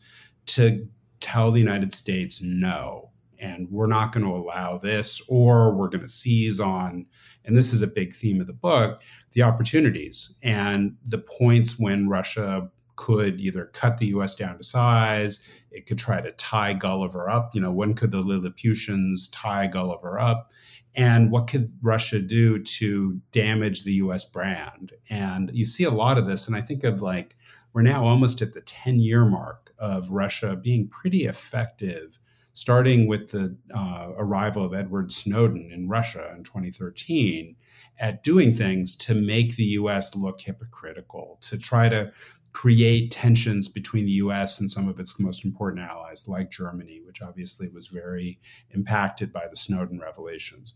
to 0.46 0.88
tell 1.20 1.50
the 1.50 1.60
United 1.60 1.92
States 1.92 2.42
no 2.42 3.10
and 3.40 3.70
we're 3.70 3.86
not 3.86 4.12
going 4.12 4.26
to 4.26 4.32
allow 4.32 4.76
this 4.78 5.22
or 5.28 5.72
we're 5.72 5.88
going 5.88 6.02
to 6.02 6.08
seize 6.08 6.60
on 6.60 7.06
and 7.44 7.56
this 7.56 7.72
is 7.72 7.82
a 7.82 7.86
big 7.86 8.14
theme 8.14 8.40
of 8.40 8.46
the 8.46 8.52
book 8.52 9.02
the 9.32 9.42
opportunities 9.42 10.34
and 10.42 10.96
the 11.06 11.18
points 11.18 11.78
when 11.78 12.08
Russia 12.08 12.68
could 12.96 13.40
either 13.40 13.66
cut 13.66 13.98
the 13.98 14.06
US 14.06 14.34
down 14.34 14.56
to 14.56 14.64
size 14.64 15.46
it 15.70 15.86
could 15.86 15.98
try 15.98 16.20
to 16.20 16.32
tie 16.32 16.72
Gulliver 16.72 17.28
up 17.28 17.54
you 17.54 17.60
know 17.60 17.72
when 17.72 17.94
could 17.94 18.10
the 18.10 18.20
Lilliputians 18.20 19.28
tie 19.30 19.66
Gulliver 19.66 20.18
up 20.18 20.50
and 20.98 21.30
what 21.30 21.46
could 21.46 21.72
Russia 21.80 22.18
do 22.18 22.60
to 22.60 23.20
damage 23.30 23.84
the 23.84 23.94
US 23.94 24.24
brand? 24.28 24.92
And 25.08 25.48
you 25.54 25.64
see 25.64 25.84
a 25.84 25.90
lot 25.90 26.18
of 26.18 26.26
this. 26.26 26.48
And 26.48 26.56
I 26.56 26.60
think 26.60 26.82
of 26.82 27.02
like, 27.02 27.36
we're 27.72 27.82
now 27.82 28.04
almost 28.04 28.42
at 28.42 28.52
the 28.52 28.62
10 28.62 28.98
year 28.98 29.24
mark 29.24 29.67
of 29.78 30.10
Russia 30.10 30.56
being 30.56 30.88
pretty 30.88 31.24
effective, 31.24 32.18
starting 32.54 33.06
with 33.06 33.30
the 33.30 33.56
uh, 33.74 34.08
arrival 34.16 34.64
of 34.64 34.74
Edward 34.74 35.12
Snowden 35.12 35.70
in 35.72 35.88
Russia 35.88 36.32
in 36.36 36.44
2013, 36.44 37.56
at 38.00 38.22
doing 38.22 38.54
things 38.54 38.96
to 38.96 39.14
make 39.14 39.56
the 39.56 39.64
US 39.64 40.14
look 40.14 40.40
hypocritical, 40.40 41.38
to 41.42 41.58
try 41.58 41.88
to 41.88 42.12
create 42.52 43.10
tensions 43.10 43.68
between 43.68 44.04
the 44.04 44.12
US 44.12 44.60
and 44.60 44.70
some 44.70 44.88
of 44.88 44.98
its 44.98 45.20
most 45.20 45.44
important 45.44 45.88
allies, 45.88 46.26
like 46.26 46.50
Germany, 46.50 47.00
which 47.04 47.22
obviously 47.22 47.68
was 47.68 47.88
very 47.88 48.40
impacted 48.70 49.32
by 49.32 49.46
the 49.48 49.56
Snowden 49.56 50.00
revelations. 50.00 50.74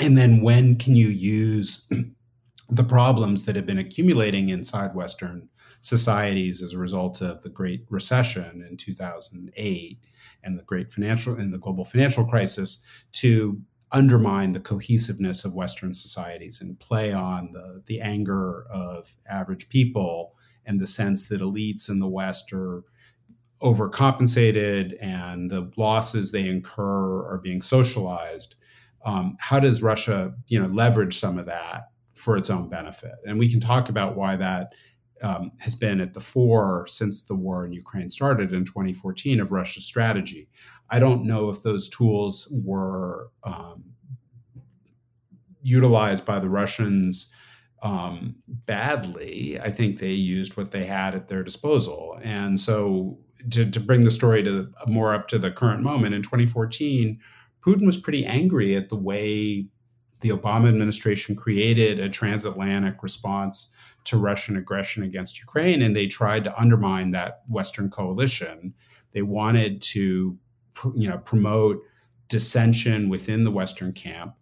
And 0.00 0.18
then 0.18 0.40
when 0.40 0.76
can 0.76 0.96
you 0.96 1.06
use 1.06 1.88
the 2.68 2.84
problems 2.84 3.44
that 3.44 3.56
have 3.56 3.66
been 3.66 3.78
accumulating 3.78 4.48
inside 4.48 4.94
Western 4.94 5.48
societies 5.84 6.62
as 6.62 6.72
a 6.72 6.78
result 6.78 7.20
of 7.20 7.42
the 7.42 7.48
Great 7.48 7.84
Recession 7.90 8.64
in 8.68 8.76
2008 8.76 9.98
and 10.42 10.58
the 10.58 10.62
great 10.62 10.92
financial 10.92 11.34
and 11.34 11.52
the 11.52 11.58
global 11.58 11.84
financial 11.84 12.26
crisis 12.26 12.84
to 13.12 13.60
undermine 13.92 14.52
the 14.52 14.60
cohesiveness 14.60 15.44
of 15.44 15.54
Western 15.54 15.94
societies 15.94 16.60
and 16.60 16.78
play 16.80 17.12
on 17.12 17.52
the, 17.52 17.82
the 17.86 18.00
anger 18.00 18.66
of 18.70 19.14
average 19.28 19.68
people 19.68 20.34
and 20.66 20.80
the 20.80 20.86
sense 20.86 21.28
that 21.28 21.40
elites 21.40 21.88
in 21.88 22.00
the 22.00 22.08
West 22.08 22.52
are 22.52 22.82
overcompensated 23.62 24.96
and 25.00 25.50
the 25.50 25.70
losses 25.76 26.32
they 26.32 26.48
incur 26.48 27.30
are 27.30 27.38
being 27.42 27.60
socialized 27.60 28.56
um, 29.04 29.36
how 29.38 29.60
does 29.60 29.82
Russia, 29.82 30.34
you 30.48 30.58
know, 30.58 30.68
leverage 30.68 31.18
some 31.18 31.38
of 31.38 31.46
that 31.46 31.90
for 32.14 32.36
its 32.36 32.50
own 32.50 32.68
benefit? 32.68 33.12
And 33.26 33.38
we 33.38 33.50
can 33.50 33.60
talk 33.60 33.88
about 33.88 34.16
why 34.16 34.36
that 34.36 34.72
um, 35.24 35.52
has 35.58 35.74
been 35.74 36.00
at 36.00 36.12
the 36.12 36.20
fore 36.20 36.86
since 36.86 37.24
the 37.24 37.34
war 37.34 37.64
in 37.64 37.72
Ukraine 37.72 38.10
started 38.10 38.52
in 38.52 38.64
2014 38.64 39.40
of 39.40 39.52
Russia's 39.52 39.86
strategy. 39.86 40.50
I 40.90 40.98
don't 40.98 41.24
know 41.24 41.48
if 41.48 41.62
those 41.62 41.88
tools 41.88 42.46
were 42.64 43.30
um, 43.42 43.84
utilized 45.62 46.26
by 46.26 46.38
the 46.40 46.50
Russians 46.50 47.32
um, 47.82 48.36
badly. 48.46 49.58
I 49.58 49.70
think 49.70 49.98
they 49.98 50.12
used 50.12 50.58
what 50.58 50.72
they 50.72 50.84
had 50.84 51.14
at 51.14 51.28
their 51.28 51.42
disposal. 51.42 52.18
And 52.22 52.60
so, 52.60 53.18
to, 53.50 53.70
to 53.70 53.80
bring 53.80 54.04
the 54.04 54.10
story 54.10 54.42
to 54.42 54.70
more 54.86 55.14
up 55.14 55.28
to 55.28 55.38
the 55.38 55.50
current 55.50 55.82
moment, 55.82 56.14
in 56.14 56.22
2014, 56.22 57.18
Putin 57.64 57.86
was 57.86 57.98
pretty 57.98 58.24
angry 58.26 58.76
at 58.76 58.90
the 58.90 58.96
way 58.96 59.66
the 60.20 60.30
Obama 60.30 60.68
administration 60.68 61.34
created 61.34 61.98
a 61.98 62.08
transatlantic 62.08 63.02
response 63.02 63.73
to 64.04 64.18
Russian 64.18 64.56
aggression 64.56 65.02
against 65.02 65.38
Ukraine, 65.38 65.82
and 65.82 65.96
they 65.96 66.06
tried 66.06 66.44
to 66.44 66.60
undermine 66.60 67.10
that 67.12 67.42
Western 67.48 67.90
coalition. 67.90 68.74
They 69.12 69.22
wanted 69.22 69.80
to, 69.82 70.38
you 70.94 71.08
know, 71.08 71.18
promote 71.18 71.80
dissension 72.28 73.08
within 73.08 73.44
the 73.44 73.50
Western 73.50 73.92
camp 73.92 74.34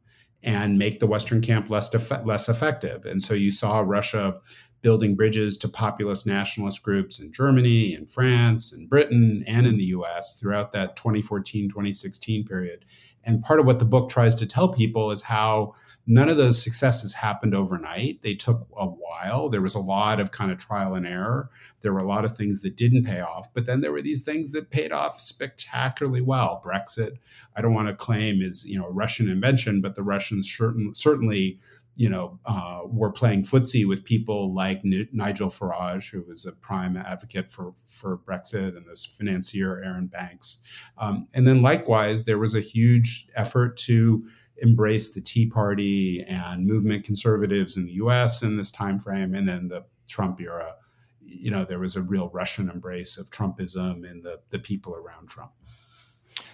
and 0.43 0.79
make 0.79 0.99
the 0.99 1.07
Western 1.07 1.41
camp 1.41 1.71
less 1.71 1.89
def- 1.89 2.25
less 2.25 2.49
effective. 2.49 3.05
And 3.05 3.23
so 3.23 3.35
you 3.35 3.51
saw 3.51 3.81
Russia 3.81 4.41
building 4.83 5.15
bridges 5.15 5.57
to 5.57 5.69
populist 5.69 6.27
nationalist 6.27 6.83
groups 6.83 7.21
in 7.21 7.33
Germany, 7.33 7.95
in 7.95 8.05
France, 8.07 8.73
in 8.73 8.89
Britain, 8.89 9.45
and 9.47 9.67
in 9.67 9.79
the 9.79 9.85
U.S. 9.85 10.41
throughout 10.41 10.73
that 10.73 10.97
2014-2016 10.97 12.47
period. 12.47 12.85
And 13.25 13.43
part 13.43 13.61
of 13.61 13.67
what 13.67 13.79
the 13.79 13.85
book 13.85 14.11
tries 14.11 14.35
to 14.37 14.47
tell 14.47 14.69
people 14.69 15.11
is 15.11 15.23
how 15.23 15.75
none 16.07 16.29
of 16.29 16.37
those 16.37 16.63
successes 16.63 17.15
happened 17.15 17.55
overnight. 17.55 18.23
They 18.23 18.35
took 18.35 18.67
a 18.77 18.87
while. 18.87 19.49
There 19.49 19.63
was 19.63 19.75
a 19.75 19.81
lot 19.81 20.21
of 20.21 20.33
kind 20.33 20.51
of 20.51 20.59
trial 20.59 20.95
and 20.95 21.07
error. 21.07 21.51
There 21.83 21.93
were 21.93 22.01
a 22.01 22.09
lot 22.09 22.25
of 22.25 22.37
things 22.37 22.63
that 22.63 22.77
didn't 22.77 23.05
pay 23.05 23.21
off, 23.21 23.53
but 23.55 23.67
then 23.67 23.81
there 23.81 23.93
were 23.93 24.03
these 24.03 24.25
things 24.25 24.53
that 24.53 24.71
paid 24.71 24.93
off 24.93 25.21
spectacularly 25.21 26.21
well. 26.21 26.61
Brexit, 26.65 27.19
I 27.57 27.61
don't 27.61 27.75
want 27.75 27.89
to 27.89 27.95
claim 27.95 28.43
is 28.43 28.67
you 28.67 28.79
know 28.79 28.87
a 28.87 28.93
Russian 28.93 29.31
invention, 29.31 29.81
but 29.81 29.95
the 29.95 30.03
Russians 30.03 30.53
certain, 30.53 30.95
certainly 30.95 31.61
you 31.95 32.09
know, 32.09 32.39
uh, 32.47 32.81
were 32.87 33.13
playing 33.13 33.43
footsie 33.43 33.87
with 33.87 34.05
people 34.05 34.55
like 34.55 34.81
N- 34.85 35.09
Nigel 35.13 35.49
Farage, 35.49 36.11
who 36.11 36.23
was 36.23 36.47
a 36.47 36.53
prime 36.53 36.97
advocate 36.97 37.51
for, 37.51 37.75
for 37.87 38.19
Brexit, 38.19 38.77
and 38.77 38.87
this 38.89 39.05
financier, 39.05 39.83
Arron 39.85 40.07
Banks. 40.07 40.61
Um, 40.99 41.29
and 41.35 41.47
then 41.47 41.61
likewise, 41.61 42.25
there 42.25 42.39
was 42.39 42.55
a 42.55 42.61
huge 42.61 43.29
effort 43.37 43.77
to 43.79 44.25
embrace 44.59 45.13
the 45.13 45.21
Tea 45.21 45.47
Party 45.47 46.25
and 46.27 46.67
movement 46.67 47.05
conservatives 47.05 47.77
in 47.77 47.85
the 47.85 47.93
US 47.95 48.43
in 48.43 48.57
this 48.57 48.73
time 48.73 48.99
frame, 48.99 49.35
and 49.35 49.47
then 49.47 49.69
the 49.69 49.85
Trump 50.09 50.41
era. 50.41 50.75
You 51.21 51.51
know, 51.51 51.65
there 51.65 51.79
was 51.79 51.97
a 51.97 52.03
real 52.03 52.31
Russian 52.33 52.71
embrace 52.71 53.19
of 53.19 53.31
Trumpism 53.31 54.09
and 54.09 54.23
the, 54.23 54.41
the 54.51 54.59
people 54.59 54.95
around 54.95 55.29
Trump. 55.29 55.53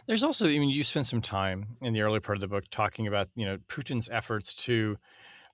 There's 0.07 0.23
also, 0.23 0.47
I 0.47 0.59
mean, 0.59 0.71
you 0.71 0.83
spent 0.83 1.07
some 1.07 1.21
time 1.21 1.77
in 1.81 1.93
the 1.93 2.01
early 2.01 2.21
part 2.21 2.37
of 2.37 2.41
the 2.41 2.49
book 2.49 2.65
talking 2.71 3.07
about, 3.07 3.29
you 3.35 3.45
know, 3.45 3.59
Putin's 3.69 4.09
efforts 4.11 4.55
to 4.65 4.97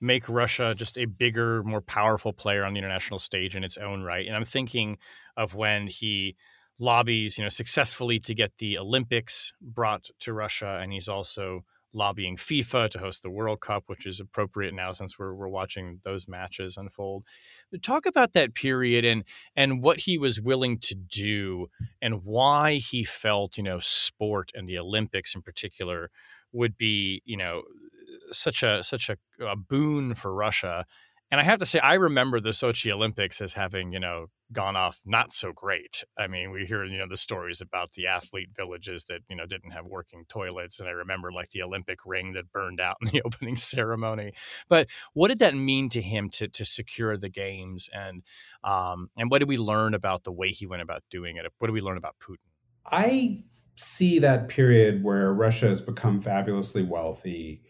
make 0.01 0.29
Russia 0.29 0.75
just 0.75 0.99
a 0.99 1.07
bigger, 1.07 1.63
more 1.65 1.81
powerful 1.81 2.33
player 2.33 2.65
on 2.65 2.73
the 2.73 2.79
international 2.79 3.19
stage 3.19 3.57
in 3.57 3.65
its 3.65 3.77
own 3.77 4.03
right. 4.03 4.27
And 4.27 4.37
I'm 4.37 4.45
thinking 4.45 4.99
of 5.37 5.55
when 5.55 5.87
he 5.87 6.37
lobbies, 6.79 7.39
you 7.39 7.45
know, 7.45 7.49
successfully 7.49 8.19
to 8.21 8.35
get 8.35 8.53
the 8.59 8.79
Olympics 8.79 9.53
brought 9.61 10.09
to 10.21 10.33
Russia, 10.33 10.79
and 10.83 10.93
he's 10.93 11.09
also 11.09 11.65
lobbying 11.95 12.37
FIFA 12.37 12.91
to 12.91 12.99
host 12.99 13.23
the 13.23 13.31
World 13.31 13.61
Cup, 13.61 13.85
which 13.87 14.05
is 14.05 14.19
appropriate 14.19 14.75
now 14.75 14.93
since 14.93 15.19
we're 15.19 15.35
we're 15.35 15.49
watching 15.49 16.01
those 16.05 16.27
matches 16.29 16.77
unfold. 16.77 17.25
But 17.71 17.83
talk 17.83 18.07
about 18.07 18.33
that 18.33 18.55
period 18.55 19.05
and 19.05 19.25
and 19.57 19.83
what 19.83 20.01
he 20.01 20.19
was 20.19 20.41
willing 20.41 20.79
to 20.81 20.95
do 20.95 21.69
and 22.03 22.25
why 22.25 22.75
he 22.75 23.05
felt, 23.05 23.57
you 23.57 23.63
know, 23.63 23.79
sport 23.79 24.51
and 24.55 24.69
the 24.69 24.79
Olympics 24.79 25.35
in 25.35 25.43
particular 25.43 26.11
would 26.53 26.77
be, 26.77 27.23
you 27.25 27.37
know, 27.37 27.63
such 28.35 28.63
a 28.63 28.83
such 28.83 29.11
a, 29.11 29.17
a 29.45 29.57
boon 29.57 30.15
for 30.15 30.35
Russia. 30.35 30.87
And 31.31 31.41
I 31.41 31.45
have 31.45 31.59
to 31.61 31.67
say, 31.67 31.81
I 31.81 31.95
remember 31.95 32.39
the 32.39 32.51
Sochi 32.51 32.93
Olympics 32.93 33.41
as 33.41 33.55
having, 33.55 33.93
you 33.93 33.99
know, 33.99 34.27
gone 34.53 34.77
off 34.77 35.01
not 35.05 35.33
so 35.33 35.53
great. 35.53 36.05
I 36.17 36.29
mean, 36.29 36.53
we 36.53 36.65
hear, 36.65 36.85
you 36.85 36.99
know, 36.99 37.09
the 37.09 37.17
stories 37.17 37.61
about 37.61 37.95
the 37.95 38.07
athlete 38.07 38.51
villages 38.55 39.05
that, 39.09 39.23
you 39.29 39.35
know, 39.35 39.47
didn't 39.47 39.73
have 39.73 39.85
working 39.87 40.27
toilets. 40.29 40.79
And 40.79 40.89
I 40.89 40.93
remember 40.93 41.33
like 41.33 41.51
the 41.51 41.63
Olympic 41.63 42.01
ring 42.07 42.35
that 42.35 42.53
burned 42.53 42.81
out 42.81 42.99
in 43.03 43.09
the 43.09 43.23
opening 43.27 43.57
ceremony. 43.57 44.33
But 44.69 44.87
what 45.15 45.29
did 45.29 45.41
that 45.41 45.55
mean 45.55 45.89
to 45.89 46.03
him 46.03 46.31
to 46.31 46.47
to 46.47 46.65
secure 46.65 47.17
the 47.17 47.31
games? 47.31 47.89
And 47.93 48.23
um, 48.63 49.09
and 49.17 49.31
what 49.31 49.41
did 49.41 49.49
we 49.49 49.57
learn 49.57 49.95
about 49.95 50.25
the 50.25 50.33
way 50.33 50.51
he 50.51 50.67
went 50.67 50.83
about 50.83 51.03
doing 51.11 51.37
it? 51.37 51.47
What 51.59 51.69
did 51.69 51.75
we 51.75 51.81
learn 51.81 51.97
about 51.97 52.17
Putin? 52.21 52.37
I 52.87 53.43
see 53.77 54.19
that 54.21 54.49
period 54.49 55.03
where 55.03 55.33
Russia 55.33 55.67
has 55.69 55.81
become 55.81 56.21
fabulously 56.21 56.83
wealthy 56.83 57.63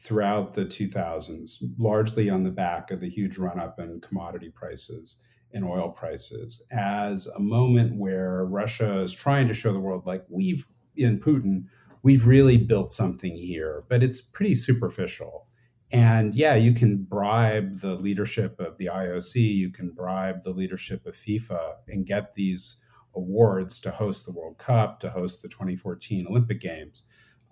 throughout 0.00 0.54
the 0.54 0.64
2000s, 0.64 1.62
largely 1.78 2.30
on 2.30 2.42
the 2.42 2.50
back 2.50 2.90
of 2.90 3.00
the 3.00 3.08
huge 3.08 3.36
run 3.36 3.60
up 3.60 3.78
in 3.78 4.00
commodity 4.00 4.48
prices 4.48 5.16
and 5.52 5.64
oil 5.64 5.90
prices, 5.90 6.64
as 6.70 7.26
a 7.26 7.40
moment 7.40 7.96
where 7.96 8.44
Russia 8.46 9.00
is 9.00 9.12
trying 9.12 9.46
to 9.46 9.54
show 9.54 9.72
the 9.72 9.80
world, 9.80 10.06
like, 10.06 10.24
we've, 10.28 10.68
in 10.96 11.20
Putin, 11.20 11.64
we've 12.02 12.26
really 12.26 12.56
built 12.56 12.92
something 12.92 13.36
here, 13.36 13.84
but 13.88 14.02
it's 14.02 14.20
pretty 14.20 14.54
superficial. 14.54 15.46
And 15.92 16.34
yeah, 16.34 16.54
you 16.54 16.72
can 16.72 17.02
bribe 17.02 17.80
the 17.80 17.96
leadership 17.96 18.58
of 18.60 18.78
the 18.78 18.86
IOC, 18.86 19.34
you 19.34 19.70
can 19.70 19.90
bribe 19.90 20.44
the 20.44 20.52
leadership 20.52 21.04
of 21.04 21.14
FIFA 21.14 21.74
and 21.88 22.06
get 22.06 22.34
these 22.34 22.80
awards 23.14 23.80
to 23.80 23.90
host 23.90 24.24
the 24.24 24.32
World 24.32 24.56
Cup, 24.56 25.00
to 25.00 25.10
host 25.10 25.42
the 25.42 25.48
2014 25.48 26.26
Olympic 26.28 26.60
Games. 26.60 27.02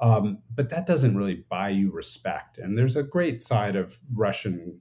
Um, 0.01 0.38
but 0.55 0.70
that 0.70 0.86
doesn't 0.86 1.16
really 1.16 1.44
buy 1.49 1.70
you 1.70 1.90
respect. 1.90 2.59
And 2.59 2.78
there's 2.78 2.96
a 2.96 3.03
great 3.03 3.42
side 3.42 3.76
of 3.76 3.99
Russian 4.14 4.80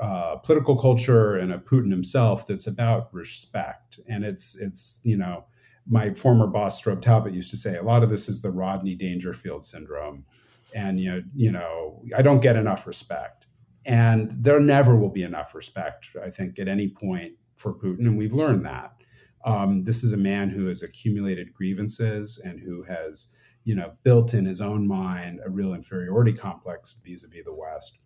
uh, 0.00 0.36
political 0.36 0.76
culture 0.78 1.36
and 1.36 1.52
of 1.52 1.64
Putin 1.64 1.90
himself 1.90 2.46
that's 2.46 2.66
about 2.66 3.12
respect. 3.12 4.00
And 4.08 4.24
it's 4.24 4.58
it's 4.58 5.00
you 5.04 5.16
know 5.16 5.44
my 5.86 6.12
former 6.12 6.46
boss 6.46 6.80
Strobe 6.80 7.02
Talbott 7.02 7.34
used 7.34 7.50
to 7.50 7.56
say 7.56 7.76
a 7.76 7.82
lot 7.82 8.02
of 8.02 8.10
this 8.10 8.28
is 8.28 8.40
the 8.40 8.50
Rodney 8.50 8.94
Dangerfield 8.94 9.64
syndrome. 9.64 10.24
And 10.74 11.00
you 11.00 11.10
know 11.10 11.22
you 11.34 11.52
know 11.52 12.02
I 12.16 12.22
don't 12.22 12.40
get 12.40 12.56
enough 12.56 12.86
respect. 12.86 13.46
And 13.86 14.30
there 14.32 14.60
never 14.60 14.96
will 14.96 15.08
be 15.08 15.22
enough 15.22 15.54
respect, 15.54 16.10
I 16.22 16.30
think, 16.30 16.58
at 16.58 16.68
any 16.68 16.88
point 16.88 17.32
for 17.54 17.74
Putin. 17.74 18.00
And 18.00 18.18
we've 18.18 18.34
learned 18.34 18.64
that. 18.66 18.92
Um, 19.44 19.84
this 19.84 20.04
is 20.04 20.12
a 20.12 20.18
man 20.18 20.50
who 20.50 20.66
has 20.66 20.82
accumulated 20.82 21.54
grievances 21.54 22.38
and 22.44 22.60
who 22.60 22.82
has, 22.82 23.34
you 23.64 23.74
know, 23.74 23.92
built 24.02 24.34
in 24.34 24.44
his 24.44 24.60
own 24.60 24.86
mind 24.86 25.40
a 25.44 25.50
real 25.50 25.74
inferiority 25.74 26.32
complex 26.32 27.00
vis-a-vis 27.04 27.44
the 27.44 27.54
West. 27.54 27.98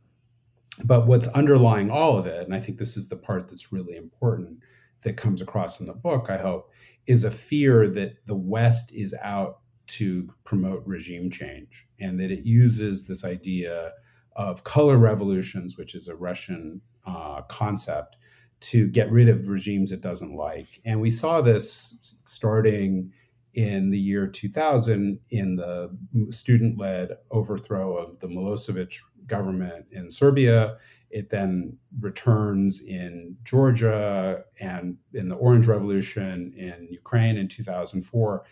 But 0.85 1.07
what's 1.07 1.29
underlying 1.29 1.91
all 1.91 2.19
of 2.19 2.27
it, 2.27 2.45
and 2.45 2.55
I 2.55 2.61
think 2.61 2.79
this 2.79 2.97
is 2.97 3.09
the 3.09 3.17
part 3.17 3.49
that's 3.49 3.73
really 3.73 3.97
important 3.97 4.59
that 5.03 5.17
comes 5.17 5.41
across 5.41 5.81
in 5.81 5.87
the 5.87 5.93
book, 5.93 6.27
I 6.29 6.37
hope, 6.37 6.71
is 7.07 7.25
a 7.25 7.31
fear 7.31 7.89
that 7.91 8.27
the 8.27 8.35
West 8.35 8.93
is 8.93 9.15
out 9.23 9.61
to 9.87 10.29
promote 10.45 10.83
regime 10.87 11.31
change 11.31 11.87
and 12.01 12.19
that 12.19 12.31
it 12.31 12.45
uses 12.45 13.07
this 13.07 13.25
idea 13.25 13.93
of 14.35 14.65
color 14.65 14.97
revolutions, 14.97 15.77
which 15.77 15.95
is 15.95 16.09
a 16.09 16.17
Russian 16.17 16.81
uh, 17.07 17.43
concept, 17.43 18.17
to 18.61 18.89
get 18.89 19.13
rid 19.13 19.29
of 19.29 19.49
regimes 19.49 19.93
it 19.93 20.01
doesn't 20.01 20.35
like. 20.35 20.81
And 20.85 21.01
we 21.01 21.11
saw 21.11 21.41
this 21.41 22.17
starting 22.25 23.13
in 23.55 23.91
the 23.91 23.99
year 23.99 24.27
2000 24.27 25.19
in 25.31 25.57
the 25.57 25.91
student 26.31 26.79
led 26.79 27.17
overthrow 27.31 27.97
of 27.97 28.19
the 28.19 28.27
Milosevic 28.27 28.99
government 29.27 29.87
in 29.93 30.11
Serbia. 30.11 30.77
It 31.11 31.31
then 31.31 31.77
returns 32.01 32.83
in 32.83 33.37
Georgia 33.45 34.43
and 34.61 34.97
in 35.13 35.29
the 35.29 35.37
Orange 35.37 35.69
Revolution 35.69 36.53
in 36.57 36.89
Ukraine 36.91 37.37
in 37.37 37.49
2004. 37.49 38.45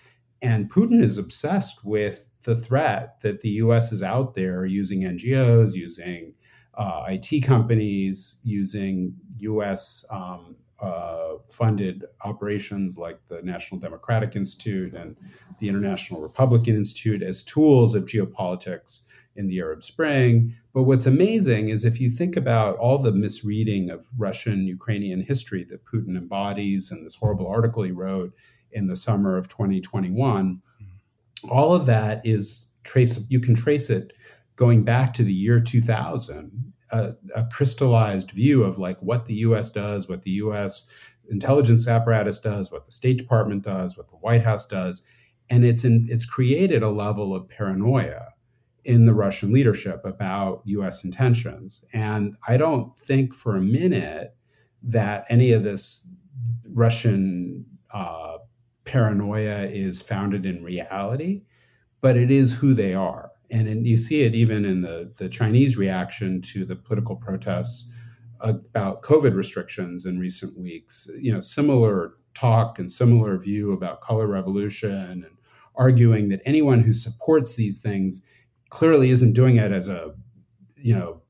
And 0.42 0.70
Putin 0.70 1.02
is 1.02 1.18
obsessed 1.18 1.84
with 1.84 2.28
the 2.44 2.54
threat 2.54 3.20
that 3.20 3.40
the 3.40 3.50
US 3.50 3.92
is 3.92 4.02
out 4.02 4.34
there 4.34 4.64
using 4.64 5.02
NGOs, 5.02 5.74
using 5.74 6.34
uh, 6.74 7.04
IT 7.08 7.42
companies, 7.42 8.38
using 8.44 9.14
US 9.38 10.04
um, 10.10 10.56
uh, 10.82 11.36
funded 11.48 12.04
operations 12.24 12.98
like 12.98 13.18
the 13.28 13.40
National 13.42 13.80
Democratic 13.80 14.34
Institute 14.34 14.94
and 14.94 15.16
the 15.60 15.68
International 15.68 16.20
Republican 16.20 16.74
Institute 16.74 17.22
as 17.22 17.44
tools 17.44 17.94
of 17.94 18.06
geopolitics 18.06 19.02
in 19.36 19.46
the 19.46 19.60
Arab 19.60 19.82
Spring. 19.82 20.54
But 20.74 20.82
what's 20.82 21.06
amazing 21.06 21.68
is 21.68 21.84
if 21.84 22.00
you 22.00 22.10
think 22.10 22.36
about 22.36 22.76
all 22.76 22.98
the 22.98 23.12
misreading 23.12 23.90
of 23.90 24.08
Russian 24.18 24.66
Ukrainian 24.66 25.22
history 25.22 25.64
that 25.70 25.84
Putin 25.84 26.16
embodies 26.16 26.90
and 26.90 27.06
this 27.06 27.14
horrible 27.14 27.46
article 27.46 27.84
he 27.84 27.92
wrote 27.92 28.34
in 28.72 28.88
the 28.88 28.96
summer 28.96 29.36
of 29.36 29.48
2021, 29.48 30.60
all 31.48 31.74
of 31.74 31.86
that 31.86 32.20
is 32.24 32.72
trace 32.84 33.24
you 33.28 33.40
can 33.40 33.54
trace 33.54 33.90
it 33.90 34.12
going 34.56 34.82
back 34.82 35.14
to 35.14 35.22
the 35.22 35.32
year 35.32 35.60
2000 35.60 36.72
a, 36.92 37.14
a, 37.34 37.44
crystallized 37.52 38.30
view 38.30 38.62
of 38.62 38.78
like 38.78 38.98
what 39.00 39.26
the 39.26 39.34
us 39.34 39.70
does 39.70 40.08
what 40.08 40.22
the 40.22 40.30
us 40.32 40.90
intelligence 41.30 41.88
apparatus 41.88 42.40
does 42.40 42.70
what 42.70 42.86
the 42.86 42.92
state 42.92 43.18
department 43.18 43.62
does 43.62 43.96
what 43.96 44.08
the 44.10 44.16
white 44.16 44.42
house 44.42 44.66
does 44.66 45.06
and 45.50 45.64
it's 45.64 45.84
in, 45.84 46.06
it's 46.10 46.26
created 46.26 46.82
a 46.82 46.90
level 46.90 47.34
of 47.34 47.48
paranoia 47.48 48.28
in 48.84 49.06
the 49.06 49.14
russian 49.14 49.52
leadership 49.52 50.04
about 50.04 50.62
us 50.66 51.04
intentions 51.04 51.84
and 51.92 52.36
i 52.46 52.56
don't 52.56 52.98
think 52.98 53.34
for 53.34 53.56
a 53.56 53.62
minute 53.62 54.36
that 54.82 55.24
any 55.28 55.52
of 55.52 55.62
this 55.62 56.08
russian 56.68 57.64
uh, 57.92 58.38
paranoia 58.84 59.66
is 59.66 60.02
founded 60.02 60.46
in 60.46 60.62
reality, 60.62 61.42
but 62.00 62.16
it 62.16 62.30
is 62.30 62.54
who 62.54 62.74
they 62.74 62.94
are. 62.94 63.31
And 63.52 63.86
you 63.86 63.98
see 63.98 64.22
it 64.22 64.34
even 64.34 64.64
in 64.64 64.80
the, 64.80 65.12
the 65.18 65.28
Chinese 65.28 65.76
reaction 65.76 66.40
to 66.40 66.64
the 66.64 66.74
political 66.74 67.14
protests 67.14 67.86
about 68.40 69.02
COVID 69.02 69.36
restrictions 69.36 70.06
in 70.06 70.18
recent 70.18 70.58
weeks. 70.58 71.08
You 71.20 71.34
know, 71.34 71.40
similar 71.40 72.14
talk 72.32 72.78
and 72.78 72.90
similar 72.90 73.36
view 73.36 73.72
about 73.72 74.00
color 74.00 74.26
revolution 74.26 74.90
and 74.90 75.36
arguing 75.74 76.30
that 76.30 76.40
anyone 76.46 76.80
who 76.80 76.94
supports 76.94 77.54
these 77.54 77.82
things 77.82 78.22
clearly 78.70 79.10
isn't 79.10 79.34
doing 79.34 79.56
it 79.56 79.70
as 79.70 79.86
a, 79.86 80.14
you 80.76 80.96
know, 80.96 81.20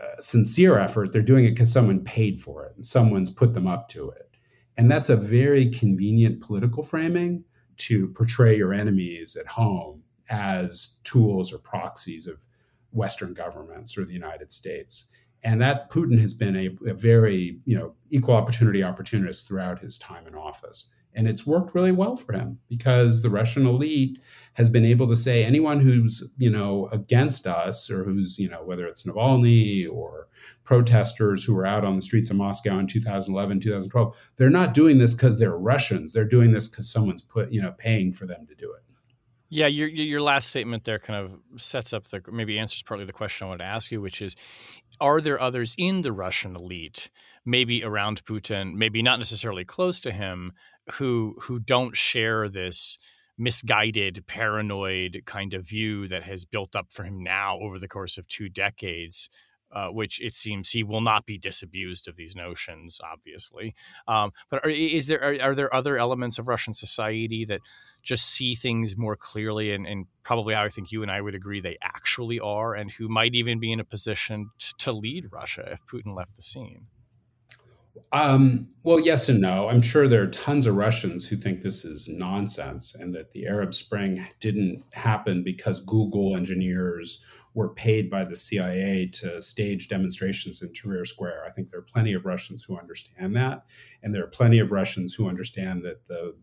uh, 0.00 0.20
sincere 0.20 0.78
effort. 0.78 1.12
They're 1.12 1.20
doing 1.20 1.44
it 1.44 1.50
because 1.50 1.70
someone 1.70 2.02
paid 2.02 2.40
for 2.40 2.64
it 2.64 2.72
and 2.76 2.86
someone's 2.86 3.30
put 3.30 3.52
them 3.52 3.66
up 3.66 3.90
to 3.90 4.08
it. 4.10 4.30
And 4.78 4.90
that's 4.90 5.10
a 5.10 5.16
very 5.16 5.68
convenient 5.68 6.40
political 6.40 6.82
framing 6.82 7.44
to 7.76 8.08
portray 8.08 8.56
your 8.56 8.72
enemies 8.72 9.36
at 9.36 9.46
home 9.46 10.02
as 10.28 11.00
tools 11.04 11.52
or 11.52 11.58
proxies 11.58 12.26
of 12.26 12.46
Western 12.92 13.34
governments 13.34 13.96
or 13.96 14.04
the 14.04 14.12
United 14.12 14.52
States. 14.52 15.10
And 15.44 15.60
that 15.62 15.90
Putin 15.90 16.20
has 16.20 16.34
been 16.34 16.56
a, 16.56 16.70
a 16.86 16.94
very, 16.94 17.60
you 17.64 17.78
know, 17.78 17.94
equal 18.10 18.34
opportunity 18.34 18.82
opportunist 18.82 19.46
throughout 19.46 19.80
his 19.80 19.98
time 19.98 20.26
in 20.26 20.34
office. 20.34 20.90
And 21.14 21.26
it's 21.26 21.46
worked 21.46 21.74
really 21.74 21.92
well 21.92 22.16
for 22.16 22.32
him 22.32 22.58
because 22.68 23.22
the 23.22 23.30
Russian 23.30 23.66
elite 23.66 24.18
has 24.54 24.68
been 24.68 24.84
able 24.84 25.08
to 25.08 25.16
say 25.16 25.42
anyone 25.42 25.80
who's, 25.80 26.22
you 26.36 26.50
know, 26.50 26.88
against 26.92 27.46
us 27.46 27.90
or 27.90 28.04
who's, 28.04 28.38
you 28.38 28.48
know, 28.48 28.62
whether 28.62 28.86
it's 28.86 29.04
Navalny 29.04 29.88
or 29.90 30.28
protesters 30.64 31.44
who 31.44 31.54
were 31.54 31.66
out 31.66 31.84
on 31.84 31.96
the 31.96 32.02
streets 32.02 32.30
of 32.30 32.36
Moscow 32.36 32.78
in 32.78 32.86
2011, 32.86 33.60
2012, 33.60 34.16
they're 34.36 34.50
not 34.50 34.74
doing 34.74 34.98
this 34.98 35.14
because 35.14 35.38
they're 35.38 35.56
Russians. 35.56 36.12
They're 36.12 36.24
doing 36.24 36.52
this 36.52 36.68
because 36.68 36.90
someone's 36.90 37.22
put, 37.22 37.50
you 37.50 37.62
know, 37.62 37.72
paying 37.78 38.12
for 38.12 38.26
them 38.26 38.46
to 38.46 38.54
do 38.54 38.72
it. 38.72 38.82
Yeah, 39.50 39.66
your 39.66 39.88
your 39.88 40.20
last 40.20 40.48
statement 40.50 40.84
there 40.84 40.98
kind 40.98 41.24
of 41.24 41.60
sets 41.60 41.92
up 41.94 42.06
the 42.08 42.20
maybe 42.30 42.58
answers 42.58 42.82
partly 42.82 43.06
the 43.06 43.12
question 43.14 43.46
I 43.46 43.48
wanted 43.48 43.64
to 43.64 43.70
ask 43.70 43.90
you, 43.90 44.00
which 44.00 44.20
is, 44.20 44.36
are 45.00 45.20
there 45.22 45.40
others 45.40 45.74
in 45.78 46.02
the 46.02 46.12
Russian 46.12 46.54
elite, 46.54 47.08
maybe 47.46 47.82
around 47.82 48.24
Putin, 48.26 48.74
maybe 48.74 49.02
not 49.02 49.18
necessarily 49.18 49.64
close 49.64 50.00
to 50.00 50.12
him, 50.12 50.52
who 50.92 51.34
who 51.40 51.58
don't 51.60 51.96
share 51.96 52.48
this 52.50 52.98
misguided, 53.38 54.26
paranoid 54.26 55.22
kind 55.24 55.54
of 55.54 55.66
view 55.66 56.08
that 56.08 56.24
has 56.24 56.44
built 56.44 56.76
up 56.76 56.92
for 56.92 57.04
him 57.04 57.22
now 57.22 57.58
over 57.60 57.78
the 57.78 57.88
course 57.88 58.18
of 58.18 58.28
two 58.28 58.50
decades? 58.50 59.30
Uh, 59.70 59.88
which 59.88 60.18
it 60.22 60.34
seems 60.34 60.70
he 60.70 60.82
will 60.82 61.02
not 61.02 61.26
be 61.26 61.36
disabused 61.36 62.08
of 62.08 62.16
these 62.16 62.34
notions, 62.34 62.98
obviously. 63.04 63.74
Um, 64.06 64.32
but 64.48 64.64
are, 64.64 64.70
is 64.70 65.08
there 65.08 65.22
are, 65.22 65.36
are, 65.42 65.54
there 65.54 65.74
other 65.74 65.98
elements 65.98 66.38
of 66.38 66.48
Russian 66.48 66.72
society 66.72 67.44
that 67.44 67.60
just 68.02 68.30
see 68.30 68.54
things 68.54 68.96
more 68.96 69.14
clearly, 69.14 69.72
and, 69.72 69.86
and, 69.86 70.06
probably 70.22 70.54
I 70.54 70.70
think 70.70 70.90
you 70.90 71.02
and 71.02 71.10
I 71.10 71.20
would 71.20 71.34
agree 71.34 71.60
they 71.60 71.76
actually 71.82 72.40
are, 72.40 72.74
and 72.74 72.90
who 72.90 73.08
might 73.08 73.34
even 73.34 73.60
be 73.60 73.70
in 73.70 73.78
a 73.78 73.84
position 73.84 74.48
t- 74.58 74.72
to 74.78 74.92
lead 74.92 75.26
Russia 75.30 75.68
if 75.72 75.84
Putin 75.84 76.16
left 76.16 76.36
the 76.36 76.42
scene? 76.42 76.86
Um, 78.12 78.68
well, 78.84 79.00
yes 79.00 79.28
and 79.28 79.40
no. 79.40 79.68
I'm 79.68 79.82
sure 79.82 80.08
there 80.08 80.22
are 80.22 80.28
tons 80.28 80.66
of 80.66 80.76
Russians 80.76 81.28
who 81.28 81.36
think 81.36 81.62
this 81.62 81.84
is 81.84 82.08
nonsense 82.08 82.94
and 82.94 83.14
that 83.14 83.32
the 83.32 83.46
Arab 83.46 83.74
Spring 83.74 84.26
didn't 84.40 84.82
happen 84.94 85.42
because 85.42 85.80
Google 85.80 86.36
engineers 86.36 87.22
were 87.54 87.70
paid 87.70 88.10
by 88.10 88.24
the 88.24 88.36
CIA 88.36 89.06
to 89.14 89.40
stage 89.42 89.88
demonstrations 89.88 90.62
in 90.62 90.68
Tahrir 90.70 91.06
Square. 91.06 91.44
I 91.46 91.50
think 91.50 91.70
there 91.70 91.80
are 91.80 91.82
plenty 91.92 92.12
of 92.12 92.24
Russians 92.24 92.64
who 92.64 92.78
understand 92.78 93.34
that. 93.36 93.64
And 94.02 94.14
there 94.14 94.24
are 94.24 94.28
plenty 94.28 94.58
of 94.58 94.72
Russians 94.72 95.14
who 95.14 95.28
understand 95.28 95.84
that 95.84 96.06
the 96.06 96.34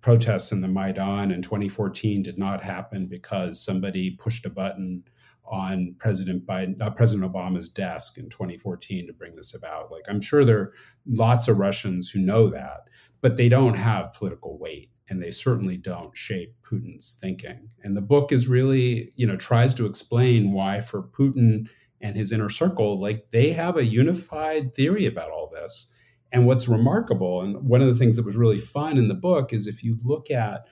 protests 0.00 0.52
in 0.52 0.60
the 0.60 0.68
Maidan 0.68 1.30
in 1.30 1.42
2014 1.42 2.22
did 2.22 2.38
not 2.38 2.62
happen 2.62 3.06
because 3.06 3.62
somebody 3.62 4.12
pushed 4.12 4.46
a 4.46 4.50
button 4.50 5.04
on 5.44 5.94
President 5.98 6.46
Biden, 6.46 6.80
uh, 6.80 6.90
President 6.90 7.30
Obama's 7.30 7.68
desk 7.68 8.16
in 8.16 8.28
2014 8.28 9.06
to 9.06 9.12
bring 9.12 9.34
this 9.34 9.54
about. 9.54 9.90
Like 9.90 10.04
I'm 10.08 10.20
sure 10.20 10.44
there 10.44 10.58
are 10.58 10.72
lots 11.06 11.48
of 11.48 11.58
Russians 11.58 12.10
who 12.10 12.20
know 12.20 12.48
that, 12.50 12.88
but 13.20 13.36
they 13.36 13.48
don't 13.48 13.74
have 13.74 14.14
political 14.14 14.58
weight 14.58 14.91
and 15.08 15.22
they 15.22 15.30
certainly 15.30 15.76
don't 15.76 16.16
shape 16.16 16.54
Putin's 16.62 17.18
thinking. 17.20 17.68
And 17.82 17.96
the 17.96 18.02
book 18.02 18.32
is 18.32 18.48
really, 18.48 19.12
you 19.16 19.26
know, 19.26 19.36
tries 19.36 19.74
to 19.74 19.86
explain 19.86 20.52
why 20.52 20.80
for 20.80 21.02
Putin 21.02 21.68
and 22.00 22.16
his 22.16 22.32
inner 22.32 22.48
circle, 22.48 23.00
like 23.00 23.30
they 23.30 23.50
have 23.52 23.76
a 23.76 23.84
unified 23.84 24.74
theory 24.74 25.06
about 25.06 25.30
all 25.30 25.50
this. 25.52 25.90
And 26.32 26.46
what's 26.46 26.66
remarkable, 26.66 27.42
and 27.42 27.68
one 27.68 27.82
of 27.82 27.88
the 27.88 27.94
things 27.94 28.16
that 28.16 28.24
was 28.24 28.36
really 28.36 28.58
fun 28.58 28.96
in 28.96 29.08
the 29.08 29.14
book 29.14 29.52
is 29.52 29.66
if 29.66 29.84
you 29.84 29.98
look 30.02 30.30
at 30.30 30.66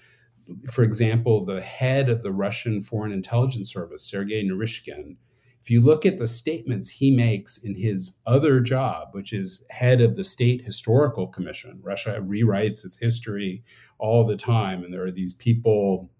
for 0.70 0.82
example, 0.82 1.44
the 1.44 1.60
head 1.60 2.08
of 2.08 2.22
the 2.22 2.32
Russian 2.32 2.82
Foreign 2.82 3.12
Intelligence 3.12 3.72
Service, 3.72 4.02
Sergei 4.02 4.44
Naryshkin, 4.44 5.16
if 5.62 5.70
you 5.70 5.80
look 5.80 6.06
at 6.06 6.18
the 6.18 6.26
statements 6.26 6.88
he 6.88 7.10
makes 7.10 7.58
in 7.58 7.74
his 7.74 8.18
other 8.26 8.60
job, 8.60 9.08
which 9.12 9.32
is 9.32 9.62
head 9.70 10.00
of 10.00 10.16
the 10.16 10.24
State 10.24 10.64
Historical 10.64 11.26
Commission, 11.26 11.80
Russia 11.82 12.18
rewrites 12.20 12.84
its 12.84 12.96
history 12.98 13.62
all 13.98 14.26
the 14.26 14.36
time. 14.36 14.82
And 14.82 14.92
there 14.92 15.04
are 15.04 15.10
these 15.10 15.34
people 15.34 16.10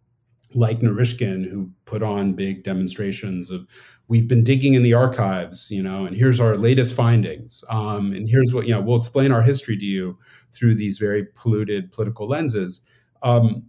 like 0.53 0.81
Naryshkin 0.81 1.49
who 1.49 1.71
put 1.87 2.03
on 2.03 2.35
big 2.35 2.65
demonstrations 2.65 3.51
of, 3.51 3.67
we've 4.09 4.29
been 4.29 4.45
digging 4.45 4.75
in 4.75 4.83
the 4.83 4.95
archives, 4.95 5.71
you 5.71 5.83
know, 5.83 6.05
and 6.05 6.17
here's 6.17 6.41
our 6.41 6.57
latest 6.57 6.95
findings. 6.95 7.65
Um, 7.71 8.13
and 8.13 8.29
here's 8.29 8.53
what, 8.53 8.67
you 8.67 8.75
know, 8.75 8.81
we'll 8.81 8.99
explain 8.99 9.33
our 9.33 9.43
history 9.43 9.77
to 9.79 9.85
you 9.85 10.19
through 10.53 10.75
these 10.75 10.99
very 10.99 11.25
polluted 11.35 11.93
political 11.93 12.29
lenses. 12.29 12.83
Um, 13.23 13.63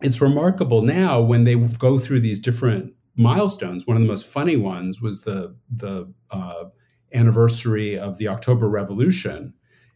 it's 0.00 0.20
remarkable 0.20 0.82
now 0.82 1.20
when 1.20 1.44
they 1.44 1.54
go 1.54 1.98
through 1.98 2.20
these 2.20 2.40
different 2.40 2.94
milestones. 3.18 3.86
One 3.86 3.96
of 3.96 4.02
the 4.02 4.08
most 4.08 4.26
funny 4.26 4.56
ones 4.56 5.00
was 5.00 5.22
the 5.22 5.56
the 5.70 6.12
uh, 6.30 6.64
anniversary 7.12 7.98
of 7.98 8.18
the 8.18 8.28
October 8.28 8.68
Revolution. 8.68 9.52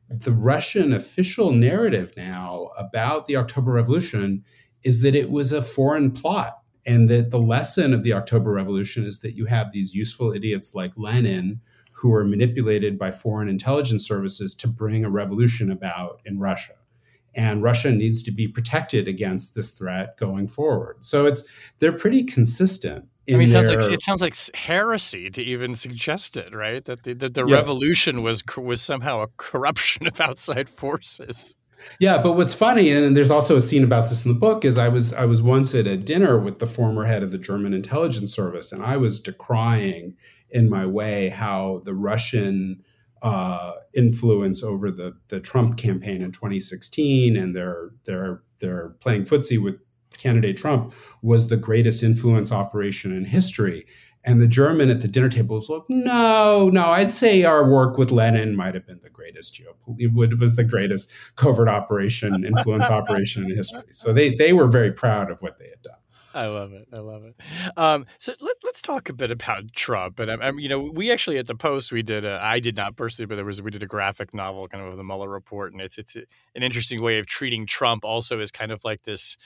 The 0.09 0.33
Russian 0.33 0.93
official 0.93 1.53
narrative 1.53 2.13
now 2.17 2.71
about 2.77 3.27
the 3.27 3.37
October 3.37 3.73
Revolution 3.73 4.45
is 4.83 5.01
that 5.03 5.15
it 5.15 5.31
was 5.31 5.53
a 5.53 5.63
foreign 5.63 6.11
plot, 6.11 6.59
and 6.85 7.09
that 7.09 7.31
the 7.31 7.39
lesson 7.39 7.95
of 7.95 8.03
the 8.03 8.13
October 8.13 8.53
Revolution 8.53 9.07
is 9.07 9.21
that 9.21 9.37
you 9.37 9.47
have 9.47 9.73
these 9.73 9.95
useful 9.95 10.33
idiots 10.33 10.75
like 10.75 10.93
Lenin 10.97 11.61
who 11.93 12.13
are 12.13 12.25
manipulated 12.25 12.99
by 12.99 13.13
foreign 13.13 13.49
intelligence 13.49 14.07
services 14.07 14.57
to 14.57 14.67
bring 14.67 15.05
a 15.05 15.11
revolution 15.11 15.71
about 15.71 16.21
in 16.27 16.41
Russia 16.41 16.75
and 17.35 17.63
Russia 17.63 17.91
needs 17.91 18.23
to 18.23 18.31
be 18.31 18.47
protected 18.47 19.09
against 19.09 19.55
this 19.55 19.73
threat 19.73 20.17
going 20.17 20.47
forward. 20.47 21.03
So 21.05 21.27
it's 21.27 21.45
they're 21.79 21.93
pretty 21.93 22.25
consistent. 22.25 23.07
I 23.29 23.33
mean, 23.33 23.43
it 23.43 23.51
sounds 23.51 23.69
like 23.69 23.93
it 23.93 24.03
sounds 24.03 24.21
like 24.21 24.37
heresy 24.55 25.31
to 25.31 25.43
even 25.43 25.75
suggest 25.75 26.37
it, 26.37 26.55
right? 26.55 26.85
That 26.85 27.05
the, 27.05 27.15
that 27.15 27.35
the 27.35 27.47
yeah. 27.47 27.57
revolution 27.57 28.23
was 28.23 28.43
was 28.57 28.83
somehow 28.83 29.23
a 29.23 29.29
corruption 29.37 30.07
of 30.09 30.21
outside 30.21 30.69
forces. 30.69 31.55
Yeah, 31.99 32.23
but 32.23 32.35
what's 32.35 32.55
funny, 32.55 32.91
and 32.91 33.17
there's 33.17 33.31
also 33.31 33.57
a 33.57 33.61
scene 33.61 33.83
about 33.83 34.09
this 34.09 34.25
in 34.25 34.33
the 34.33 34.39
book, 34.39 34.65
is 34.65 34.79
I 34.79 34.89
was 34.89 35.13
I 35.13 35.25
was 35.25 35.43
once 35.43 35.75
at 35.75 35.87
a 35.87 35.97
dinner 35.97 36.39
with 36.39 36.59
the 36.59 36.67
former 36.67 37.05
head 37.05 37.23
of 37.23 37.31
the 37.31 37.39
German 37.39 37.75
intelligence 37.75 38.33
service, 38.33 38.73
and 38.73 38.83
I 38.83 38.97
was 38.97 39.21
decrying 39.21 40.17
in 40.51 40.69
my 40.69 40.87
way 40.87 41.29
how 41.29 41.83
the 41.85 41.95
Russian 41.95 42.83
uh, 43.23 43.75
influence 43.95 44.63
over 44.63 44.91
the 44.91 45.17
the 45.29 45.41
Trump 45.41 45.77
campaign 45.77 46.23
in 46.23 46.33
2016, 46.33 47.37
and 47.37 47.55
they're 47.55 47.91
they're 48.05 48.43
they're 48.59 48.91
playing 49.01 49.25
footsie 49.25 49.63
with 49.63 49.77
candidate 50.19 50.57
Trump 50.57 50.95
was 51.23 51.49
the 51.49 51.57
greatest 51.57 52.03
influence 52.03 52.53
operation 52.53 53.17
in 53.17 53.25
history. 53.25 53.87
And 54.25 54.41
the 54.41 54.47
German 54.47 54.89
at 54.89 55.01
the 55.01 55.09
dinner 55.09 55.29
table 55.29 55.57
was 55.57 55.69
like, 55.69 55.83
no, 55.89 56.71
no, 56.73 56.87
I'd 56.87 57.11
say 57.11 57.43
our 57.43 57.69
work 57.69 57.99
with 57.99 58.13
Lenin 58.13 58.55
might 58.55 58.75
have 58.75 58.87
been 58.87 59.01
the 59.03 59.11
greatest 59.11 59.61
geopolitical, 59.61 60.33
it 60.33 60.39
was 60.39 60.55
the 60.55 60.65
greatest 60.65 61.11
covert 61.35 61.69
operation, 61.69 62.45
influence 62.45 62.87
operation 62.91 63.45
in 63.45 63.57
history. 63.57 63.83
So 63.91 64.13
they 64.13 64.35
they 64.35 64.53
were 64.53 64.69
very 64.69 64.93
proud 64.93 65.31
of 65.31 65.43
what 65.43 65.59
they 65.59 65.69
had 65.69 65.83
done. 65.83 65.97
I 66.35 66.47
love 66.47 66.73
it. 66.73 66.87
I 66.97 67.01
love 67.01 67.25
it. 67.25 67.35
Um, 67.77 68.07
so 68.19 68.33
let, 68.41 68.57
us 68.65 68.81
talk 68.81 69.09
a 69.09 69.13
bit 69.13 69.31
about 69.31 69.73
Trump. 69.75 70.19
And 70.19 70.31
I'm, 70.31 70.41
I'm, 70.41 70.59
you 70.59 70.69
know, 70.69 70.81
we 70.81 71.11
actually 71.11 71.39
at 71.39 71.47
the 71.47 71.55
Post 71.55 71.93
we 71.93 72.03
did. 72.03 72.25
A, 72.25 72.39
I 72.43 72.59
did 72.59 72.77
not 72.77 72.97
personally, 72.97 73.27
but 73.27 73.37
there 73.37 73.45
was 73.45 73.61
we 73.61 73.71
did 73.71 73.83
a 73.83 73.87
graphic 73.87 74.33
novel 74.33 74.67
kind 74.69 74.83
of 74.83 74.93
of 74.93 74.97
the 74.97 75.05
Mueller 75.05 75.29
report, 75.29 75.73
and 75.73 75.81
it's 75.81 75.99
it's 75.99 76.17
an 76.17 76.63
interesting 76.63 77.03
way 77.03 77.19
of 77.19 77.27
treating 77.27 77.67
Trump. 77.67 78.05
Also, 78.05 78.39
as 78.39 78.51
kind 78.51 78.73
of 78.73 78.85
like 78.85 79.03
this, 79.03 79.37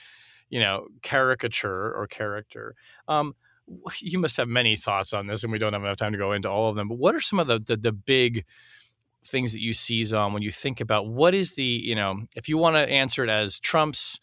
you 0.49 0.59
know, 0.59 0.87
caricature 1.01 1.93
or 1.93 2.07
character. 2.07 2.75
Um, 3.07 3.35
you 3.99 4.17
must 4.17 4.37
have 4.37 4.47
many 4.47 4.75
thoughts 4.75 5.13
on 5.13 5.27
this, 5.27 5.43
and 5.43 5.51
we 5.51 5.59
don't 5.59 5.73
have 5.73 5.83
enough 5.83 5.97
time 5.97 6.13
to 6.13 6.17
go 6.17 6.31
into 6.31 6.49
all 6.49 6.69
of 6.69 6.75
them. 6.75 6.87
But 6.87 6.97
what 6.97 7.15
are 7.15 7.21
some 7.21 7.39
of 7.39 7.47
the 7.47 7.59
the, 7.59 7.77
the 7.77 7.91
big 7.91 8.45
things 9.25 9.51
that 9.51 9.61
you 9.61 9.73
seize 9.73 10.13
on 10.13 10.31
when 10.31 10.41
you 10.41 10.51
think 10.51 10.79
about 10.79 11.07
what 11.07 11.33
is 11.33 11.53
the 11.55 11.63
you 11.63 11.95
know 11.95 12.21
if 12.35 12.47
you 12.47 12.57
want 12.57 12.75
to 12.75 12.89
answer 12.89 13.23
it 13.23 13.29
as 13.29 13.59
Trump's 13.59 14.19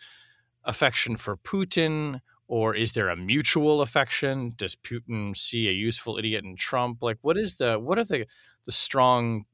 affection 0.65 1.17
for 1.17 1.37
Putin 1.37 2.21
or 2.49 2.75
is 2.75 2.93
there 2.93 3.09
a 3.09 3.17
mutual 3.17 3.81
affection 3.81 4.53
does 4.57 4.77
putin 4.77 5.37
see 5.37 5.69
a 5.69 5.73
useful 5.73 6.19
idiot 6.19 6.45
in 6.45 6.57
trump 6.57 7.03
like 7.03 7.19
what 7.23 7.37
is 7.37 7.57
the 7.57 7.79
what 7.79 7.99
are 7.99 8.05
the 8.05 8.27
the 8.67 8.73
strong 8.73 9.45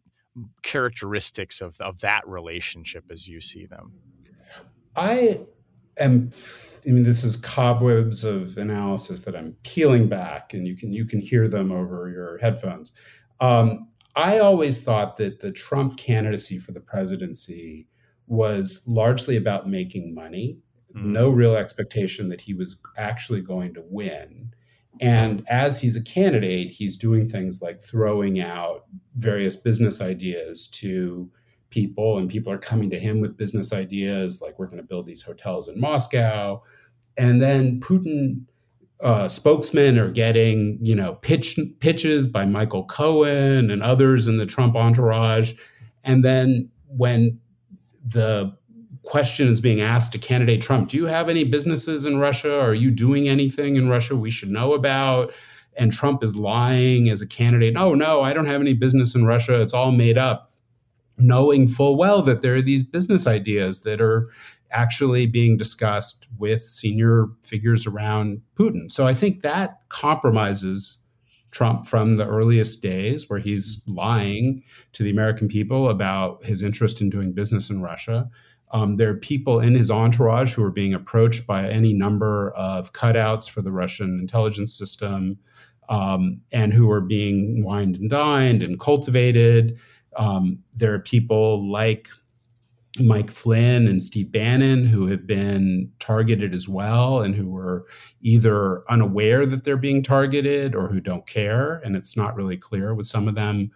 characteristics 0.62 1.60
of 1.60 1.80
of 1.80 2.00
that 2.00 2.26
relationship 2.26 3.04
as 3.10 3.28
you 3.28 3.40
see 3.40 3.66
them 3.66 3.92
i 4.96 5.40
am 6.01 6.30
i 6.86 6.90
mean 6.90 7.03
this 7.03 7.22
is 7.24 7.36
cobwebs 7.36 8.24
of 8.24 8.57
analysis 8.57 9.22
that 9.22 9.36
i'm 9.36 9.55
peeling 9.62 10.09
back 10.09 10.53
and 10.55 10.66
you 10.66 10.76
can 10.76 10.92
you 10.92 11.05
can 11.05 11.20
hear 11.20 11.46
them 11.48 11.70
over 11.70 12.09
your 12.09 12.38
headphones 12.38 12.92
um, 13.40 13.88
i 14.16 14.38
always 14.38 14.82
thought 14.82 15.16
that 15.16 15.40
the 15.40 15.53
trump 15.53 15.96
candidacy 15.96 16.59
for 16.59 16.72
the 16.72 16.80
presidency 16.80 17.86
was 18.26 18.84
largely 18.86 19.36
about 19.36 19.68
making 19.68 20.14
money 20.14 20.59
mm-hmm. 20.94 21.12
no 21.12 21.30
real 21.30 21.57
expectation 21.57 22.28
that 22.28 22.40
he 22.40 22.55
was 22.55 22.80
actually 22.96 23.40
going 23.40 23.74
to 23.74 23.82
win. 23.88 24.53
And 25.01 25.46
as 25.48 25.80
he's 25.80 25.96
a 25.96 26.03
candidate, 26.03 26.70
he's 26.70 26.96
doing 26.96 27.28
things 27.28 27.62
like 27.62 27.82
throwing 27.82 28.40
out 28.40 28.84
various 29.16 29.57
business 29.57 30.01
ideas 30.01 30.68
to 30.68 31.30
people, 31.70 32.18
and 32.18 32.28
people 32.28 32.52
are 32.52 32.58
coming 32.58 32.90
to 32.90 32.98
him 32.98 33.20
with 33.20 33.36
business 33.36 33.72
ideas 33.72 34.40
like, 34.42 34.58
we're 34.58 34.66
going 34.66 34.78
to 34.78 34.86
build 34.86 35.06
these 35.06 35.22
hotels 35.22 35.68
in 35.68 35.80
Moscow. 35.80 36.62
And 37.16 37.40
then 37.40 37.80
Putin 37.80 38.42
uh, 39.00 39.28
spokesmen 39.28 39.98
are 39.98 40.10
getting, 40.10 40.78
you 40.82 40.94
know, 40.94 41.14
pitch, 41.14 41.58
pitches 41.80 42.26
by 42.26 42.44
Michael 42.44 42.84
Cohen 42.84 43.70
and 43.70 43.82
others 43.82 44.28
in 44.28 44.36
the 44.36 44.46
Trump 44.46 44.76
entourage. 44.76 45.54
And 46.04 46.24
then 46.24 46.70
when 46.86 47.38
the 48.06 48.54
question 49.02 49.48
is 49.48 49.60
being 49.60 49.80
asked 49.80 50.12
to 50.12 50.18
candidate 50.18 50.62
Trump 50.62 50.88
Do 50.88 50.96
you 50.96 51.06
have 51.06 51.28
any 51.28 51.44
businesses 51.44 52.04
in 52.04 52.18
Russia? 52.18 52.60
Are 52.60 52.74
you 52.74 52.90
doing 52.90 53.28
anything 53.28 53.76
in 53.76 53.88
Russia 53.88 54.16
we 54.16 54.30
should 54.30 54.50
know 54.50 54.74
about? 54.74 55.32
And 55.76 55.92
Trump 55.92 56.22
is 56.22 56.36
lying 56.36 57.08
as 57.08 57.22
a 57.22 57.26
candidate. 57.26 57.74
Oh, 57.76 57.94
no, 57.94 58.22
I 58.22 58.32
don't 58.32 58.46
have 58.46 58.60
any 58.60 58.74
business 58.74 59.14
in 59.14 59.24
Russia. 59.24 59.60
It's 59.60 59.72
all 59.72 59.92
made 59.92 60.18
up, 60.18 60.49
knowing 61.20 61.68
full 61.68 61.96
well 61.96 62.22
that 62.22 62.42
there 62.42 62.54
are 62.54 62.62
these 62.62 62.82
business 62.82 63.26
ideas 63.26 63.82
that 63.82 64.00
are 64.00 64.28
actually 64.70 65.26
being 65.26 65.56
discussed 65.56 66.28
with 66.38 66.62
senior 66.62 67.26
figures 67.42 67.86
around 67.86 68.40
Putin. 68.54 68.90
So 68.90 69.06
I 69.06 69.14
think 69.14 69.42
that 69.42 69.80
compromises 69.88 71.04
Trump 71.50 71.86
from 71.86 72.16
the 72.16 72.26
earliest 72.26 72.82
days, 72.82 73.28
where 73.28 73.40
he's 73.40 73.84
lying 73.88 74.62
to 74.92 75.02
the 75.02 75.10
American 75.10 75.48
people 75.48 75.88
about 75.88 76.44
his 76.44 76.62
interest 76.62 77.00
in 77.00 77.10
doing 77.10 77.32
business 77.32 77.70
in 77.70 77.82
Russia. 77.82 78.30
Um, 78.72 78.96
there 78.96 79.10
are 79.10 79.16
people 79.16 79.58
in 79.58 79.74
his 79.74 79.90
entourage 79.90 80.54
who 80.54 80.62
are 80.62 80.70
being 80.70 80.94
approached 80.94 81.46
by 81.46 81.68
any 81.68 81.92
number 81.92 82.52
of 82.52 82.92
cutouts 82.92 83.50
for 83.50 83.62
the 83.62 83.72
Russian 83.72 84.20
intelligence 84.20 84.72
system 84.72 85.38
um, 85.88 86.40
and 86.52 86.72
who 86.72 86.88
are 86.88 87.00
being 87.00 87.64
wined 87.64 87.96
and 87.96 88.08
dined 88.08 88.62
and 88.62 88.78
cultivated. 88.78 89.76
Um, 90.16 90.58
there 90.74 90.94
are 90.94 91.00
people 91.00 91.70
like 91.70 92.08
Mike 92.98 93.30
Flynn 93.30 93.86
and 93.86 94.02
Steve 94.02 94.32
Bannon 94.32 94.84
who 94.84 95.06
have 95.06 95.26
been 95.26 95.90
targeted 96.00 96.54
as 96.54 96.68
well 96.68 97.22
and 97.22 97.34
who 97.34 97.56
are 97.56 97.86
either 98.20 98.82
unaware 98.90 99.46
that 99.46 99.64
they're 99.64 99.76
being 99.76 100.02
targeted 100.02 100.74
or 100.74 100.88
who 100.88 101.00
don't 101.00 101.26
care. 101.26 101.76
And 101.84 101.94
it's 101.94 102.16
not 102.16 102.34
really 102.34 102.56
clear 102.56 102.94
with 102.94 103.06
some 103.06 103.28
of 103.28 103.34
them 103.34 103.70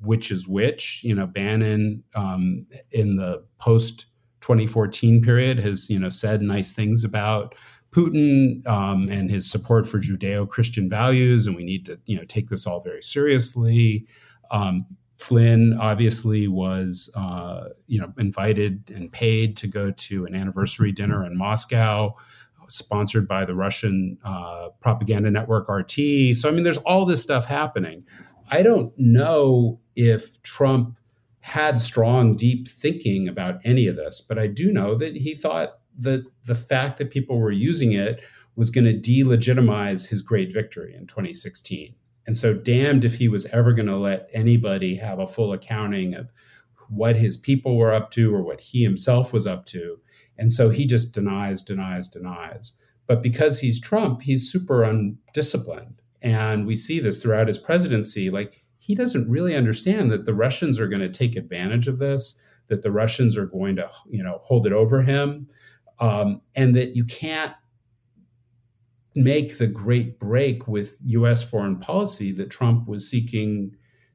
which 0.00 0.30
is 0.30 0.48
which. 0.48 1.02
You 1.04 1.14
know, 1.14 1.26
Bannon 1.26 2.02
um, 2.14 2.66
in 2.90 3.16
the 3.16 3.44
post 3.58 4.06
2014 4.40 5.22
period 5.22 5.58
has 5.58 5.90
you 5.90 5.98
know 5.98 6.08
said 6.08 6.42
nice 6.42 6.72
things 6.72 7.04
about 7.04 7.54
Putin 7.90 8.66
um, 8.66 9.06
and 9.10 9.30
his 9.30 9.50
support 9.50 9.86
for 9.86 9.98
Judeo-Christian 9.98 10.88
values, 10.88 11.46
and 11.46 11.56
we 11.56 11.64
need 11.64 11.86
to 11.86 11.98
you 12.06 12.16
know 12.16 12.24
take 12.24 12.48
this 12.48 12.66
all 12.66 12.80
very 12.80 13.02
seriously. 13.02 14.06
Um, 14.50 14.86
Flynn 15.18 15.78
obviously 15.80 16.46
was 16.46 17.10
uh, 17.16 17.68
you 17.86 18.00
know 18.00 18.12
invited 18.18 18.90
and 18.94 19.10
paid 19.10 19.56
to 19.58 19.66
go 19.66 19.90
to 19.90 20.26
an 20.26 20.34
anniversary 20.34 20.92
dinner 20.92 21.24
in 21.24 21.36
Moscow, 21.36 22.14
sponsored 22.68 23.26
by 23.26 23.44
the 23.44 23.54
Russian 23.54 24.18
uh, 24.24 24.68
propaganda 24.80 25.30
network 25.30 25.68
RT. 25.68 26.36
So 26.36 26.48
I 26.48 26.52
mean, 26.52 26.64
there's 26.64 26.78
all 26.78 27.06
this 27.06 27.22
stuff 27.22 27.46
happening. 27.46 28.04
I 28.50 28.62
don't 28.62 28.92
know 28.98 29.80
if 29.96 30.42
Trump 30.42 30.98
had 31.40 31.80
strong, 31.80 32.36
deep 32.36 32.68
thinking 32.68 33.28
about 33.28 33.60
any 33.64 33.86
of 33.86 33.96
this, 33.96 34.20
but 34.20 34.38
I 34.38 34.46
do 34.48 34.72
know 34.72 34.96
that 34.96 35.16
he 35.16 35.34
thought 35.34 35.78
that 35.98 36.24
the 36.44 36.54
fact 36.54 36.98
that 36.98 37.10
people 37.10 37.38
were 37.38 37.52
using 37.52 37.92
it 37.92 38.22
was 38.56 38.70
going 38.70 38.84
to 38.84 38.98
delegitimize 38.98 40.08
his 40.08 40.22
great 40.22 40.52
victory 40.52 40.94
in 40.94 41.06
2016. 41.06 41.94
And 42.26 42.36
so, 42.36 42.54
damned 42.54 43.04
if 43.04 43.16
he 43.16 43.28
was 43.28 43.46
ever 43.46 43.72
going 43.72 43.86
to 43.86 43.96
let 43.96 44.28
anybody 44.32 44.96
have 44.96 45.18
a 45.18 45.26
full 45.26 45.52
accounting 45.52 46.14
of 46.14 46.30
what 46.88 47.16
his 47.16 47.36
people 47.36 47.76
were 47.76 47.92
up 47.92 48.10
to 48.12 48.34
or 48.34 48.42
what 48.42 48.60
he 48.60 48.82
himself 48.82 49.32
was 49.32 49.46
up 49.46 49.66
to. 49.66 49.98
And 50.38 50.52
so 50.52 50.70
he 50.70 50.86
just 50.86 51.14
denies, 51.14 51.62
denies, 51.62 52.08
denies. 52.08 52.72
But 53.06 53.22
because 53.22 53.60
he's 53.60 53.80
Trump, 53.80 54.22
he's 54.22 54.50
super 54.50 54.82
undisciplined. 54.82 56.02
And 56.22 56.66
we 56.66 56.76
see 56.76 57.00
this 57.00 57.22
throughout 57.22 57.48
his 57.48 57.58
presidency. 57.58 58.30
Like 58.30 58.64
he 58.78 58.94
doesn't 58.94 59.30
really 59.30 59.54
understand 59.54 60.10
that 60.10 60.24
the 60.24 60.34
Russians 60.34 60.80
are 60.80 60.88
going 60.88 61.02
to 61.02 61.08
take 61.08 61.36
advantage 61.36 61.88
of 61.88 61.98
this, 61.98 62.40
that 62.68 62.82
the 62.82 62.90
Russians 62.90 63.36
are 63.36 63.46
going 63.46 63.76
to, 63.76 63.88
you 64.08 64.22
know, 64.22 64.40
hold 64.42 64.66
it 64.66 64.72
over 64.72 65.02
him, 65.02 65.48
um, 66.00 66.40
and 66.54 66.74
that 66.76 66.96
you 66.96 67.04
can't 67.04 67.52
Mm-hmm. 69.16 69.24
make 69.24 69.58
the 69.58 69.66
great 69.66 70.20
break 70.20 70.68
with 70.68 70.96
U.S. 71.04 71.42
foreign 71.42 71.78
policy 71.78 72.32
that 72.32 72.50
Trump 72.50 72.86
was 72.86 73.08
seeking 73.08 73.74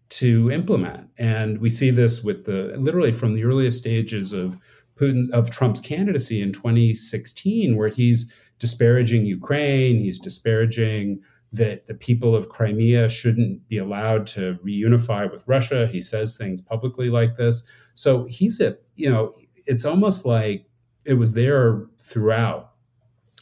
to 0.09 0.51
implement. 0.51 1.07
And 1.17 1.59
we 1.59 1.69
see 1.69 1.89
this 1.89 2.23
with 2.23 2.45
the 2.45 2.75
literally 2.77 3.11
from 3.11 3.33
the 3.33 3.43
earliest 3.43 3.79
stages 3.79 4.33
of 4.33 4.57
Putin 4.95 5.29
of 5.31 5.49
Trump's 5.49 5.79
candidacy 5.79 6.41
in 6.41 6.51
2016, 6.51 7.75
where 7.75 7.87
he's 7.87 8.33
disparaging 8.59 9.25
Ukraine, 9.25 9.99
he's 9.99 10.19
disparaging 10.19 11.21
that 11.53 11.87
the 11.87 11.93
people 11.93 12.35
of 12.35 12.49
Crimea 12.49 13.09
shouldn't 13.09 13.67
be 13.67 13.77
allowed 13.77 14.27
to 14.27 14.59
reunify 14.65 15.29
with 15.29 15.43
Russia. 15.47 15.87
He 15.87 16.01
says 16.01 16.37
things 16.37 16.61
publicly 16.61 17.09
like 17.09 17.35
this. 17.35 17.63
So 17.95 18.25
he's 18.25 18.61
a, 18.61 18.77
you 18.95 19.09
know, 19.09 19.33
it's 19.65 19.83
almost 19.85 20.25
like 20.25 20.65
it 21.05 21.15
was 21.15 21.33
there 21.33 21.87
throughout, 22.01 22.71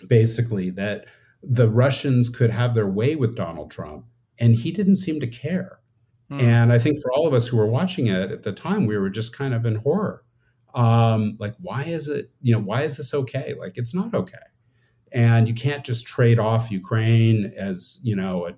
basically, 0.08 0.70
that 0.72 1.06
the 1.42 1.70
Russians 1.70 2.30
could 2.30 2.50
have 2.50 2.74
their 2.74 2.88
way 2.88 3.16
with 3.16 3.36
Donald 3.36 3.72
Trump, 3.72 4.06
and 4.38 4.56
he 4.56 4.72
didn't 4.72 4.98
seem 4.98 5.20
to 5.20 5.28
care. 5.28 5.80
Hmm. 6.30 6.40
And 6.40 6.74
I 6.74 6.80
think 6.80 7.00
for 7.02 7.12
all 7.12 7.28
of 7.28 7.34
us 7.34 7.48
who 7.48 7.58
were 7.58 7.68
watching 7.68 8.08
it 8.08 8.32
at 8.32 8.44
the 8.44 8.52
time, 8.52 8.86
we 8.86 8.98
were 8.98 9.10
just 9.10 9.36
kind 9.36 9.54
of 9.54 9.66
in 9.66 9.76
horror. 9.76 10.24
Um, 10.76 11.36
like, 11.40 11.56
why 11.60 11.84
is 11.84 12.08
it, 12.10 12.32
you 12.42 12.54
know, 12.54 12.62
why 12.62 12.84
is 12.84 12.98
this 12.98 13.14
okay? 13.14 13.56
Like, 13.60 13.78
it's 13.78 13.96
not 13.96 14.14
okay 14.14 14.38
and 15.12 15.48
you 15.48 15.54
can't 15.54 15.84
just 15.84 16.06
trade 16.06 16.40
off 16.40 16.72
Ukraine 16.72 17.54
as 17.58 18.00
you 18.04 18.16
know 18.16 18.48
a, 18.48 18.54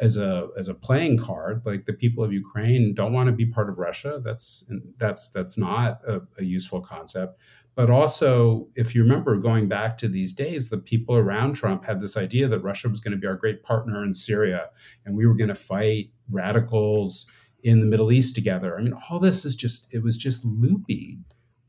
as 0.00 0.16
a 0.16 0.48
as 0.58 0.68
a 0.68 0.74
playing 0.74 1.18
card. 1.18 1.62
Like 1.64 1.86
the 1.86 1.92
people 1.92 2.24
of 2.24 2.32
Ukraine 2.32 2.94
don't 2.94 3.12
want 3.12 3.28
to 3.28 3.32
be 3.32 3.46
part 3.46 3.68
of 3.68 3.78
Russia. 3.78 4.20
That's 4.24 4.64
that's 4.96 5.30
that's 5.30 5.58
not 5.58 6.00
a, 6.06 6.22
a 6.38 6.44
useful 6.44 6.80
concept. 6.80 7.38
But 7.76 7.88
also, 7.88 8.68
if 8.74 8.94
you 8.94 9.02
remember 9.02 9.36
going 9.36 9.68
back 9.68 9.96
to 9.98 10.08
these 10.08 10.32
days, 10.34 10.68
the 10.68 10.78
people 10.78 11.16
around 11.16 11.54
Trump 11.54 11.84
had 11.84 12.00
this 12.00 12.16
idea 12.16 12.48
that 12.48 12.60
Russia 12.60 12.88
was 12.88 13.00
going 13.00 13.12
to 13.12 13.18
be 13.18 13.26
our 13.26 13.36
great 13.36 13.62
partner 13.62 14.04
in 14.04 14.12
Syria, 14.12 14.70
and 15.06 15.16
we 15.16 15.26
were 15.26 15.36
going 15.36 15.48
to 15.48 15.54
fight 15.54 16.10
radicals 16.30 17.30
in 17.62 17.80
the 17.80 17.86
Middle 17.86 18.10
East 18.10 18.34
together. 18.34 18.78
I 18.78 18.82
mean, 18.82 18.94
all 19.08 19.18
this 19.18 19.44
is 19.44 19.54
just 19.54 19.92
it 19.94 20.02
was 20.02 20.16
just 20.16 20.44
loopy 20.44 21.18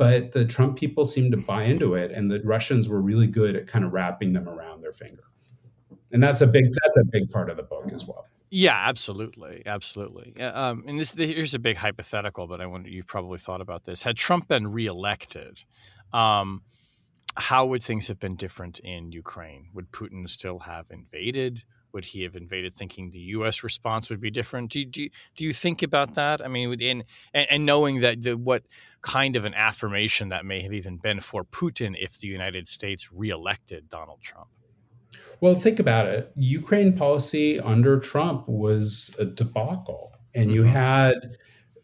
but 0.01 0.31
the 0.31 0.45
Trump 0.45 0.79
people 0.79 1.05
seemed 1.05 1.31
to 1.31 1.37
buy 1.37 1.61
into 1.61 1.93
it, 1.93 2.09
and 2.09 2.31
the 2.31 2.41
Russians 2.43 2.89
were 2.89 2.99
really 2.99 3.27
good 3.27 3.55
at 3.55 3.67
kind 3.67 3.85
of 3.85 3.93
wrapping 3.93 4.33
them 4.33 4.49
around 4.49 4.81
their 4.81 4.93
finger. 4.93 5.25
And 6.13 6.21
that's 6.21 6.41
a 6.41 6.47
big 6.47 6.65
that's 6.65 6.97
a 6.97 7.05
big 7.05 7.29
part 7.29 7.49
of 7.49 7.57
the 7.57 7.63
book 7.63 7.91
as 7.93 8.05
well. 8.05 8.25
Yeah, 8.49 8.75
absolutely, 8.75 9.63
absolutely. 9.65 10.35
Um, 10.41 10.83
and 10.85 10.99
this, 10.99 11.11
here's 11.11 11.53
a 11.53 11.59
big 11.59 11.77
hypothetical, 11.77 12.47
but 12.47 12.59
I 12.59 12.65
wonder 12.65 12.89
you've 12.89 13.07
probably 13.07 13.37
thought 13.37 13.61
about 13.61 13.85
this. 13.85 14.03
Had 14.03 14.17
Trump 14.17 14.49
been 14.49 14.67
reelected, 14.67 15.63
um, 16.11 16.61
how 17.37 17.65
would 17.67 17.81
things 17.81 18.09
have 18.09 18.19
been 18.19 18.35
different 18.35 18.79
in 18.79 19.13
Ukraine? 19.13 19.69
Would 19.73 19.93
Putin 19.93 20.29
still 20.29 20.59
have 20.59 20.87
invaded? 20.89 21.63
would 21.93 22.05
he 22.05 22.23
have 22.23 22.35
invaded 22.35 22.75
thinking 22.75 23.11
the 23.11 23.19
U.S. 23.19 23.63
response 23.63 24.09
would 24.09 24.21
be 24.21 24.31
different? 24.31 24.71
Do 24.71 24.79
you, 24.79 24.85
do 24.85 25.09
do 25.35 25.45
you 25.45 25.53
think 25.53 25.83
about 25.83 26.15
that? 26.15 26.43
I 26.43 26.47
mean, 26.47 26.69
within 26.69 27.03
and, 27.33 27.47
and 27.49 27.65
knowing 27.65 28.01
that 28.01 28.21
the, 28.21 28.37
what 28.37 28.63
kind 29.01 29.35
of 29.35 29.45
an 29.45 29.53
affirmation 29.53 30.29
that 30.29 30.45
may 30.45 30.61
have 30.61 30.73
even 30.73 30.97
been 30.97 31.19
for 31.19 31.43
Putin 31.43 31.95
if 31.99 32.19
the 32.19 32.27
United 32.27 32.67
States 32.67 33.11
reelected 33.11 33.89
Donald 33.89 34.21
Trump. 34.21 34.47
Well, 35.41 35.55
think 35.55 35.79
about 35.79 36.05
it. 36.05 36.31
Ukraine 36.35 36.93
policy 36.95 37.59
under 37.59 37.99
Trump 37.99 38.47
was 38.47 39.13
a 39.17 39.25
debacle, 39.25 40.13
and 40.35 40.45
mm-hmm. 40.45 40.55
you 40.55 40.63
had 40.63 41.37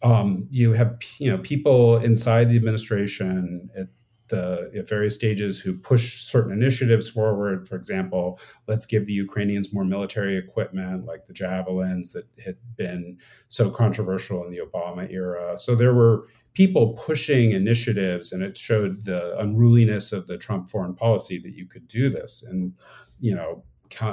um, 0.03 0.47
you 0.51 0.73
have 0.73 0.97
you 1.19 1.29
know 1.29 1.39
people 1.39 1.97
inside 1.97 2.49
the 2.49 2.55
administration 2.55 3.69
at 3.75 3.87
the 4.27 4.71
at 4.77 4.87
various 4.87 5.15
stages 5.15 5.59
who 5.59 5.73
push 5.73 6.21
certain 6.21 6.51
initiatives 6.51 7.09
forward. 7.09 7.67
For 7.67 7.75
example, 7.75 8.39
let's 8.67 8.85
give 8.85 9.05
the 9.05 9.13
Ukrainians 9.13 9.73
more 9.73 9.85
military 9.85 10.37
equipment, 10.37 11.05
like 11.05 11.25
the 11.25 11.33
javelins 11.33 12.11
that 12.11 12.25
had 12.43 12.57
been 12.75 13.17
so 13.47 13.71
controversial 13.71 14.45
in 14.45 14.51
the 14.51 14.59
Obama 14.59 15.11
era. 15.11 15.57
So 15.57 15.73
there 15.73 15.95
were 15.95 16.27
people 16.57 16.93
pushing 16.93 17.51
initiatives, 17.51 18.31
and 18.31 18.41
it 18.41 18.57
showed 18.57 19.05
the 19.05 19.37
unruliness 19.37 20.11
of 20.11 20.25
the 20.25 20.39
Trump 20.39 20.67
foreign 20.67 20.95
policy 20.95 21.37
that 21.37 21.53
you 21.53 21.67
could 21.67 21.87
do 21.87 22.09
this, 22.09 22.41
and 22.41 22.73
you 23.19 23.35
know, 23.35 23.63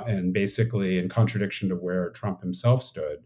and 0.07 0.34
basically 0.34 0.99
in 0.99 1.09
contradiction 1.09 1.70
to 1.70 1.74
where 1.74 2.11
Trump 2.11 2.42
himself 2.42 2.82
stood. 2.82 3.24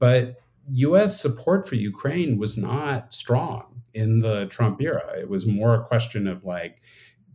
But 0.00 0.34
U.S. 0.72 1.20
support 1.20 1.68
for 1.68 1.76
Ukraine 1.76 2.38
was 2.38 2.58
not 2.58 3.14
strong 3.14 3.82
in 3.94 4.18
the 4.18 4.46
Trump 4.46 4.82
era. 4.82 5.14
It 5.16 5.28
was 5.28 5.46
more 5.46 5.76
a 5.76 5.84
question 5.84 6.26
of 6.26 6.44
like, 6.44 6.82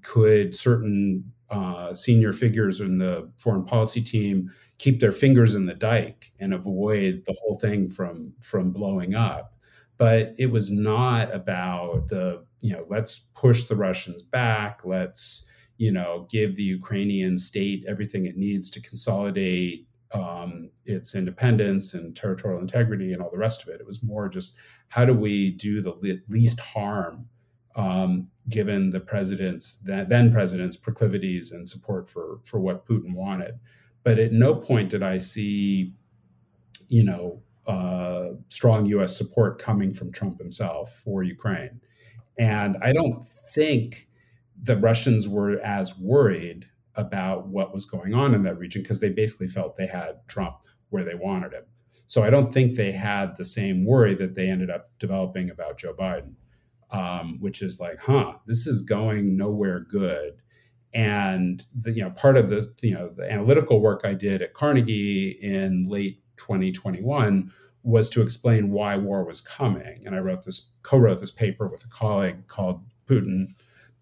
could 0.01 0.53
certain 0.53 1.31
uh, 1.49 1.93
senior 1.93 2.33
figures 2.33 2.81
in 2.81 2.97
the 2.97 3.31
foreign 3.37 3.63
policy 3.63 4.01
team 4.01 4.51
keep 4.79 4.99
their 4.99 5.13
fingers 5.13 5.55
in 5.55 5.65
the 5.65 5.75
dike 5.75 6.33
and 6.41 6.53
avoid 6.53 7.23
the 7.25 7.35
whole 7.41 7.55
thing 7.55 7.89
from 7.89 8.33
from 8.41 8.71
blowing 8.71 9.15
up? 9.15 9.53
But 10.01 10.33
it 10.39 10.47
was 10.47 10.71
not 10.71 11.31
about 11.31 12.07
the 12.07 12.43
you 12.59 12.73
know 12.73 12.87
let's 12.89 13.19
push 13.35 13.65
the 13.65 13.75
Russians 13.75 14.23
back. 14.23 14.81
Let's 14.83 15.47
you 15.77 15.91
know 15.91 16.25
give 16.27 16.55
the 16.55 16.63
Ukrainian 16.63 17.37
state 17.37 17.85
everything 17.87 18.25
it 18.25 18.35
needs 18.35 18.71
to 18.71 18.81
consolidate 18.81 19.87
um, 20.11 20.71
its 20.87 21.13
independence 21.13 21.93
and 21.93 22.15
territorial 22.15 22.61
integrity 22.61 23.13
and 23.13 23.21
all 23.21 23.29
the 23.29 23.37
rest 23.37 23.61
of 23.61 23.69
it. 23.69 23.79
It 23.79 23.85
was 23.85 24.01
more 24.01 24.27
just 24.27 24.57
how 24.87 25.05
do 25.05 25.13
we 25.13 25.51
do 25.51 25.83
the 25.83 26.19
least 26.27 26.59
harm 26.59 27.27
um, 27.75 28.27
given 28.49 28.89
the 28.89 29.01
president's 29.01 29.83
then 29.85 30.31
president's 30.31 30.77
proclivities 30.77 31.51
and 31.51 31.69
support 31.69 32.09
for 32.09 32.39
for 32.43 32.59
what 32.59 32.87
Putin 32.87 33.13
wanted. 33.13 33.59
But 34.01 34.17
at 34.17 34.31
no 34.31 34.55
point 34.55 34.89
did 34.89 35.03
I 35.03 35.19
see, 35.19 35.93
you 36.87 37.03
know, 37.03 37.43
uh, 37.67 38.29
strong 38.49 38.85
U.S. 38.87 39.17
support 39.17 39.61
coming 39.61 39.93
from 39.93 40.11
Trump 40.11 40.39
himself 40.39 40.93
for 41.03 41.23
Ukraine, 41.23 41.81
and 42.37 42.77
I 42.81 42.93
don't 42.93 43.23
think 43.53 44.07
the 44.61 44.77
Russians 44.77 45.27
were 45.27 45.59
as 45.59 45.97
worried 45.97 46.67
about 46.95 47.47
what 47.47 47.73
was 47.73 47.85
going 47.85 48.13
on 48.13 48.33
in 48.33 48.43
that 48.43 48.57
region 48.57 48.81
because 48.81 48.99
they 48.99 49.09
basically 49.09 49.47
felt 49.47 49.77
they 49.77 49.87
had 49.87 50.19
Trump 50.27 50.57
where 50.89 51.03
they 51.03 51.15
wanted 51.15 51.53
him. 51.53 51.63
So 52.07 52.23
I 52.23 52.29
don't 52.29 52.53
think 52.53 52.75
they 52.75 52.91
had 52.91 53.37
the 53.37 53.45
same 53.45 53.85
worry 53.85 54.13
that 54.15 54.35
they 54.35 54.49
ended 54.49 54.69
up 54.69 54.89
developing 54.99 55.49
about 55.49 55.77
Joe 55.77 55.93
Biden, 55.93 56.33
um, 56.91 57.37
which 57.39 57.61
is 57.61 57.79
like, 57.79 57.99
huh, 57.99 58.33
this 58.45 58.67
is 58.67 58.81
going 58.81 59.37
nowhere 59.37 59.79
good. 59.79 60.33
And 60.93 61.65
the, 61.73 61.93
you 61.93 62.03
know, 62.03 62.09
part 62.09 62.35
of 62.35 62.49
the 62.49 62.73
you 62.81 62.93
know 62.93 63.13
the 63.15 63.31
analytical 63.31 63.79
work 63.79 64.01
I 64.03 64.13
did 64.13 64.41
at 64.41 64.53
Carnegie 64.53 65.39
in 65.41 65.85
late 65.87 66.20
2021 66.41 67.51
was 67.83 68.09
to 68.11 68.21
explain 68.21 68.71
why 68.71 68.95
war 68.95 69.23
was 69.23 69.41
coming. 69.41 70.03
And 70.05 70.15
I 70.15 70.19
wrote 70.19 70.45
this, 70.45 70.71
co-wrote 70.83 71.19
this 71.19 71.31
paper 71.31 71.67
with 71.67 71.83
a 71.83 71.87
colleague 71.87 72.47
called 72.47 72.83
Putin, 73.07 73.53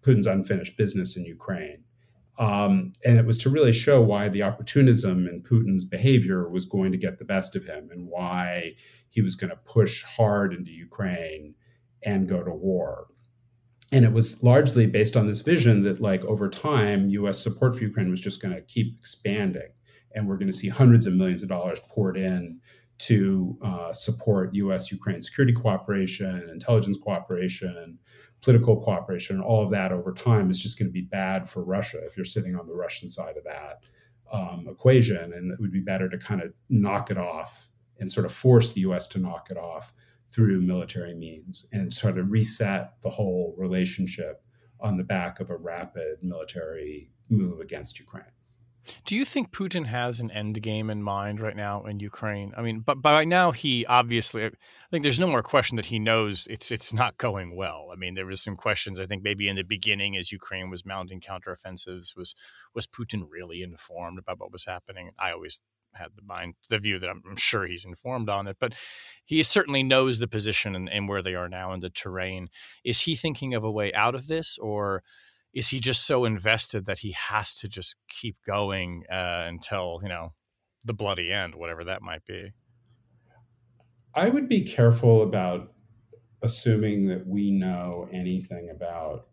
Putin's 0.02 0.26
Unfinished 0.26 0.76
Business 0.76 1.16
in 1.16 1.24
Ukraine. 1.24 1.84
Um, 2.38 2.94
and 3.04 3.18
it 3.18 3.26
was 3.26 3.38
to 3.38 3.50
really 3.50 3.72
show 3.72 4.00
why 4.00 4.28
the 4.28 4.42
opportunism 4.42 5.26
in 5.26 5.42
Putin's 5.42 5.84
behavior 5.84 6.48
was 6.48 6.64
going 6.64 6.90
to 6.92 6.98
get 6.98 7.18
the 7.18 7.24
best 7.24 7.54
of 7.54 7.66
him 7.66 7.90
and 7.90 8.08
why 8.08 8.74
he 9.10 9.20
was 9.20 9.36
going 9.36 9.50
to 9.50 9.56
push 9.56 10.02
hard 10.04 10.54
into 10.54 10.70
Ukraine 10.70 11.54
and 12.02 12.28
go 12.28 12.42
to 12.42 12.50
war. 12.50 13.08
And 13.92 14.04
it 14.04 14.12
was 14.12 14.42
largely 14.42 14.86
based 14.86 15.16
on 15.16 15.26
this 15.26 15.40
vision 15.40 15.82
that, 15.82 16.00
like, 16.00 16.24
over 16.24 16.48
time, 16.48 17.10
US 17.10 17.42
support 17.42 17.76
for 17.76 17.82
Ukraine 17.82 18.08
was 18.08 18.20
just 18.20 18.40
going 18.40 18.54
to 18.54 18.62
keep 18.62 18.96
expanding. 18.98 19.70
And 20.14 20.26
we're 20.26 20.36
going 20.36 20.50
to 20.50 20.56
see 20.56 20.68
hundreds 20.68 21.06
of 21.06 21.14
millions 21.14 21.42
of 21.42 21.48
dollars 21.48 21.80
poured 21.88 22.16
in 22.16 22.60
to 22.98 23.56
uh, 23.62 23.92
support 23.92 24.54
US 24.54 24.92
Ukraine 24.92 25.22
security 25.22 25.54
cooperation, 25.54 26.48
intelligence 26.50 26.98
cooperation, 27.02 27.98
political 28.42 28.80
cooperation 28.80 29.36
and 29.36 29.44
all 29.44 29.62
of 29.62 29.70
that 29.70 29.92
over 29.92 30.12
time 30.12 30.50
is 30.50 30.60
just 30.60 30.78
going 30.78 30.88
to 30.88 30.92
be 30.92 31.02
bad 31.02 31.48
for 31.48 31.64
Russia 31.64 31.98
if 32.04 32.16
you're 32.16 32.24
sitting 32.24 32.56
on 32.56 32.66
the 32.66 32.74
Russian 32.74 33.08
side 33.08 33.36
of 33.36 33.44
that 33.44 33.80
um, 34.32 34.66
equation. 34.68 35.32
And 35.32 35.52
it 35.52 35.60
would 35.60 35.72
be 35.72 35.80
better 35.80 36.08
to 36.08 36.18
kind 36.18 36.42
of 36.42 36.52
knock 36.68 37.10
it 37.10 37.18
off 37.18 37.68
and 37.98 38.10
sort 38.10 38.26
of 38.26 38.32
force 38.32 38.72
the 38.72 38.80
US 38.82 39.08
to 39.08 39.18
knock 39.18 39.48
it 39.50 39.56
off 39.56 39.92
through 40.32 40.62
military 40.62 41.14
means 41.14 41.66
and 41.72 41.92
sort 41.92 42.18
of 42.18 42.30
reset 42.30 42.92
the 43.02 43.10
whole 43.10 43.54
relationship 43.58 44.42
on 44.78 44.96
the 44.96 45.04
back 45.04 45.40
of 45.40 45.50
a 45.50 45.56
rapid 45.56 46.16
military 46.22 47.10
move 47.28 47.60
against 47.60 47.98
Ukraine. 47.98 48.24
Do 49.04 49.16
you 49.16 49.24
think 49.24 49.50
Putin 49.50 49.86
has 49.86 50.20
an 50.20 50.30
end 50.32 50.60
game 50.62 50.90
in 50.90 51.02
mind 51.02 51.40
right 51.40 51.56
now 51.56 51.84
in 51.84 52.00
Ukraine? 52.00 52.52
I 52.56 52.62
mean, 52.62 52.80
but 52.80 53.02
by 53.02 53.24
now 53.24 53.52
he 53.52 53.86
obviously, 53.86 54.44
I 54.44 54.50
think 54.90 55.02
there's 55.02 55.18
no 55.18 55.26
more 55.26 55.42
question 55.42 55.76
that 55.76 55.86
he 55.86 55.98
knows 55.98 56.46
it's 56.50 56.70
it's 56.70 56.92
not 56.92 57.18
going 57.18 57.56
well. 57.56 57.88
I 57.92 57.96
mean, 57.96 58.14
there 58.14 58.26
was 58.26 58.42
some 58.42 58.56
questions. 58.56 59.00
I 59.00 59.06
think 59.06 59.22
maybe 59.22 59.48
in 59.48 59.56
the 59.56 59.62
beginning, 59.62 60.16
as 60.16 60.32
Ukraine 60.32 60.70
was 60.70 60.86
mounting 60.86 61.20
counteroffensives, 61.20 62.16
was 62.16 62.34
was 62.74 62.86
Putin 62.86 63.26
really 63.28 63.62
informed 63.62 64.18
about 64.18 64.38
what 64.38 64.52
was 64.52 64.64
happening? 64.64 65.10
I 65.18 65.32
always 65.32 65.60
had 65.94 66.10
the 66.14 66.22
mind 66.22 66.54
the 66.68 66.78
view 66.78 66.98
that 66.98 67.10
I'm, 67.10 67.22
I'm 67.28 67.36
sure 67.36 67.66
he's 67.66 67.84
informed 67.84 68.28
on 68.28 68.46
it, 68.46 68.56
but 68.60 68.74
he 69.24 69.42
certainly 69.42 69.82
knows 69.82 70.18
the 70.18 70.28
position 70.28 70.74
and, 70.74 70.88
and 70.88 71.08
where 71.08 71.22
they 71.22 71.34
are 71.34 71.48
now 71.48 71.72
in 71.72 71.80
the 71.80 71.90
terrain. 71.90 72.48
Is 72.84 73.00
he 73.02 73.16
thinking 73.16 73.54
of 73.54 73.64
a 73.64 73.70
way 73.70 73.92
out 73.92 74.14
of 74.14 74.26
this, 74.26 74.58
or? 74.58 75.02
Is 75.52 75.68
he 75.68 75.80
just 75.80 76.06
so 76.06 76.24
invested 76.24 76.86
that 76.86 77.00
he 77.00 77.12
has 77.12 77.56
to 77.58 77.68
just 77.68 77.96
keep 78.08 78.36
going 78.46 79.04
uh, 79.10 79.44
until 79.46 80.00
you 80.02 80.08
know 80.08 80.32
the 80.84 80.94
bloody 80.94 81.32
end, 81.32 81.54
whatever 81.54 81.84
that 81.84 82.02
might 82.02 82.24
be? 82.26 82.52
I 84.14 84.28
would 84.28 84.48
be 84.48 84.62
careful 84.62 85.22
about 85.22 85.72
assuming 86.42 87.06
that 87.08 87.26
we 87.26 87.50
know 87.50 88.08
anything 88.12 88.70
about 88.70 89.28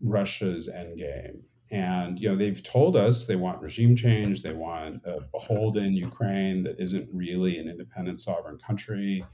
Russia's 0.00 0.68
endgame. 0.68 1.40
And 1.70 2.20
you 2.20 2.28
know 2.28 2.36
they've 2.36 2.62
told 2.62 2.94
us 2.94 3.24
they 3.24 3.36
want 3.36 3.62
regime 3.62 3.96
change. 3.96 4.42
They 4.42 4.52
want 4.52 5.02
a 5.04 5.20
beholden 5.32 5.94
Ukraine 5.94 6.62
that 6.64 6.78
isn't 6.78 7.08
really 7.12 7.58
an 7.58 7.68
independent 7.68 8.20
sovereign 8.20 8.58
country. 8.58 9.24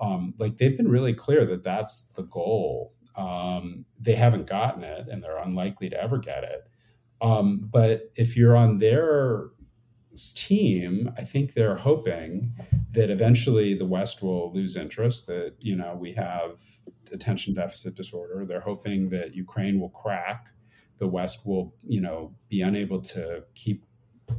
Um, 0.00 0.34
like 0.38 0.58
they've 0.58 0.76
been 0.76 0.88
really 0.88 1.14
clear 1.14 1.44
that 1.46 1.64
that's 1.64 2.10
the 2.10 2.22
goal. 2.22 2.94
Um, 3.18 3.84
they 4.00 4.14
haven't 4.14 4.46
gotten 4.46 4.84
it, 4.84 5.08
and 5.10 5.22
they're 5.22 5.38
unlikely 5.38 5.90
to 5.90 6.00
ever 6.00 6.18
get 6.18 6.44
it. 6.44 6.70
Um, 7.20 7.68
but 7.70 8.12
if 8.14 8.36
you're 8.36 8.56
on 8.56 8.78
their 8.78 9.48
team, 10.36 11.12
I 11.18 11.24
think 11.24 11.52
they're 11.52 11.76
hoping 11.76 12.54
that 12.92 13.10
eventually 13.10 13.74
the 13.74 13.86
West 13.86 14.22
will 14.22 14.52
lose 14.52 14.76
interest, 14.76 15.26
that, 15.26 15.54
you 15.58 15.74
know, 15.76 15.96
we 15.98 16.12
have 16.12 16.58
attention 17.12 17.54
deficit 17.54 17.96
disorder. 17.96 18.44
They're 18.46 18.60
hoping 18.60 19.10
that 19.10 19.34
Ukraine 19.34 19.80
will 19.80 19.90
crack. 19.90 20.48
The 20.98 21.08
West 21.08 21.44
will, 21.44 21.74
you 21.86 22.00
know, 22.00 22.34
be 22.48 22.62
unable 22.62 23.00
to 23.02 23.44
keep 23.54 23.84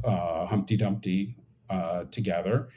uh, 0.04 0.46
Humpty 0.46 0.76
Dumpty 0.76 1.36
uh, 1.68 2.04
together 2.10 2.70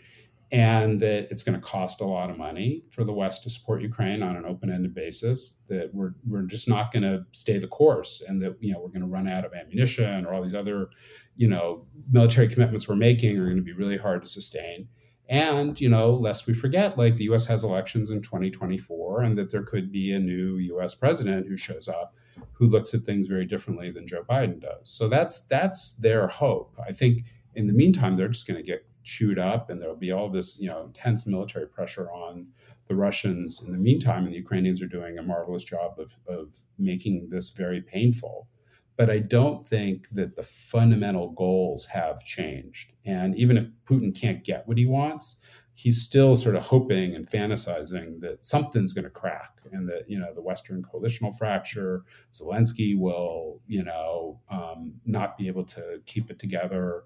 and 0.53 0.99
that 0.99 1.31
it's 1.31 1.41
going 1.41 1.59
to 1.59 1.65
cost 1.65 1.99
a 1.99 2.05
lot 2.05 2.29
of 2.29 2.37
money 2.37 2.83
for 2.91 3.03
the 3.03 3.11
West 3.11 3.41
to 3.41 3.49
support 3.49 3.81
Ukraine 3.81 4.21
on 4.21 4.35
an 4.35 4.45
open-ended 4.45 4.93
basis. 4.93 5.63
That 5.67 5.89
we're 5.93 6.13
we're 6.27 6.43
just 6.43 6.69
not 6.69 6.93
going 6.93 7.01
to 7.01 7.25
stay 7.31 7.57
the 7.57 7.67
course, 7.67 8.21
and 8.25 8.39
that 8.43 8.55
you 8.59 8.71
know 8.71 8.79
we're 8.79 8.89
going 8.89 9.01
to 9.01 9.07
run 9.07 9.27
out 9.27 9.45
of 9.45 9.53
ammunition 9.53 10.25
or 10.25 10.33
all 10.33 10.43
these 10.43 10.53
other, 10.53 10.89
you 11.35 11.47
know, 11.47 11.87
military 12.11 12.47
commitments 12.47 12.87
we're 12.87 12.95
making 12.95 13.39
are 13.39 13.45
going 13.45 13.57
to 13.57 13.63
be 13.63 13.73
really 13.73 13.97
hard 13.97 14.21
to 14.21 14.29
sustain. 14.29 14.87
And 15.27 15.81
you 15.81 15.89
know, 15.89 16.11
lest 16.11 16.45
we 16.45 16.53
forget, 16.53 16.99
like 16.99 17.17
the 17.17 17.23
U.S. 17.25 17.47
has 17.47 17.63
elections 17.63 18.11
in 18.11 18.21
2024, 18.21 19.23
and 19.23 19.35
that 19.39 19.49
there 19.49 19.63
could 19.63 19.91
be 19.91 20.13
a 20.13 20.19
new 20.19 20.57
U.S. 20.57 20.93
president 20.93 21.47
who 21.47 21.57
shows 21.57 21.87
up 21.87 22.13
who 22.53 22.67
looks 22.67 22.93
at 22.93 23.01
things 23.01 23.27
very 23.27 23.45
differently 23.45 23.89
than 23.91 24.07
Joe 24.07 24.23
Biden 24.23 24.59
does. 24.59 24.89
So 24.89 25.07
that's 25.07 25.41
that's 25.47 25.97
their 25.97 26.27
hope. 26.27 26.75
I 26.87 26.91
think 26.91 27.23
in 27.55 27.65
the 27.65 27.73
meantime, 27.73 28.17
they're 28.17 28.27
just 28.27 28.47
going 28.47 28.63
to 28.63 28.71
get 28.71 28.85
chewed 29.03 29.39
up 29.39 29.69
and 29.69 29.81
there'll 29.81 29.95
be 29.95 30.11
all 30.11 30.29
this 30.29 30.59
you 30.59 30.67
know 30.67 30.83
intense 30.83 31.25
military 31.25 31.67
pressure 31.67 32.11
on 32.11 32.47
the 32.87 32.95
russians 32.95 33.61
in 33.65 33.71
the 33.71 33.77
meantime 33.77 34.25
and 34.25 34.33
the 34.33 34.37
ukrainians 34.37 34.81
are 34.81 34.87
doing 34.87 35.17
a 35.17 35.23
marvelous 35.23 35.63
job 35.63 35.99
of, 35.99 36.17
of 36.27 36.55
making 36.77 37.29
this 37.29 37.49
very 37.51 37.81
painful. 37.81 38.47
But 38.95 39.09
i 39.09 39.19
don't 39.19 39.65
think 39.65 40.09
that 40.09 40.35
the 40.35 40.43
fundamental 40.43 41.31
goals 41.31 41.87
have 41.87 42.23
changed. 42.23 42.93
And 43.05 43.35
even 43.35 43.57
if 43.57 43.65
putin 43.87 44.19
can't 44.19 44.43
get 44.43 44.67
what 44.67 44.77
he 44.77 44.85
wants 44.85 45.39
he's 45.75 46.01
still 46.01 46.35
sort 46.35 46.55
of 46.55 46.65
hoping 46.65 47.15
and 47.15 47.27
fantasizing 47.27 48.19
that 48.21 48.45
something's 48.45 48.93
going 48.93 49.03
to 49.03 49.09
crack 49.09 49.57
and 49.71 49.89
that 49.89 50.03
you 50.07 50.19
know 50.19 50.33
the 50.33 50.41
western 50.41 50.83
coalitional 50.83 51.35
fracture 51.35 52.03
zelensky 52.31 52.97
will 52.97 53.59
you 53.67 53.83
know 53.83 54.39
um, 54.49 54.93
not 55.05 55.37
be 55.37 55.47
able 55.47 55.63
to 55.63 55.99
keep 56.05 56.29
it 56.29 56.37
together 56.37 57.03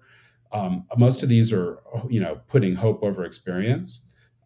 um, 0.52 0.86
most 0.96 1.22
of 1.22 1.28
these 1.28 1.52
are, 1.52 1.80
you 2.08 2.20
know, 2.20 2.40
putting 2.46 2.74
hope 2.74 3.02
over 3.02 3.24
experience. 3.24 4.00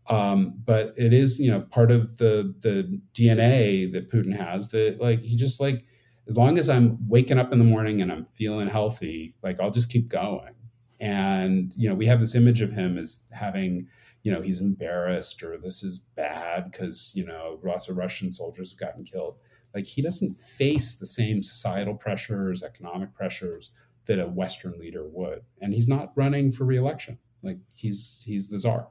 Um, 0.09 0.55
but 0.65 0.95
it 0.97 1.13
is, 1.13 1.39
you 1.39 1.51
know, 1.51 1.61
part 1.61 1.91
of 1.91 2.19
the 2.19 2.55
the 2.61 3.01
DNA 3.15 3.91
that 3.93 4.11
Putin 4.11 4.37
has 4.37 4.71
that 4.71 5.01
like 5.01 5.21
he 5.21 5.37
just 5.37 5.61
like 5.61 5.85
as 6.27 6.37
long 6.37 6.59
as 6.59 6.69
I'm 6.69 6.99
waking 7.09 7.39
up 7.39 7.53
in 7.53 7.59
the 7.59 7.65
morning 7.65 8.01
and 8.01 8.11
I'm 8.11 8.25
feeling 8.25 8.69
healthy, 8.69 9.35
like 9.43 9.61
I'll 9.61 9.71
just 9.71 9.91
keep 9.91 10.09
going. 10.09 10.55
And 11.01 11.73
you 11.77 11.89
know, 11.89 11.95
we 11.95 12.07
have 12.07 12.21
this 12.21 12.35
image 12.35 12.61
of 12.61 12.73
him 12.73 12.99
as 12.99 13.27
having, 13.33 13.89
you 14.23 14.33
know, 14.33 14.41
he's 14.41 14.61
embarrassed 14.61 15.43
or 15.43 15.57
this 15.57 15.83
is 15.83 16.01
bad 16.01 16.71
because 16.71 17.13
you 17.15 17.25
know 17.25 17.61
lots 17.63 17.89
of 17.89 17.97
Russian 17.97 18.31
soldiers 18.31 18.73
have 18.73 18.81
gotten 18.81 19.05
killed. 19.05 19.37
Like 19.73 19.87
he 19.87 20.03
doesn't 20.03 20.35
face 20.35 20.95
the 20.95 21.07
same 21.07 21.43
societal 21.43 21.95
pressures, 21.95 22.63
economic 22.65 23.15
pressures 23.15 23.71
that 24.07 24.19
a 24.19 24.27
Western 24.27 24.79
leader 24.79 25.07
would. 25.07 25.43
And 25.61 25.73
he's 25.73 25.89
not 25.89 26.13
running 26.17 26.53
for 26.53 26.65
reelection. 26.65 27.19
Like 27.43 27.59
he's 27.75 28.23
he's 28.25 28.49
the 28.49 28.59
czar. 28.59 28.89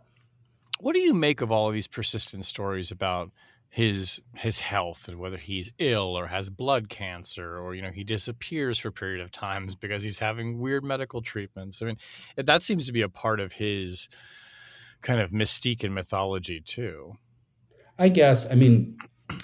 What 0.79 0.93
do 0.93 0.99
you 0.99 1.13
make 1.13 1.41
of 1.41 1.51
all 1.51 1.67
of 1.67 1.73
these 1.73 1.87
persistent 1.87 2.45
stories 2.45 2.91
about 2.91 3.31
his 3.69 4.21
his 4.35 4.59
health 4.59 5.07
and 5.07 5.17
whether 5.17 5.37
he's 5.37 5.71
ill 5.79 6.17
or 6.17 6.27
has 6.27 6.49
blood 6.49 6.89
cancer 6.89 7.57
or 7.57 7.73
you 7.73 7.81
know 7.81 7.91
he 7.91 8.03
disappears 8.03 8.79
for 8.79 8.89
a 8.89 8.91
period 8.91 9.21
of 9.21 9.31
times 9.31 9.75
because 9.79 10.03
he's 10.03 10.19
having 10.19 10.59
weird 10.59 10.83
medical 10.83 11.21
treatments? 11.21 11.81
I 11.81 11.85
mean, 11.85 11.97
that 12.35 12.63
seems 12.63 12.85
to 12.87 12.93
be 12.93 13.01
a 13.01 13.09
part 13.09 13.39
of 13.39 13.53
his 13.53 14.09
kind 15.01 15.19
of 15.19 15.31
mystique 15.31 15.83
and 15.83 15.95
mythology 15.95 16.61
too. 16.61 17.13
I 17.97 18.09
guess. 18.09 18.49
I 18.49 18.55
mean, 18.55 18.97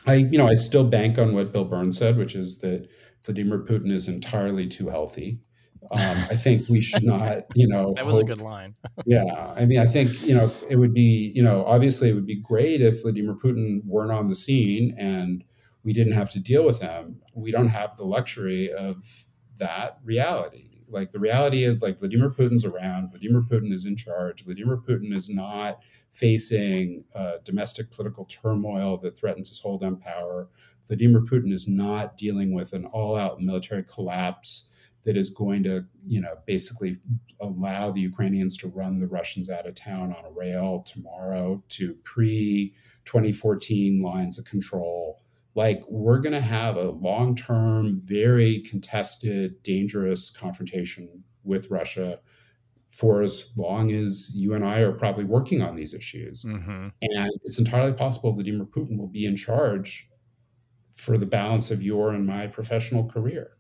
I 0.06 0.16
you 0.16 0.38
know 0.38 0.48
I 0.48 0.56
still 0.56 0.84
bank 0.84 1.18
on 1.18 1.34
what 1.34 1.54
Bill 1.54 1.66
Burns 1.66 1.98
said, 1.98 2.18
which 2.18 2.36
is 2.36 2.58
that 2.60 2.90
Vladimir 3.24 3.60
Putin 3.60 3.92
is 3.92 4.08
entirely 4.08 4.68
too 4.68 4.90
healthy 4.90 5.40
um, 5.92 6.18
I 6.30 6.36
think 6.36 6.68
we 6.70 6.82
should 6.82 7.04
not, 7.16 7.44
you 7.56 7.68
know. 7.68 7.94
that 7.96 8.06
was 8.06 8.16
hope, 8.16 8.26
a 8.26 8.28
good 8.28 8.42
line. 8.42 8.76
yeah, 9.06 9.54
I 9.56 9.66
mean, 9.66 9.80
I 9.80 9.86
think 9.86 10.24
you 10.24 10.36
know 10.36 10.52
it 10.70 10.78
would 10.78 10.94
be, 10.94 11.32
you 11.36 11.44
know, 11.44 11.66
obviously 11.66 12.10
it 12.10 12.14
would 12.14 12.26
be 12.26 12.36
great 12.36 12.82
if 12.82 13.02
Vladimir 13.02 13.36
Putin 13.36 13.84
weren't 13.86 14.12
on 14.12 14.28
the 14.28 14.36
scene 14.36 14.96
and 14.98 15.44
we 15.84 15.94
didn't 15.94 16.14
have 16.14 16.30
to 16.32 16.40
deal 16.40 16.66
with 16.66 16.82
him. 16.82 17.22
We 17.34 17.52
don't 17.52 17.70
have 17.70 17.96
the 17.96 18.04
luxury 18.04 18.72
of 18.72 18.98
that 19.58 20.00
reality. 20.04 20.82
Like 20.90 21.12
the 21.12 21.20
reality 21.20 21.64
is, 21.64 21.82
like 21.82 22.00
Vladimir 22.00 22.30
Putin's 22.30 22.66
around. 22.66 23.10
Vladimir 23.10 23.42
Putin 23.42 23.74
is 23.74 23.86
in 23.86 23.96
charge. 23.96 24.44
Vladimir 24.44 24.78
Putin 24.78 25.16
is 25.16 25.30
not 25.30 25.80
facing 26.12 27.04
uh, 27.16 27.38
domestic 27.44 27.92
political 27.92 28.26
turmoil 28.26 28.98
that 28.98 29.18
threatens 29.18 29.50
his 29.50 29.60
hold 29.60 29.84
on 29.84 29.98
power. 29.98 30.50
Vladimir 30.88 31.22
Putin 31.22 31.54
is 31.54 31.68
not 31.68 32.18
dealing 32.18 32.54
with 32.54 32.74
an 32.74 32.86
all-out 32.86 33.42
military 33.42 33.84
collapse 33.84 34.70
that 35.08 35.16
is 35.16 35.30
going 35.30 35.64
to, 35.64 35.86
you 36.06 36.20
know, 36.20 36.36
basically 36.46 36.98
allow 37.40 37.90
the 37.90 38.02
Ukrainians 38.02 38.58
to 38.58 38.68
run 38.68 39.00
the 39.00 39.08
Russians 39.08 39.50
out 39.50 39.66
of 39.66 39.74
town 39.74 40.14
on 40.14 40.26
a 40.26 40.32
rail 40.32 40.84
tomorrow 40.86 41.64
to 41.70 41.94
pre 42.04 42.76
2014 43.06 44.02
lines 44.02 44.38
of 44.38 44.44
control. 44.44 45.22
Like, 45.56 45.82
we're 45.88 46.20
going 46.20 46.34
to 46.34 46.42
have 46.42 46.76
a 46.76 46.92
long 46.92 47.38
term, 47.38 48.02
very 48.04 48.60
contested, 48.70 49.64
dangerous 49.64 50.30
confrontation 50.30 51.24
with 51.46 51.72
Russia 51.72 52.20
for 52.90 53.22
as 53.22 53.50
long 53.56 53.94
as 53.94 54.36
you 54.36 54.56
and 54.56 54.66
I 54.66 54.80
are 54.80 54.92
probably 54.92 55.24
working 55.24 55.62
on 55.62 55.78
these 55.78 55.94
issues. 55.94 56.44
Mm-hmm. 56.44 56.90
And 57.02 57.32
it's 57.46 57.60
entirely 57.60 57.94
possible 57.94 58.34
Vladimir 58.34 58.66
Putin 58.66 58.98
will 58.98 59.08
be 59.08 59.26
in 59.26 59.38
charge 59.38 60.10
for 60.98 61.18
the 61.18 61.26
balance 61.26 61.72
of 61.72 61.82
your 61.82 62.12
and 62.12 62.28
my 62.28 62.48
professional 62.48 63.06
career 63.06 63.57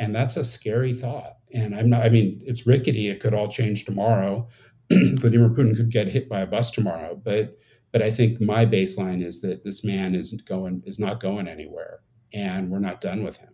and 0.00 0.14
that's 0.14 0.36
a 0.36 0.44
scary 0.44 0.92
thought. 0.92 1.36
And 1.52 1.74
i'm 1.74 1.88
not 1.90 2.02
i 2.02 2.08
mean 2.08 2.40
it's 2.44 2.66
rickety. 2.66 3.08
It 3.08 3.20
could 3.20 3.34
all 3.34 3.48
change 3.48 3.84
tomorrow. 3.84 4.48
Vladimir 4.90 5.50
putin 5.50 5.76
could 5.76 5.90
get 5.90 6.08
hit 6.08 6.28
by 6.28 6.40
a 6.40 6.46
bus 6.46 6.72
tomorrow. 6.72 7.20
But 7.22 7.56
but 7.92 8.02
i 8.02 8.10
think 8.10 8.40
my 8.40 8.66
baseline 8.66 9.24
is 9.24 9.40
that 9.42 9.62
this 9.62 9.84
man 9.84 10.14
isn't 10.14 10.44
going 10.46 10.82
is 10.86 10.98
not 10.98 11.20
going 11.20 11.46
anywhere. 11.46 12.00
And 12.32 12.70
we're 12.70 12.78
not 12.78 13.00
done 13.00 13.24
with 13.24 13.36
him. 13.38 13.52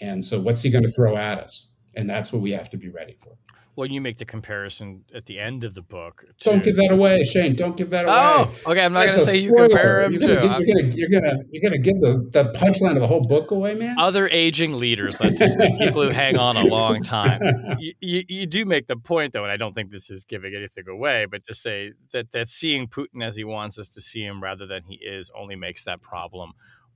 And 0.00 0.24
so 0.24 0.40
what's 0.40 0.62
he 0.62 0.70
going 0.70 0.84
to 0.84 0.90
throw 0.90 1.16
at 1.16 1.38
us? 1.38 1.70
And 1.94 2.08
that's 2.08 2.32
what 2.32 2.40
we 2.42 2.52
have 2.52 2.70
to 2.70 2.78
be 2.78 2.88
ready 2.88 3.14
for 3.14 3.36
well, 3.76 3.88
you 3.88 4.00
make 4.00 4.18
the 4.18 4.24
comparison 4.24 5.04
at 5.14 5.26
the 5.26 5.38
end 5.38 5.64
of 5.64 5.74
the 5.74 5.82
book. 5.82 6.24
To... 6.40 6.50
Don't 6.50 6.62
give 6.62 6.76
that 6.76 6.92
away, 6.92 7.24
Shane. 7.24 7.56
Don't 7.56 7.76
give 7.76 7.90
that 7.90 8.04
away. 8.04 8.14
Oh, 8.14 8.70
okay. 8.70 8.84
I'm 8.84 8.92
not 8.92 9.06
going 9.06 9.18
to 9.18 9.24
say 9.24 9.38
you 9.38 9.52
compare 9.54 10.02
him 10.02 10.12
you're 10.12 10.20
gonna, 10.20 10.34
to. 10.34 10.46
You're 10.46 10.54
uh, 10.54 10.60
going 10.60 10.92
you're 10.92 11.08
gonna, 11.08 11.38
you're 11.50 11.70
gonna 11.70 11.82
give 11.82 12.00
the, 12.00 12.28
the 12.32 12.52
punchline 12.58 12.92
of 12.92 13.00
the 13.00 13.06
whole 13.06 13.26
book 13.26 13.50
away, 13.50 13.74
man. 13.74 13.96
Other 13.98 14.28
aging 14.28 14.74
leaders, 14.74 15.20
let's 15.20 15.38
just 15.38 15.58
say 15.58 15.74
people 15.78 16.02
who 16.02 16.10
hang 16.10 16.36
on 16.36 16.56
a 16.56 16.64
long 16.64 17.02
time. 17.02 17.40
You, 17.78 17.92
you, 18.00 18.22
you, 18.28 18.46
do 18.46 18.64
make 18.64 18.86
the 18.86 18.96
point, 18.96 19.32
though, 19.32 19.42
and 19.42 19.50
I 19.50 19.56
don't 19.56 19.74
think 19.74 19.90
this 19.90 20.08
is 20.08 20.24
giving 20.24 20.54
anything 20.54 20.88
away, 20.88 21.26
but 21.26 21.44
to 21.44 21.54
say 21.54 21.92
that 22.12 22.30
that 22.32 22.48
seeing 22.48 22.86
Putin 22.86 23.22
as 23.22 23.36
he 23.36 23.44
wants 23.44 23.78
us 23.78 23.88
to 23.90 24.00
see 24.00 24.22
him 24.22 24.42
rather 24.42 24.66
than 24.66 24.84
he 24.84 24.94
is 24.94 25.30
only 25.36 25.56
makes 25.56 25.82
that 25.84 26.00
problem 26.00 26.52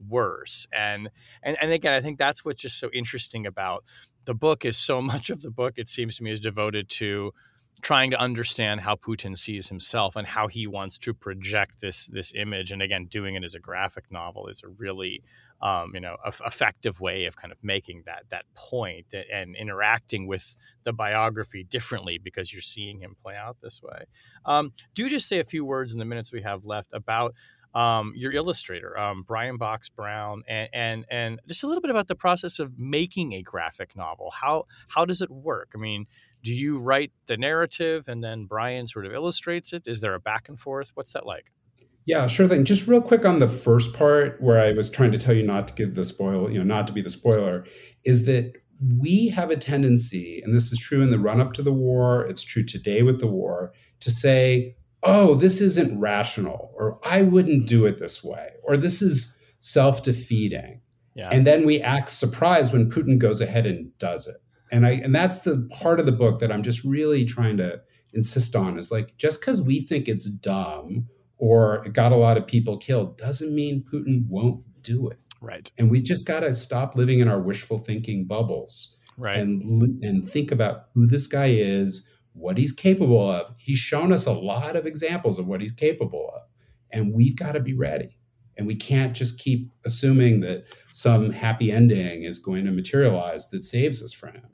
worse. 0.08 0.66
And 0.72 1.10
and 1.42 1.56
and 1.60 1.72
again, 1.72 1.94
I 1.94 2.00
think 2.00 2.18
that's 2.18 2.44
what's 2.44 2.62
just 2.62 2.78
so 2.78 2.90
interesting 2.92 3.46
about 3.46 3.84
the 4.28 4.34
book 4.34 4.66
is 4.66 4.76
so 4.76 5.00
much 5.12 5.30
of 5.30 5.42
the 5.42 5.50
book 5.50 5.74
it 5.76 5.88
seems 5.88 6.16
to 6.16 6.22
me 6.22 6.30
is 6.30 6.38
devoted 6.38 6.88
to 6.90 7.32
trying 7.80 8.10
to 8.10 8.20
understand 8.20 8.80
how 8.80 8.96
Putin 8.96 9.38
sees 9.38 9.68
himself 9.68 10.16
and 10.16 10.26
how 10.26 10.48
he 10.48 10.66
wants 10.66 10.98
to 10.98 11.14
project 11.14 11.80
this 11.80 12.08
this 12.08 12.32
image. 12.34 12.72
And 12.72 12.82
again, 12.82 13.06
doing 13.06 13.36
it 13.36 13.44
as 13.44 13.54
a 13.54 13.60
graphic 13.60 14.04
novel 14.10 14.48
is 14.48 14.62
a 14.64 14.68
really 14.68 15.22
um, 15.62 15.92
you 15.94 16.00
know 16.00 16.16
effective 16.44 17.00
way 17.00 17.24
of 17.26 17.36
kind 17.36 17.52
of 17.52 17.58
making 17.62 18.02
that 18.06 18.24
that 18.30 18.44
point 18.54 19.06
and 19.32 19.56
interacting 19.56 20.26
with 20.26 20.56
the 20.84 20.92
biography 20.92 21.64
differently 21.64 22.18
because 22.18 22.52
you're 22.52 22.62
seeing 22.62 22.98
him 22.98 23.14
play 23.22 23.36
out 23.36 23.56
this 23.62 23.80
way. 23.82 24.04
Um, 24.44 24.72
do 24.94 25.08
just 25.08 25.28
say 25.28 25.38
a 25.38 25.44
few 25.44 25.64
words 25.64 25.92
in 25.92 25.98
the 25.98 26.04
minutes 26.04 26.32
we 26.32 26.42
have 26.42 26.64
left 26.64 26.90
about 26.92 27.34
um, 27.78 28.12
your 28.16 28.32
illustrator, 28.32 28.98
um, 28.98 29.22
Brian 29.22 29.56
Box 29.56 29.88
Brown, 29.88 30.42
and, 30.48 30.68
and 30.72 31.04
and 31.10 31.40
just 31.46 31.62
a 31.62 31.68
little 31.68 31.80
bit 31.80 31.92
about 31.92 32.08
the 32.08 32.16
process 32.16 32.58
of 32.58 32.76
making 32.76 33.34
a 33.34 33.42
graphic 33.42 33.94
novel. 33.94 34.32
How 34.32 34.64
how 34.88 35.04
does 35.04 35.22
it 35.22 35.30
work? 35.30 35.70
I 35.76 35.78
mean, 35.78 36.06
do 36.42 36.52
you 36.52 36.80
write 36.80 37.12
the 37.26 37.36
narrative 37.36 38.08
and 38.08 38.22
then 38.22 38.46
Brian 38.46 38.88
sort 38.88 39.06
of 39.06 39.12
illustrates 39.12 39.72
it? 39.72 39.84
Is 39.86 40.00
there 40.00 40.14
a 40.14 40.20
back 40.20 40.48
and 40.48 40.58
forth? 40.58 40.90
What's 40.94 41.12
that 41.12 41.24
like? 41.24 41.52
Yeah, 42.04 42.26
sure 42.26 42.48
thing. 42.48 42.64
Just 42.64 42.88
real 42.88 43.00
quick 43.00 43.24
on 43.24 43.38
the 43.38 43.48
first 43.48 43.94
part 43.94 44.42
where 44.42 44.58
I 44.58 44.72
was 44.72 44.90
trying 44.90 45.12
to 45.12 45.18
tell 45.18 45.34
you 45.34 45.44
not 45.44 45.68
to 45.68 45.74
give 45.74 45.94
the 45.94 46.02
spoil, 46.02 46.50
you 46.50 46.58
know, 46.58 46.64
not 46.64 46.88
to 46.88 46.92
be 46.92 47.02
the 47.02 47.10
spoiler, 47.10 47.64
is 48.04 48.26
that 48.26 48.54
we 48.98 49.28
have 49.28 49.50
a 49.50 49.56
tendency, 49.56 50.40
and 50.42 50.52
this 50.52 50.72
is 50.72 50.80
true 50.80 51.02
in 51.02 51.10
the 51.10 51.18
run 51.18 51.40
up 51.40 51.52
to 51.52 51.62
the 51.62 51.72
war, 51.72 52.24
it's 52.26 52.42
true 52.42 52.64
today 52.64 53.02
with 53.02 53.20
the 53.20 53.26
war, 53.26 53.72
to 54.00 54.10
say, 54.10 54.76
oh, 55.08 55.34
this 55.34 55.60
isn't 55.60 55.98
rational, 55.98 56.72
or 56.74 56.98
I 57.04 57.22
wouldn't 57.22 57.66
do 57.66 57.86
it 57.86 57.98
this 57.98 58.22
way, 58.22 58.50
or 58.64 58.76
this 58.76 59.02
is 59.02 59.36
self 59.60 60.02
defeating. 60.02 60.80
Yeah. 61.14 61.28
And 61.32 61.46
then 61.46 61.66
we 61.66 61.80
act 61.80 62.10
surprised 62.10 62.72
when 62.72 62.90
Putin 62.90 63.18
goes 63.18 63.40
ahead 63.40 63.66
and 63.66 63.96
does 63.98 64.26
it. 64.28 64.36
And 64.70 64.86
I 64.86 64.92
and 64.92 65.14
that's 65.14 65.40
the 65.40 65.68
part 65.80 65.98
of 65.98 66.06
the 66.06 66.12
book 66.12 66.38
that 66.38 66.52
I'm 66.52 66.62
just 66.62 66.84
really 66.84 67.24
trying 67.24 67.56
to 67.56 67.80
insist 68.12 68.54
on 68.54 68.78
is 68.78 68.90
like 68.90 69.16
just 69.16 69.40
because 69.40 69.62
we 69.62 69.80
think 69.80 70.08
it's 70.08 70.30
dumb 70.30 71.08
or 71.36 71.84
it 71.84 71.92
got 71.92 72.12
a 72.12 72.16
lot 72.16 72.36
of 72.36 72.46
people 72.46 72.76
killed 72.76 73.16
doesn't 73.18 73.54
mean 73.54 73.84
Putin 73.92 74.26
won't 74.28 74.62
do 74.82 75.08
it. 75.08 75.18
Right. 75.40 75.70
And 75.78 75.90
we 75.90 76.00
just 76.00 76.26
got 76.26 76.40
to 76.40 76.54
stop 76.54 76.96
living 76.96 77.20
in 77.20 77.28
our 77.28 77.40
wishful 77.40 77.78
thinking 77.78 78.26
bubbles. 78.26 78.96
Right. 79.16 79.38
And 79.38 80.02
and 80.02 80.28
think 80.28 80.52
about 80.52 80.84
who 80.94 81.06
this 81.06 81.26
guy 81.26 81.46
is, 81.46 82.08
what 82.38 82.58
he's 82.58 82.72
capable 82.72 83.30
of. 83.30 83.54
He's 83.58 83.78
shown 83.78 84.12
us 84.12 84.26
a 84.26 84.32
lot 84.32 84.76
of 84.76 84.86
examples 84.86 85.38
of 85.38 85.46
what 85.46 85.60
he's 85.60 85.72
capable 85.72 86.30
of. 86.34 86.42
And 86.90 87.12
we've 87.12 87.36
got 87.36 87.52
to 87.52 87.60
be 87.60 87.74
ready. 87.74 88.16
And 88.56 88.66
we 88.66 88.74
can't 88.74 89.14
just 89.14 89.38
keep 89.38 89.70
assuming 89.84 90.40
that 90.40 90.64
some 90.92 91.30
happy 91.30 91.70
ending 91.70 92.24
is 92.24 92.38
going 92.38 92.64
to 92.64 92.72
materialize 92.72 93.50
that 93.50 93.62
saves 93.62 94.02
us 94.02 94.12
from 94.12 94.34
him. 94.34 94.50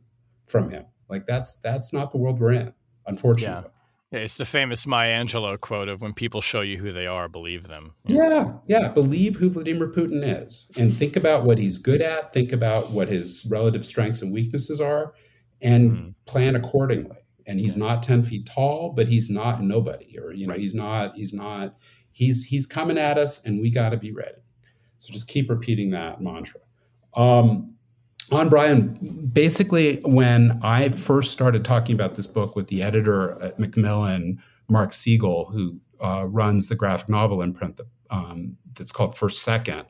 From 0.46 0.70
him. 0.70 0.84
Like 1.08 1.26
that's 1.26 1.56
that's 1.60 1.92
not 1.92 2.10
the 2.10 2.18
world 2.18 2.40
we're 2.40 2.52
in, 2.52 2.72
unfortunately. 3.06 3.62
Yeah. 3.64 3.70
Yeah, 4.10 4.20
it's 4.20 4.36
the 4.36 4.44
famous 4.44 4.86
Maya 4.86 5.20
Angelou 5.20 5.60
quote 5.60 5.88
of 5.88 6.00
when 6.00 6.12
people 6.12 6.40
show 6.40 6.60
you 6.60 6.78
who 6.78 6.92
they 6.92 7.06
are, 7.06 7.28
believe 7.28 7.66
them. 7.66 7.94
Yeah, 8.06 8.52
yeah. 8.68 8.88
Believe 8.88 9.34
who 9.34 9.50
Vladimir 9.50 9.88
Putin 9.88 10.22
is 10.22 10.70
and 10.76 10.96
think 10.96 11.16
about 11.16 11.42
what 11.42 11.58
he's 11.58 11.78
good 11.78 12.00
at, 12.00 12.32
think 12.32 12.52
about 12.52 12.92
what 12.92 13.08
his 13.08 13.44
relative 13.50 13.84
strengths 13.84 14.22
and 14.22 14.32
weaknesses 14.32 14.80
are, 14.80 15.14
and 15.60 15.90
mm-hmm. 15.90 16.08
plan 16.26 16.54
accordingly. 16.54 17.23
And 17.46 17.60
he's 17.60 17.76
not 17.76 18.02
10 18.02 18.22
feet 18.22 18.46
tall, 18.46 18.92
but 18.94 19.08
he's 19.08 19.28
not 19.28 19.62
nobody. 19.62 20.18
Or, 20.18 20.32
you 20.32 20.46
know, 20.46 20.52
right. 20.52 20.60
he's 20.60 20.74
not, 20.74 21.14
he's 21.14 21.32
not, 21.32 21.76
he's 22.14 22.44
he's 22.46 22.64
coming 22.64 22.96
at 22.96 23.18
us 23.18 23.44
and 23.44 23.60
we 23.60 23.70
gotta 23.70 23.98
be 23.98 24.12
ready. 24.12 24.40
So 24.98 25.12
just 25.12 25.28
keep 25.28 25.50
repeating 25.50 25.90
that 25.90 26.22
mantra. 26.22 26.60
Um, 27.14 27.74
on 28.32 28.48
Brian, 28.48 29.28
basically, 29.32 30.00
when 30.00 30.58
I 30.62 30.88
first 30.88 31.32
started 31.32 31.64
talking 31.64 31.94
about 31.94 32.14
this 32.14 32.26
book 32.26 32.56
with 32.56 32.68
the 32.68 32.82
editor 32.82 33.40
at 33.42 33.58
Macmillan, 33.58 34.42
Mark 34.68 34.94
Siegel, 34.94 35.50
who 35.52 35.78
uh, 36.02 36.24
runs 36.26 36.68
the 36.68 36.74
graphic 36.74 37.08
novel 37.10 37.42
imprint 37.42 37.76
that, 37.76 37.86
um, 38.14 38.56
that's 38.74 38.92
called 38.92 39.16
First 39.16 39.42
Second, 39.42 39.84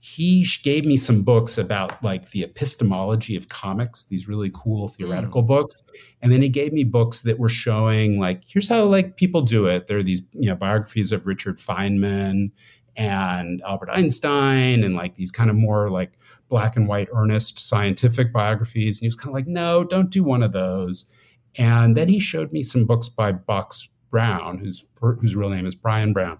he 0.00 0.46
gave 0.62 0.84
me 0.84 0.96
some 0.96 1.22
books 1.22 1.58
about 1.58 2.02
like 2.02 2.30
the 2.30 2.42
epistemology 2.42 3.36
of 3.36 3.48
comics, 3.48 4.04
these 4.04 4.28
really 4.28 4.50
cool 4.52 4.88
theoretical 4.88 5.42
mm. 5.42 5.46
books, 5.46 5.86
and 6.22 6.30
then 6.30 6.42
he 6.42 6.48
gave 6.48 6.72
me 6.72 6.84
books 6.84 7.22
that 7.22 7.38
were 7.38 7.48
showing 7.48 8.18
like 8.18 8.42
here's 8.46 8.68
how 8.68 8.84
like 8.84 9.16
people 9.16 9.42
do 9.42 9.66
it. 9.66 9.86
There 9.86 9.98
are 9.98 10.02
these 10.02 10.22
you 10.32 10.48
know 10.48 10.54
biographies 10.54 11.12
of 11.12 11.26
Richard 11.26 11.58
Feynman 11.58 12.50
and 12.96 13.62
Albert 13.62 13.90
Einstein, 13.90 14.84
and 14.84 14.94
like 14.94 15.14
these 15.16 15.30
kind 15.30 15.50
of 15.50 15.56
more 15.56 15.88
like 15.88 16.12
black 16.48 16.76
and 16.76 16.88
white, 16.88 17.08
earnest 17.14 17.58
scientific 17.60 18.32
biographies. 18.32 18.98
And 18.98 19.02
he 19.02 19.06
was 19.06 19.16
kind 19.16 19.28
of 19.28 19.34
like, 19.34 19.46
no, 19.46 19.84
don't 19.84 20.10
do 20.10 20.24
one 20.24 20.42
of 20.42 20.52
those. 20.52 21.12
And 21.56 21.96
then 21.96 22.08
he 22.08 22.20
showed 22.20 22.52
me 22.52 22.62
some 22.62 22.86
books 22.86 23.08
by 23.08 23.32
Box 23.32 23.88
Brown, 24.10 24.58
whose 24.58 24.86
whose 25.00 25.36
real 25.36 25.50
name 25.50 25.66
is 25.66 25.74
Brian 25.74 26.12
Brown, 26.12 26.38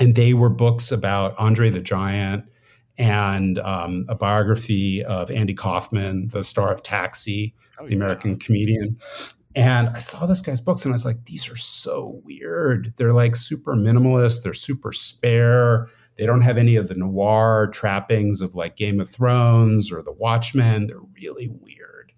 and 0.00 0.14
they 0.14 0.34
were 0.34 0.48
books 0.48 0.90
about 0.92 1.38
Andre 1.38 1.70
the 1.70 1.80
Giant 1.80 2.44
and 2.96 3.58
um, 3.60 4.06
a 4.08 4.14
biography 4.14 5.04
of 5.04 5.30
Andy 5.30 5.54
Kaufman, 5.54 6.28
the 6.28 6.44
star 6.44 6.72
of 6.72 6.82
Taxi, 6.82 7.54
oh, 7.80 7.86
the 7.86 7.94
American 7.94 8.38
comedian. 8.38 8.98
And 9.56 9.88
I 9.88 10.00
saw 10.00 10.26
this 10.26 10.40
guy's 10.40 10.60
books 10.60 10.84
and 10.84 10.92
I 10.92 10.96
was 10.96 11.04
like, 11.04 11.24
these 11.26 11.50
are 11.50 11.56
so 11.56 12.20
weird. 12.24 12.92
They're 12.96 13.12
like 13.12 13.36
super 13.36 13.74
minimalist, 13.74 14.42
they're 14.42 14.52
super 14.52 14.92
spare 14.92 15.88
they 16.16 16.26
don't 16.26 16.42
have 16.42 16.58
any 16.58 16.76
of 16.76 16.88
the 16.88 16.94
noir 16.94 17.68
trappings 17.72 18.40
of 18.40 18.54
like 18.54 18.76
Game 18.76 19.00
of 19.00 19.10
Thrones 19.10 19.90
or 19.90 20.02
The 20.02 20.12
Watchmen. 20.12 20.86
They're 20.86 20.98
really 21.20 21.48
weird. 21.48 22.12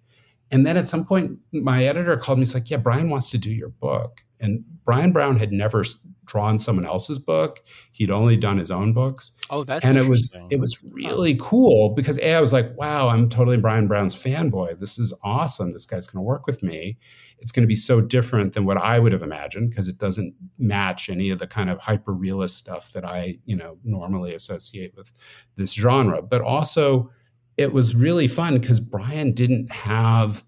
And 0.51 0.65
then 0.65 0.77
at 0.77 0.87
some 0.87 1.05
point, 1.05 1.39
my 1.51 1.83
editor 1.83 2.15
called 2.15 2.37
me. 2.37 2.43
He's 2.43 2.53
like, 2.53 2.69
"Yeah, 2.69 2.77
Brian 2.77 3.09
wants 3.09 3.29
to 3.31 3.37
do 3.37 3.51
your 3.51 3.69
book." 3.69 4.23
And 4.39 4.63
Brian 4.85 5.11
Brown 5.11 5.37
had 5.37 5.51
never 5.51 5.83
drawn 6.27 6.59
someone 6.59 6.85
else's 6.85 7.17
book. 7.19 7.63
He'd 7.91 8.11
only 8.11 8.37
done 8.37 8.57
his 8.57 8.69
own 8.69 8.93
books. 8.93 9.31
Oh, 9.49 9.63
that's 9.63 9.83
and 9.85 9.97
it 9.97 10.07
was 10.07 10.35
it 10.51 10.59
was 10.59 10.83
really 10.91 11.35
cool 11.39 11.95
because 11.95 12.19
a 12.19 12.35
I 12.35 12.39
was 12.39 12.53
like, 12.53 12.77
"Wow, 12.77 13.09
I'm 13.09 13.29
totally 13.29 13.57
Brian 13.57 13.87
Brown's 13.87 14.15
fanboy. 14.15 14.79
This 14.79 14.99
is 14.99 15.17
awesome. 15.23 15.73
This 15.73 15.85
guy's 15.85 16.07
going 16.07 16.23
to 16.23 16.27
work 16.27 16.45
with 16.45 16.61
me." 16.61 16.97
it's 17.39 17.51
going 17.51 17.63
to 17.63 17.67
be 17.67 17.75
so 17.75 18.01
different 18.01 18.53
than 18.53 18.65
what 18.65 18.77
I 18.77 18.99
would 18.99 19.11
have 19.11 19.21
imagined 19.21 19.69
because 19.69 19.87
it 19.87 19.97
doesn't 19.97 20.33
match 20.57 21.09
any 21.09 21.29
of 21.29 21.39
the 21.39 21.47
kind 21.47 21.69
of 21.69 21.79
hyper 21.79 22.13
realist 22.13 22.57
stuff 22.57 22.91
that 22.93 23.05
I, 23.05 23.37
you 23.45 23.55
know, 23.55 23.77
normally 23.83 24.33
associate 24.33 24.95
with 24.95 25.11
this 25.55 25.73
genre. 25.73 26.21
But 26.21 26.41
also, 26.41 27.11
it 27.55 27.73
was 27.73 27.95
really 27.95 28.27
fun 28.27 28.59
because 28.59 28.79
Brian 28.79 29.33
didn't 29.33 29.71
have 29.71 30.43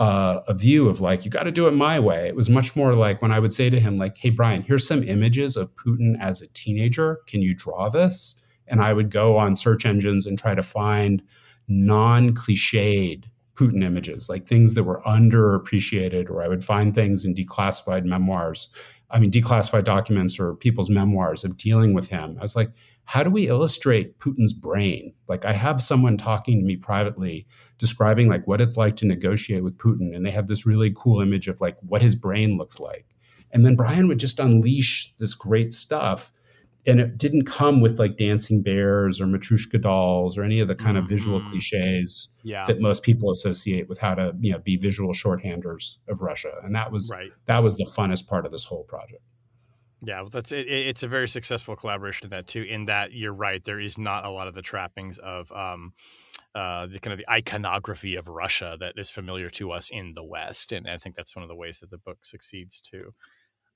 uh, 0.00 0.42
a 0.48 0.54
view 0.54 0.88
of 0.88 1.00
like 1.02 1.24
you 1.24 1.30
got 1.30 1.42
to 1.42 1.52
do 1.52 1.68
it 1.68 1.72
my 1.72 2.00
way. 2.00 2.26
It 2.26 2.34
was 2.34 2.48
much 2.48 2.74
more 2.74 2.94
like 2.94 3.20
when 3.20 3.30
I 3.30 3.38
would 3.38 3.52
say 3.52 3.68
to 3.68 3.78
him 3.78 3.98
like, 3.98 4.16
"Hey 4.16 4.30
Brian, 4.30 4.62
here's 4.62 4.88
some 4.88 5.04
images 5.04 5.56
of 5.56 5.76
Putin 5.76 6.18
as 6.18 6.40
a 6.40 6.48
teenager. 6.48 7.20
Can 7.26 7.42
you 7.42 7.54
draw 7.54 7.90
this?" 7.90 8.42
And 8.66 8.80
I 8.80 8.94
would 8.94 9.10
go 9.10 9.36
on 9.36 9.54
search 9.54 9.84
engines 9.84 10.24
and 10.26 10.38
try 10.38 10.54
to 10.54 10.62
find 10.62 11.22
non-cliched 11.68 13.24
Putin 13.54 13.84
images, 13.84 14.28
like 14.30 14.46
things 14.46 14.74
that 14.74 14.84
were 14.84 15.02
underappreciated, 15.02 16.30
or 16.30 16.42
I 16.42 16.48
would 16.48 16.64
find 16.64 16.94
things 16.94 17.26
in 17.26 17.34
declassified 17.34 18.04
memoirs. 18.04 18.70
I 19.10 19.20
mean, 19.20 19.30
declassified 19.30 19.84
documents 19.84 20.40
or 20.40 20.54
people's 20.54 20.88
memoirs 20.88 21.44
of 21.44 21.58
dealing 21.58 21.92
with 21.92 22.08
him. 22.08 22.36
I 22.38 22.42
was 22.42 22.56
like, 22.56 22.70
how 23.10 23.24
do 23.24 23.30
we 23.30 23.48
illustrate 23.48 24.20
Putin's 24.20 24.52
brain? 24.52 25.12
Like, 25.26 25.44
I 25.44 25.52
have 25.52 25.82
someone 25.82 26.16
talking 26.16 26.60
to 26.60 26.64
me 26.64 26.76
privately 26.76 27.44
describing 27.76 28.28
like 28.28 28.46
what 28.46 28.60
it's 28.60 28.76
like 28.76 28.94
to 28.98 29.04
negotiate 29.04 29.64
with 29.64 29.76
Putin, 29.78 30.14
and 30.14 30.24
they 30.24 30.30
have 30.30 30.46
this 30.46 30.64
really 30.64 30.92
cool 30.94 31.20
image 31.20 31.48
of 31.48 31.60
like 31.60 31.76
what 31.80 32.02
his 32.02 32.14
brain 32.14 32.56
looks 32.56 32.78
like. 32.78 33.06
And 33.50 33.66
then 33.66 33.74
Brian 33.74 34.06
would 34.06 34.20
just 34.20 34.38
unleash 34.38 35.12
this 35.18 35.34
great 35.34 35.72
stuff 35.72 36.32
and 36.86 37.00
it 37.00 37.18
didn't 37.18 37.46
come 37.46 37.80
with 37.80 37.98
like 37.98 38.16
dancing 38.16 38.62
bears 38.62 39.20
or 39.20 39.26
matryoshka 39.26 39.82
dolls 39.82 40.38
or 40.38 40.44
any 40.44 40.60
of 40.60 40.68
the 40.68 40.76
kind 40.76 40.96
of 40.96 41.04
mm-hmm. 41.04 41.14
visual 41.14 41.40
cliches 41.48 42.28
yeah. 42.44 42.64
that 42.66 42.80
most 42.80 43.02
people 43.02 43.32
associate 43.32 43.88
with 43.88 43.98
how 43.98 44.14
to 44.14 44.32
you 44.40 44.52
know 44.52 44.58
be 44.60 44.76
visual 44.76 45.12
shorthanders 45.12 45.98
of 46.08 46.22
Russia. 46.22 46.52
And 46.62 46.76
that 46.76 46.92
was 46.92 47.10
right. 47.10 47.32
that 47.46 47.64
was 47.64 47.76
the 47.76 47.84
funnest 47.84 48.28
part 48.28 48.46
of 48.46 48.52
this 48.52 48.64
whole 48.64 48.84
project. 48.84 49.22
Yeah, 50.02 50.22
well, 50.22 50.30
that's 50.30 50.52
it, 50.52 50.66
it's 50.66 51.02
a 51.02 51.08
very 51.08 51.28
successful 51.28 51.76
collaboration 51.76 52.26
of 52.26 52.30
that 52.30 52.46
too. 52.46 52.62
In 52.62 52.86
that 52.86 53.12
you're 53.12 53.34
right, 53.34 53.62
there 53.64 53.80
is 53.80 53.98
not 53.98 54.24
a 54.24 54.30
lot 54.30 54.48
of 54.48 54.54
the 54.54 54.62
trappings 54.62 55.18
of 55.18 55.52
um, 55.52 55.92
uh, 56.54 56.86
the 56.86 56.98
kind 56.98 57.12
of 57.12 57.18
the 57.18 57.30
iconography 57.30 58.16
of 58.16 58.28
Russia 58.28 58.76
that 58.80 58.94
is 58.96 59.10
familiar 59.10 59.50
to 59.50 59.72
us 59.72 59.90
in 59.90 60.14
the 60.14 60.24
West, 60.24 60.72
and 60.72 60.88
I 60.88 60.96
think 60.96 61.16
that's 61.16 61.36
one 61.36 61.42
of 61.42 61.48
the 61.48 61.56
ways 61.56 61.80
that 61.80 61.90
the 61.90 61.98
book 61.98 62.18
succeeds 62.24 62.80
too. 62.80 63.12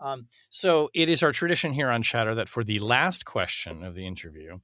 Um, 0.01 0.27
so 0.51 0.91
it 0.95 1.09
is 1.09 1.23
our 1.23 1.33
tradition 1.33 1.73
here 1.73 1.91
on 1.91 2.03
Chatter 2.03 2.35
that 2.35 2.49
for 2.49 2.65
the 2.65 2.81
last 2.81 3.25
question 3.25 3.85
of 3.85 3.95
the 3.95 4.07
interview, 4.07 4.59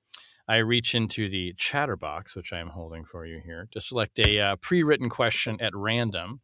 I 0.49 0.57
reach 0.57 0.97
into 0.97 1.29
the 1.29 1.55
chatter 1.57 1.95
box, 1.97 2.35
which 2.35 2.53
I 2.53 2.59
am 2.59 2.71
holding 2.71 3.05
for 3.05 3.25
you 3.25 3.41
here, 3.45 3.69
to 3.71 3.81
select 3.81 4.19
a 4.19 4.41
uh, 4.41 4.57
pre 4.57 4.83
written 4.83 5.09
question 5.09 5.61
at 5.61 5.77
random, 5.77 6.41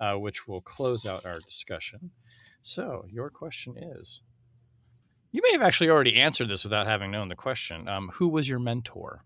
uh, 0.00 0.14
which 0.14 0.48
will 0.48 0.62
close 0.62 1.04
out 1.04 1.26
our 1.26 1.40
discussion. 1.40 2.12
So, 2.62 3.04
your 3.10 3.28
question 3.28 3.74
is 3.76 4.22
you 5.32 5.42
may 5.42 5.52
have 5.52 5.62
actually 5.62 5.90
already 5.90 6.20
answered 6.20 6.48
this 6.48 6.64
without 6.64 6.86
having 6.86 7.10
known 7.10 7.28
the 7.28 7.36
question. 7.36 7.88
Um, 7.88 8.10
who 8.14 8.28
was 8.28 8.48
your 8.48 8.58
mentor? 8.58 9.24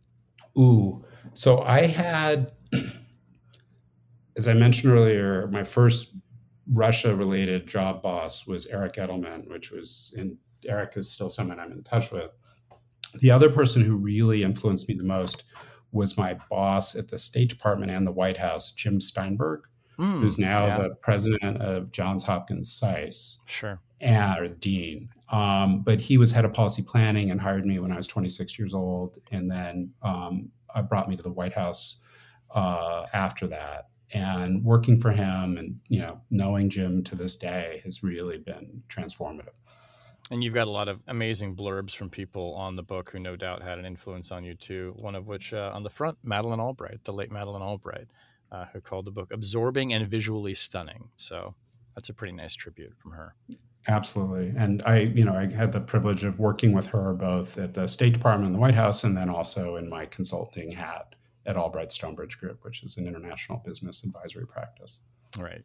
Ooh, 0.59 1.05
so 1.33 1.63
I 1.63 1.87
had, 1.87 2.53
as 4.37 4.47
I 4.47 4.55
mentioned 4.55 4.93
earlier, 4.93 5.49
my 5.49 5.65
first 5.65 6.15
Russia 6.73 7.15
related 7.15 7.67
job 7.67 8.03
boss 8.03 8.47
was 8.47 8.67
Eric 8.67 8.95
Edelman, 8.95 9.49
which 9.49 9.71
was, 9.71 10.15
and 10.17 10.37
Eric 10.67 10.97
is 10.97 11.11
still 11.11 11.29
someone 11.29 11.59
I'm 11.59 11.73
in 11.73 11.83
touch 11.83 12.13
with. 12.13 12.31
The 13.21 13.31
other 13.31 13.51
person 13.51 13.83
who 13.83 13.97
really 13.97 14.43
influenced 14.43 14.89
me 14.89 14.95
the 14.95 15.05
most 15.05 15.45
was 15.93 16.19
my 16.19 16.37
boss 16.51 16.97
at 16.97 17.09
the 17.09 17.19
State 17.19 17.49
Department 17.49 17.91
and 17.91 18.07
the 18.07 18.13
White 18.13 18.37
House, 18.37 18.73
Jim 18.73 19.01
Steinberg, 19.01 19.63
mm, 19.99 20.21
who's 20.21 20.39
now 20.39 20.67
yeah. 20.67 20.83
the 20.83 20.95
president 20.97 21.63
of 21.63 21.93
Johns 21.93 22.25
Hopkins 22.25 22.73
SAIS. 22.73 23.39
Sure. 23.47 23.81
And, 24.01 24.39
or 24.39 24.49
dean. 24.49 25.09
Um, 25.35 25.81
but 25.81 26.01
he 26.01 26.17
was 26.17 26.31
head 26.31 26.45
of 26.45 26.53
policy 26.53 26.83
planning 26.83 27.31
and 27.33 27.41
hired 27.41 27.67
me 27.67 27.81
when 27.81 27.91
I 27.91 27.97
was 27.97 28.07
26 28.07 28.57
years 28.59 28.73
old. 28.73 29.19
And 29.33 29.51
then 29.51 29.91
um, 30.03 30.51
brought 30.89 31.09
me 31.09 31.17
to 31.17 31.23
the 31.23 31.33
White 31.33 31.53
House 31.53 32.03
uh, 32.55 33.07
after 33.13 33.47
that 33.49 33.89
and 34.13 34.63
working 34.63 35.01
for 35.01 35.11
him 35.11 35.57
and 35.57 35.81
you 35.89 35.99
know 35.99 36.21
knowing 36.31 36.69
jim 36.69 37.03
to 37.03 37.15
this 37.15 37.37
day 37.37 37.81
has 37.85 38.03
really 38.03 38.37
been 38.37 38.83
transformative 38.89 39.55
and 40.31 40.45
you've 40.45 40.53
got 40.53 40.69
a 40.69 40.71
lot 40.71 40.89
of 40.89 41.01
amazing 41.09 41.57
blurbs 41.57 41.97
from 41.97 42.11
people 42.11 42.55
on 42.55 42.77
the 42.77 42.83
book 42.83 43.11
who 43.11 43.19
no 43.19 43.35
doubt 43.35 43.63
had 43.63 43.79
an 43.79 43.87
influence 43.87 44.31
on 44.31 44.45
you 44.45 44.55
too 44.55 44.93
one 44.99 45.15
of 45.15 45.27
which 45.27 45.55
uh, 45.55 45.71
on 45.73 45.83
the 45.83 45.89
front 45.89 46.19
Madeleine 46.23 46.61
Albright 46.61 47.03
the 47.05 47.13
late 47.15 47.33
Madeleine 47.33 47.63
Albright 47.63 48.09
uh, 48.53 48.67
who 48.73 48.81
called 48.81 49.07
the 49.07 49.11
book 49.11 49.33
"Absorbing 49.33 49.93
and 49.95 50.07
Visually 50.07 50.55
Stunning." 50.55 51.09
So 51.17 51.55
that's 51.95 52.09
a 52.09 52.15
pretty 52.15 52.35
nice 52.35 52.55
tribute 52.55 52.95
from 52.99 53.13
her. 53.13 53.35
Absolutely. 53.87 54.53
And 54.57 54.83
I, 54.87 55.01
you 55.01 55.25
know, 55.25 55.35
I 55.35 55.47
had 55.47 55.73
the 55.73 55.81
privilege 55.81 56.25
of 56.25 56.39
working 56.39 56.73
with 56.73 56.87
her 56.89 57.13
both 57.13 57.59
at 57.59 57.75
the 57.75 57.87
State 57.87 58.15
Department 58.15 58.47
and 58.47 58.55
the 58.55 58.59
White 58.59 58.75
House, 58.75 59.05
and 59.05 59.17
then 59.17 59.29
also 59.29 59.77
in 59.77 59.89
my 59.89 60.07
consulting 60.07 60.71
hat 60.71 61.15
at 61.47 61.57
Albright 61.57 61.93
Stonebridge 61.93 62.39
Group, 62.39 62.65
which 62.65 62.83
is 62.83 62.97
an 62.97 63.07
international 63.07 63.63
business 63.65 64.03
advisory 64.05 64.47
practice. 64.47 64.97
Right. 65.39 65.63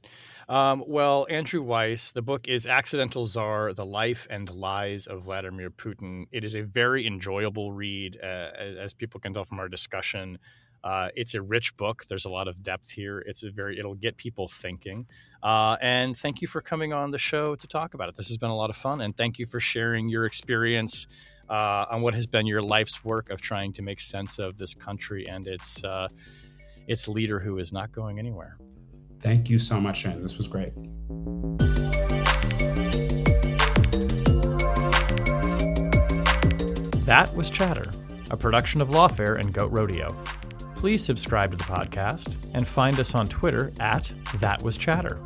Um, 0.50 0.84
well, 0.88 1.28
Andrew 1.30 1.62
Weiss, 1.62 2.12
the 2.12 2.24
book 2.24 2.48
is 2.48 2.66
Accidental 2.66 3.26
Czar 3.26 3.74
The 3.74 3.86
Life 3.86 4.28
and 4.30 4.50
Lies 4.50 5.06
of 5.06 5.24
Vladimir 5.24 5.70
Putin. 5.70 6.26
It 6.32 6.44
is 6.44 6.56
a 6.56 6.64
very 6.64 7.06
enjoyable 7.06 7.72
read, 7.72 8.18
uh, 8.22 8.50
as, 8.58 8.78
as, 8.78 8.94
people 8.94 9.20
can 9.20 9.34
tell 9.34 9.46
from 9.46 9.60
our 9.60 9.70
discussion. 9.70 10.40
Uh, 10.84 11.10
it's 11.16 11.36
a 11.36 11.42
rich 11.42 11.78
book. 11.78 12.06
There's 12.10 12.26
a 12.26 12.30
lot 12.30 12.48
of 12.48 12.64
depth 12.64 12.90
here. 12.90 13.20
It's 13.20 13.44
a 13.44 13.52
very 13.52 13.78
it'll 13.78 13.96
get 13.96 14.18
people 14.18 14.48
thinking. 14.48 15.06
Uh, 15.42 15.78
and 15.82 16.18
thank 16.18 16.42
you 16.42 16.48
for 16.48 16.62
coming 16.62 16.92
on 16.92 17.12
the 17.12 17.18
show 17.18 17.56
to 17.56 17.68
talk 17.68 17.94
about 17.94 18.10
it. 18.10 18.16
This 18.16 18.28
has 18.28 18.38
been 18.38 18.50
a 18.50 18.56
lot 18.56 18.70
of 18.70 18.76
fun, 18.76 19.02
and 19.02 19.16
thank 19.16 19.40
you 19.40 19.46
for 19.46 19.60
sharing 19.60 20.10
your 20.10 20.26
experience 20.26 21.08
uh, 21.50 21.86
on 21.90 22.02
what 22.02 22.14
has 22.14 22.28
been 22.28 22.46
your 22.46 22.62
life's 22.62 23.04
work 23.04 23.30
of 23.30 23.42
trying 23.42 23.74
to 23.74 23.82
make 23.82 24.02
sense 24.02 24.38
of 24.38 24.58
this 24.58 24.74
country 24.74 25.28
and 25.28 25.48
its 25.48 25.84
uh, 25.84 26.08
its 26.88 27.08
leader 27.08 27.40
who 27.40 27.58
is 27.58 27.72
not 27.72 27.92
going 27.92 28.20
anywhere. 28.20 28.58
Thank 29.22 29.50
you 29.50 29.60
so 29.60 29.80
much, 29.80 30.00
Shane. 30.00 30.22
This 30.22 30.38
was 30.38 30.48
great. 30.48 30.74
That 37.06 37.34
was 37.36 37.50
Chatter, 37.50 37.90
a 38.30 38.38
production 38.38 38.82
of 38.82 38.90
Lawfare 38.90 39.40
and 39.40 39.54
Goat 39.54 39.72
Rodeo. 39.72 40.16
Please 40.80 41.04
subscribe 41.04 41.52
to 41.52 41.58
the 41.58 41.64
podcast 41.66 42.38
and 42.54 42.66
find 42.66 43.02
us 43.02 43.14
on 43.14 43.28
Twitter 43.28 43.74
at 43.82 44.14
That 44.36 44.64
Was 44.64 44.78
Chatter. 44.78 45.20